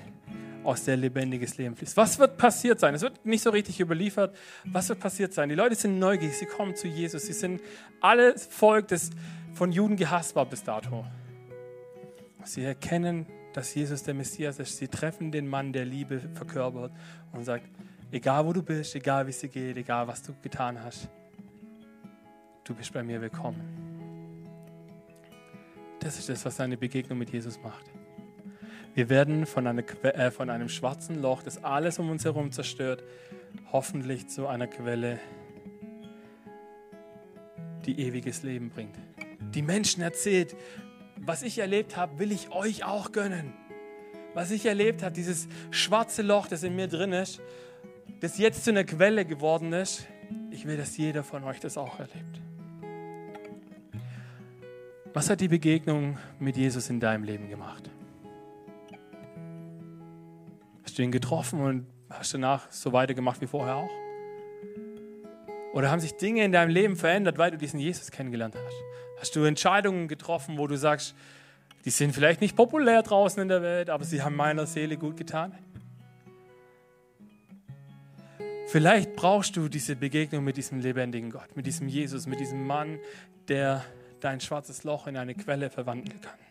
aus 0.63 0.85
der 0.85 0.95
lebendiges 0.95 1.57
Leben 1.57 1.75
fließt. 1.75 1.97
Was 1.97 2.19
wird 2.19 2.37
passiert 2.37 2.79
sein? 2.79 2.93
Es 2.93 3.01
wird 3.01 3.25
nicht 3.25 3.41
so 3.41 3.49
richtig 3.49 3.79
überliefert. 3.79 4.35
Was 4.65 4.89
wird 4.89 4.99
passiert 4.99 5.33
sein? 5.33 5.49
Die 5.49 5.55
Leute 5.55 5.75
sind 5.75 5.99
neugierig, 5.99 6.37
sie 6.37 6.45
kommen 6.45 6.75
zu 6.75 6.87
Jesus. 6.87 7.25
Sie 7.25 7.33
sind 7.33 7.61
alle 7.99 8.37
Volk, 8.37 8.87
das 8.89 9.09
von 9.53 9.71
Juden 9.71 9.95
gehasst 9.95 10.35
war 10.35 10.45
bis 10.45 10.63
dato. 10.63 11.05
Sie 12.43 12.63
erkennen, 12.63 13.25
dass 13.53 13.73
Jesus 13.73 14.03
der 14.03 14.13
Messias 14.13 14.59
ist. 14.59 14.77
Sie 14.77 14.87
treffen 14.87 15.31
den 15.31 15.47
Mann, 15.47 15.73
der 15.73 15.85
Liebe 15.85 16.21
verkörpert 16.33 16.91
und 17.31 17.43
sagt, 17.43 17.67
egal 18.11 18.45
wo 18.45 18.53
du 18.53 18.63
bist, 18.63 18.95
egal 18.95 19.25
wie 19.25 19.31
es 19.31 19.39
dir 19.39 19.49
geht, 19.49 19.77
egal 19.77 20.07
was 20.07 20.21
du 20.21 20.33
getan 20.41 20.81
hast, 20.81 21.09
du 22.63 22.73
bist 22.73 22.93
bei 22.93 23.03
mir 23.03 23.19
willkommen. 23.19 23.61
Das 25.99 26.17
ist 26.17 26.29
das, 26.29 26.45
was 26.45 26.55
seine 26.55 26.77
Begegnung 26.77 27.17
mit 27.17 27.31
Jesus 27.31 27.59
macht. 27.61 27.91
Wir 28.93 29.09
werden 29.09 29.45
von, 29.45 29.67
einer, 29.67 29.83
äh, 30.03 30.31
von 30.31 30.49
einem 30.49 30.67
schwarzen 30.67 31.21
Loch, 31.21 31.43
das 31.43 31.63
alles 31.63 31.97
um 31.97 32.09
uns 32.09 32.25
herum 32.25 32.51
zerstört, 32.51 33.03
hoffentlich 33.71 34.27
zu 34.27 34.47
einer 34.47 34.67
Quelle, 34.67 35.19
die 37.85 37.99
ewiges 37.99 38.43
Leben 38.43 38.69
bringt. 38.69 38.95
Die 39.53 39.61
Menschen 39.61 40.03
erzählt, 40.03 40.55
was 41.17 41.41
ich 41.41 41.59
erlebt 41.59 41.95
habe, 41.95 42.19
will 42.19 42.31
ich 42.31 42.51
euch 42.51 42.83
auch 42.83 43.11
gönnen. 43.11 43.53
Was 44.33 44.51
ich 44.51 44.65
erlebt 44.65 45.03
habe, 45.03 45.13
dieses 45.13 45.47
schwarze 45.71 46.21
Loch, 46.21 46.47
das 46.47 46.63
in 46.63 46.75
mir 46.75 46.87
drin 46.87 47.13
ist, 47.13 47.41
das 48.19 48.37
jetzt 48.37 48.63
zu 48.63 48.71
einer 48.71 48.83
Quelle 48.83 49.25
geworden 49.25 49.73
ist, 49.73 50.07
ich 50.51 50.65
will, 50.65 50.77
dass 50.77 50.97
jeder 50.97 51.23
von 51.23 51.43
euch 51.43 51.59
das 51.59 51.77
auch 51.77 51.99
erlebt. 51.99 52.41
Was 55.13 55.29
hat 55.29 55.41
die 55.41 55.49
Begegnung 55.49 56.17
mit 56.39 56.55
Jesus 56.55 56.89
in 56.89 56.99
deinem 56.99 57.23
Leben 57.23 57.49
gemacht? 57.49 57.90
Hast 60.91 60.97
du 60.97 61.03
ihn 61.03 61.13
getroffen 61.13 61.61
und 61.61 61.87
hast 62.09 62.33
danach 62.33 62.69
so 62.69 62.91
weitergemacht 62.91 63.39
wie 63.39 63.47
vorher 63.47 63.77
auch? 63.77 63.89
Oder 65.73 65.89
haben 65.89 66.01
sich 66.01 66.17
Dinge 66.17 66.43
in 66.43 66.51
deinem 66.51 66.69
Leben 66.69 66.97
verändert, 66.97 67.37
weil 67.37 67.49
du 67.49 67.57
diesen 67.57 67.79
Jesus 67.79 68.11
kennengelernt 68.11 68.57
hast? 68.57 68.75
Hast 69.17 69.33
du 69.37 69.45
Entscheidungen 69.45 70.09
getroffen, 70.09 70.57
wo 70.57 70.67
du 70.67 70.75
sagst, 70.75 71.15
die 71.85 71.91
sind 71.91 72.13
vielleicht 72.13 72.41
nicht 72.41 72.57
populär 72.57 73.03
draußen 73.03 73.41
in 73.41 73.47
der 73.47 73.61
Welt, 73.61 73.89
aber 73.89 74.03
sie 74.03 74.21
haben 74.21 74.35
meiner 74.35 74.65
Seele 74.65 74.97
gut 74.97 75.15
getan? 75.15 75.57
Vielleicht 78.67 79.15
brauchst 79.15 79.55
du 79.55 79.69
diese 79.69 79.95
Begegnung 79.95 80.43
mit 80.43 80.57
diesem 80.57 80.81
lebendigen 80.81 81.29
Gott, 81.29 81.55
mit 81.55 81.67
diesem 81.67 81.87
Jesus, 81.87 82.27
mit 82.27 82.41
diesem 82.41 82.67
Mann, 82.67 82.99
der 83.47 83.85
dein 84.19 84.41
schwarzes 84.41 84.83
Loch 84.83 85.07
in 85.07 85.15
eine 85.15 85.35
Quelle 85.35 85.69
verwandeln 85.69 86.19
kann. 86.19 86.50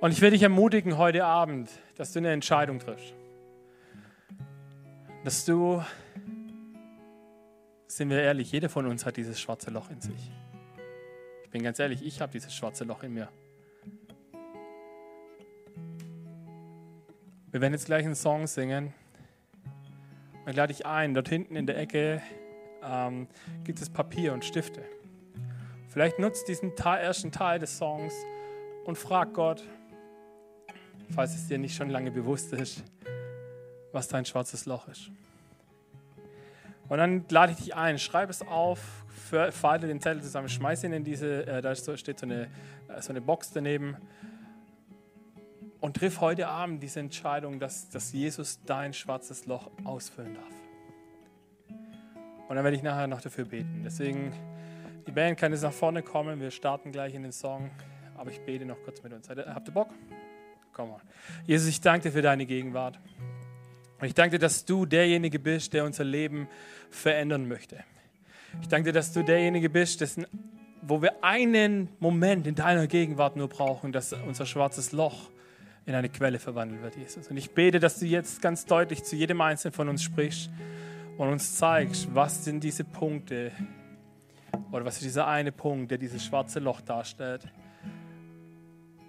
Und 0.00 0.12
ich 0.12 0.20
will 0.20 0.30
dich 0.30 0.42
ermutigen 0.42 0.98
heute 0.98 1.24
Abend, 1.24 1.70
dass 1.96 2.12
du 2.12 2.18
eine 2.18 2.32
Entscheidung 2.32 2.78
triffst. 2.78 3.14
Dass 5.24 5.44
du, 5.44 5.82
sind 7.86 8.10
wir 8.10 8.20
ehrlich, 8.20 8.52
jeder 8.52 8.68
von 8.68 8.86
uns 8.86 9.06
hat 9.06 9.16
dieses 9.16 9.40
schwarze 9.40 9.70
Loch 9.70 9.90
in 9.90 10.00
sich. 10.00 10.30
Ich 11.44 11.50
bin 11.50 11.62
ganz 11.62 11.78
ehrlich, 11.78 12.04
ich 12.04 12.20
habe 12.20 12.32
dieses 12.32 12.54
schwarze 12.54 12.84
Loch 12.84 13.02
in 13.02 13.14
mir. 13.14 13.28
Wir 17.50 17.60
werden 17.60 17.72
jetzt 17.72 17.86
gleich 17.86 18.04
einen 18.04 18.16
Song 18.16 18.46
singen. 18.46 18.92
Ich 20.46 20.56
lade 20.56 20.74
dich 20.74 20.84
ein, 20.84 21.14
dort 21.14 21.28
hinten 21.28 21.56
in 21.56 21.66
der 21.66 21.78
Ecke 21.78 22.20
ähm, 22.82 23.28
gibt 23.62 23.80
es 23.80 23.88
Papier 23.88 24.32
und 24.32 24.44
Stifte. 24.44 24.82
Vielleicht 25.88 26.18
nutzt 26.18 26.48
diesen 26.48 26.76
ersten 26.76 27.30
Teil 27.30 27.60
des 27.60 27.78
Songs 27.78 28.12
und 28.84 28.98
frag 28.98 29.32
Gott, 29.32 29.62
falls 31.10 31.34
es 31.34 31.48
dir 31.48 31.58
nicht 31.58 31.76
schon 31.76 31.90
lange 31.90 32.10
bewusst 32.10 32.52
ist, 32.52 32.82
was 33.92 34.08
dein 34.08 34.24
schwarzes 34.24 34.66
Loch 34.66 34.88
ist. 34.88 35.10
Und 36.88 36.98
dann 36.98 37.24
lade 37.30 37.52
ich 37.52 37.58
dich 37.58 37.74
ein, 37.74 37.98
schreib 37.98 38.30
es 38.30 38.42
auf, 38.42 38.78
falte 39.50 39.86
den 39.86 40.00
Zettel 40.00 40.22
zusammen, 40.22 40.48
schmeiß 40.48 40.84
ihn 40.84 40.92
in 40.92 41.04
diese, 41.04 41.46
äh, 41.46 41.62
da 41.62 41.74
steht 41.74 42.18
so 42.18 42.26
eine, 42.26 42.48
äh, 42.88 43.00
so 43.00 43.10
eine 43.10 43.20
Box 43.20 43.52
daneben 43.52 43.96
und 45.80 45.96
triff 45.96 46.20
heute 46.20 46.48
Abend 46.48 46.82
diese 46.82 47.00
Entscheidung, 47.00 47.58
dass, 47.58 47.88
dass 47.88 48.12
Jesus 48.12 48.60
dein 48.64 48.92
schwarzes 48.92 49.46
Loch 49.46 49.70
ausfüllen 49.84 50.34
darf. 50.34 50.54
Und 52.48 52.56
dann 52.56 52.64
werde 52.64 52.76
ich 52.76 52.82
nachher 52.82 53.06
noch 53.06 53.22
dafür 53.22 53.46
beten. 53.46 53.82
Deswegen, 53.84 54.32
die 55.06 55.12
Band 55.12 55.38
kann 55.38 55.52
jetzt 55.52 55.62
nach 55.62 55.72
vorne 55.72 56.02
kommen, 56.02 56.40
wir 56.40 56.50
starten 56.50 56.92
gleich 56.92 57.14
in 57.14 57.22
den 57.22 57.32
Song, 57.32 57.70
aber 58.16 58.30
ich 58.30 58.40
bete 58.40 58.64
noch 58.66 58.82
kurz 58.84 59.02
mit 59.02 59.12
uns. 59.12 59.28
Habt 59.28 59.68
ihr 59.68 59.74
Bock? 59.74 59.88
Komm 60.74 60.90
mal. 60.90 61.00
Jesus, 61.46 61.68
ich 61.68 61.80
danke 61.80 62.08
dir 62.08 62.12
für 62.12 62.22
deine 62.22 62.46
Gegenwart. 62.46 62.98
Und 64.00 64.08
ich 64.08 64.14
danke 64.14 64.38
dir, 64.38 64.40
dass 64.40 64.64
du 64.64 64.86
derjenige 64.86 65.38
bist, 65.38 65.72
der 65.72 65.84
unser 65.84 66.02
Leben 66.02 66.48
verändern 66.90 67.46
möchte. 67.46 67.84
Ich 68.60 68.66
danke 68.66 68.86
dir, 68.86 68.92
dass 68.92 69.12
du 69.12 69.22
derjenige 69.22 69.70
bist, 69.70 70.00
dessen, 70.00 70.26
wo 70.82 71.00
wir 71.00 71.22
einen 71.22 71.90
Moment 72.00 72.48
in 72.48 72.56
deiner 72.56 72.88
Gegenwart 72.88 73.36
nur 73.36 73.48
brauchen, 73.48 73.92
dass 73.92 74.12
unser 74.12 74.46
schwarzes 74.46 74.90
Loch 74.90 75.30
in 75.86 75.94
eine 75.94 76.08
Quelle 76.08 76.40
verwandelt 76.40 76.82
wird, 76.82 76.96
Jesus. 76.96 77.28
Und 77.28 77.36
ich 77.36 77.52
bete, 77.52 77.78
dass 77.78 78.00
du 78.00 78.06
jetzt 78.06 78.42
ganz 78.42 78.66
deutlich 78.66 79.04
zu 79.04 79.14
jedem 79.14 79.40
Einzelnen 79.42 79.74
von 79.74 79.88
uns 79.88 80.02
sprichst 80.02 80.50
und 81.18 81.28
uns 81.28 81.54
zeigst, 81.54 82.12
was 82.16 82.44
sind 82.44 82.64
diese 82.64 82.82
Punkte 82.82 83.52
oder 84.72 84.84
was 84.84 84.96
ist 84.96 85.04
dieser 85.04 85.28
eine 85.28 85.52
Punkt, 85.52 85.92
der 85.92 85.98
dieses 85.98 86.24
schwarze 86.24 86.58
Loch 86.58 86.80
darstellt 86.80 87.46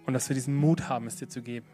und 0.05 0.13
dass 0.13 0.29
wir 0.29 0.33
diesen 0.33 0.55
Mut 0.55 0.89
haben, 0.89 1.07
es 1.07 1.15
dir 1.15 1.27
zu 1.27 1.41
geben. 1.41 1.67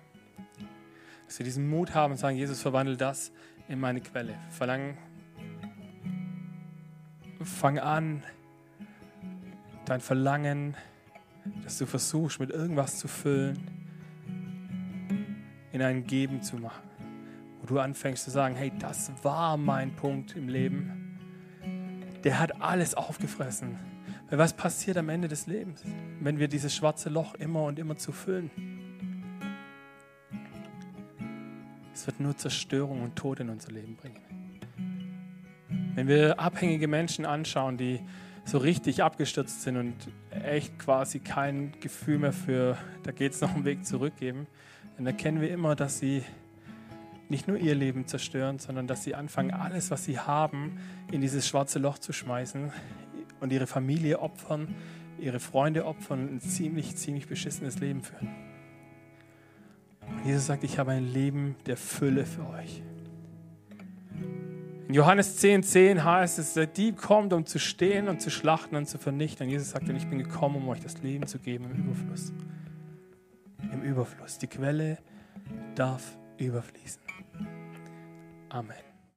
Dass 1.28 1.40
wir 1.40 1.44
diesen 1.44 1.70
Mut 1.70 1.94
haben 1.94 2.12
und 2.12 2.18
sagen, 2.18 2.38
Jesus, 2.38 2.62
verwandle 2.62 2.98
das 2.98 3.32
in 3.68 3.80
meine 3.80 4.02
Quelle. 4.02 4.36
Verlang, 4.50 4.98
fang 7.42 7.80
an, 7.80 8.24
dein 9.86 10.02
Verlangen, 10.02 10.76
dass 11.64 11.78
du 11.78 11.86
versuchst, 11.86 12.40
mit 12.40 12.50
irgendwas 12.50 13.00
zu 13.00 13.08
füllen, 13.08 13.60
in 15.72 15.82
ein 15.82 16.06
Geben 16.06 16.42
zu 16.42 16.58
machen. 16.58 16.84
Wo 17.62 17.68
du 17.68 17.80
anfängst 17.80 18.24
zu 18.24 18.32
sagen, 18.32 18.56
hey, 18.56 18.72
das 18.80 19.12
war 19.24 19.58
mein 19.58 19.96
Punkt 19.96 20.36
im 20.36 20.50
Leben. 20.50 21.20
Der 22.24 22.40
hat 22.40 22.62
alles 22.62 22.94
aufgefressen 22.94 23.78
weil 24.32 24.40
was 24.40 24.54
passiert 24.54 24.96
am 24.98 25.10
Ende 25.10 25.28
des 25.28 25.46
Lebens, 25.46 25.84
wenn 26.22 26.40
wir 26.40 26.48
dieses 26.48 26.76
schwarze 26.76 27.10
Loch 27.10 27.34
immer 27.36 27.64
und 27.64 27.80
immer 27.80 27.98
zu 27.98 28.12
füllen? 28.12 28.52
Es 31.94 32.08
wird 32.08 32.20
nur 32.20 32.38
Zerstörung 32.38 33.02
und 33.02 33.16
Tod 33.16 33.40
in 33.40 33.50
unser 33.50 33.72
Leben 33.72 33.96
bringen. 33.96 34.20
Wenn 35.96 36.08
wir 36.08 36.40
abhängige 36.40 36.88
Menschen 36.88 37.26
anschauen, 37.26 37.78
die 37.78 38.00
so 38.46 38.60
richtig 38.60 39.04
abgestürzt 39.04 39.64
sind 39.64 39.78
und 39.78 39.96
echt 40.30 40.80
quasi 40.80 41.20
kein 41.20 41.74
Gefühl 41.80 42.20
mehr 42.20 42.34
für, 42.34 42.78
da 43.04 43.12
geht 43.12 43.34
es 43.34 43.42
noch 43.42 43.54
einen 43.54 43.66
Weg 43.66 43.86
zurückgeben, 43.86 44.48
dann 44.98 45.06
erkennen 45.06 45.42
wir 45.42 45.52
immer, 45.52 45.76
dass 45.76 46.00
sie 46.00 46.24
nicht 47.30 47.48
nur 47.48 47.58
ihr 47.58 47.76
Leben 47.76 48.08
zerstören, 48.08 48.60
sondern 48.60 48.88
dass 48.88 49.04
sie 49.04 49.16
anfangen, 49.16 49.52
alles, 49.52 49.92
was 49.92 50.06
sie 50.06 50.20
haben, 50.20 50.78
in 51.12 51.22
dieses 51.22 51.48
schwarze 51.48 51.80
Loch 51.80 51.98
zu 51.98 52.14
schmeißen, 52.14 52.72
und 53.42 53.52
ihre 53.52 53.68
Familie 53.68 54.20
opfern, 54.20 54.74
ihre 55.22 55.40
Freunde 55.40 55.86
opfern 55.86 56.28
und 56.28 56.34
ein 56.36 56.42
ziemlich, 56.42 56.96
ziemlich 56.96 57.28
beschissenes 57.28 57.80
Leben 57.80 58.02
führen. 58.02 58.30
Und 60.08 60.26
Jesus 60.26 60.48
sagt, 60.48 60.64
ich 60.64 60.78
habe 60.78 60.92
ein 60.92 61.06
Leben 61.06 61.56
der 61.66 61.78
Fülle 61.78 62.26
für 62.26 62.48
euch. 62.50 62.82
In 64.88 64.96
Johannes 64.96 65.38
10, 65.38 65.64
10 65.64 66.04
heißt 66.04 66.38
es, 66.38 66.54
der 66.54 66.68
Dieb 66.68 66.98
kommt, 66.98 67.32
um 67.32 67.46
zu 67.46 67.60
stehen 67.60 68.10
und 68.10 68.22
zu 68.22 68.30
schlachten 68.30 68.76
und 68.76 68.88
zu 68.88 68.98
vernichten. 68.98 69.48
Und 69.48 69.52
Jesus 69.52 69.70
sagt, 69.70 69.88
ich 69.88 70.08
bin 70.08 70.20
gekommen, 70.20 70.58
um 70.58 70.68
euch 70.68 70.82
das 70.82 71.02
Leben 71.02 71.28
zu 71.28 71.40
geben 71.40 71.66
im 71.72 71.86
Überfluss. 71.86 72.34
Im 73.72 73.84
Überfluss. 73.84 74.38
Die 74.38 74.48
Quelle 74.48 74.98
darf 75.76 76.18
überfließen. 76.38 77.02
Amen. 78.50 78.91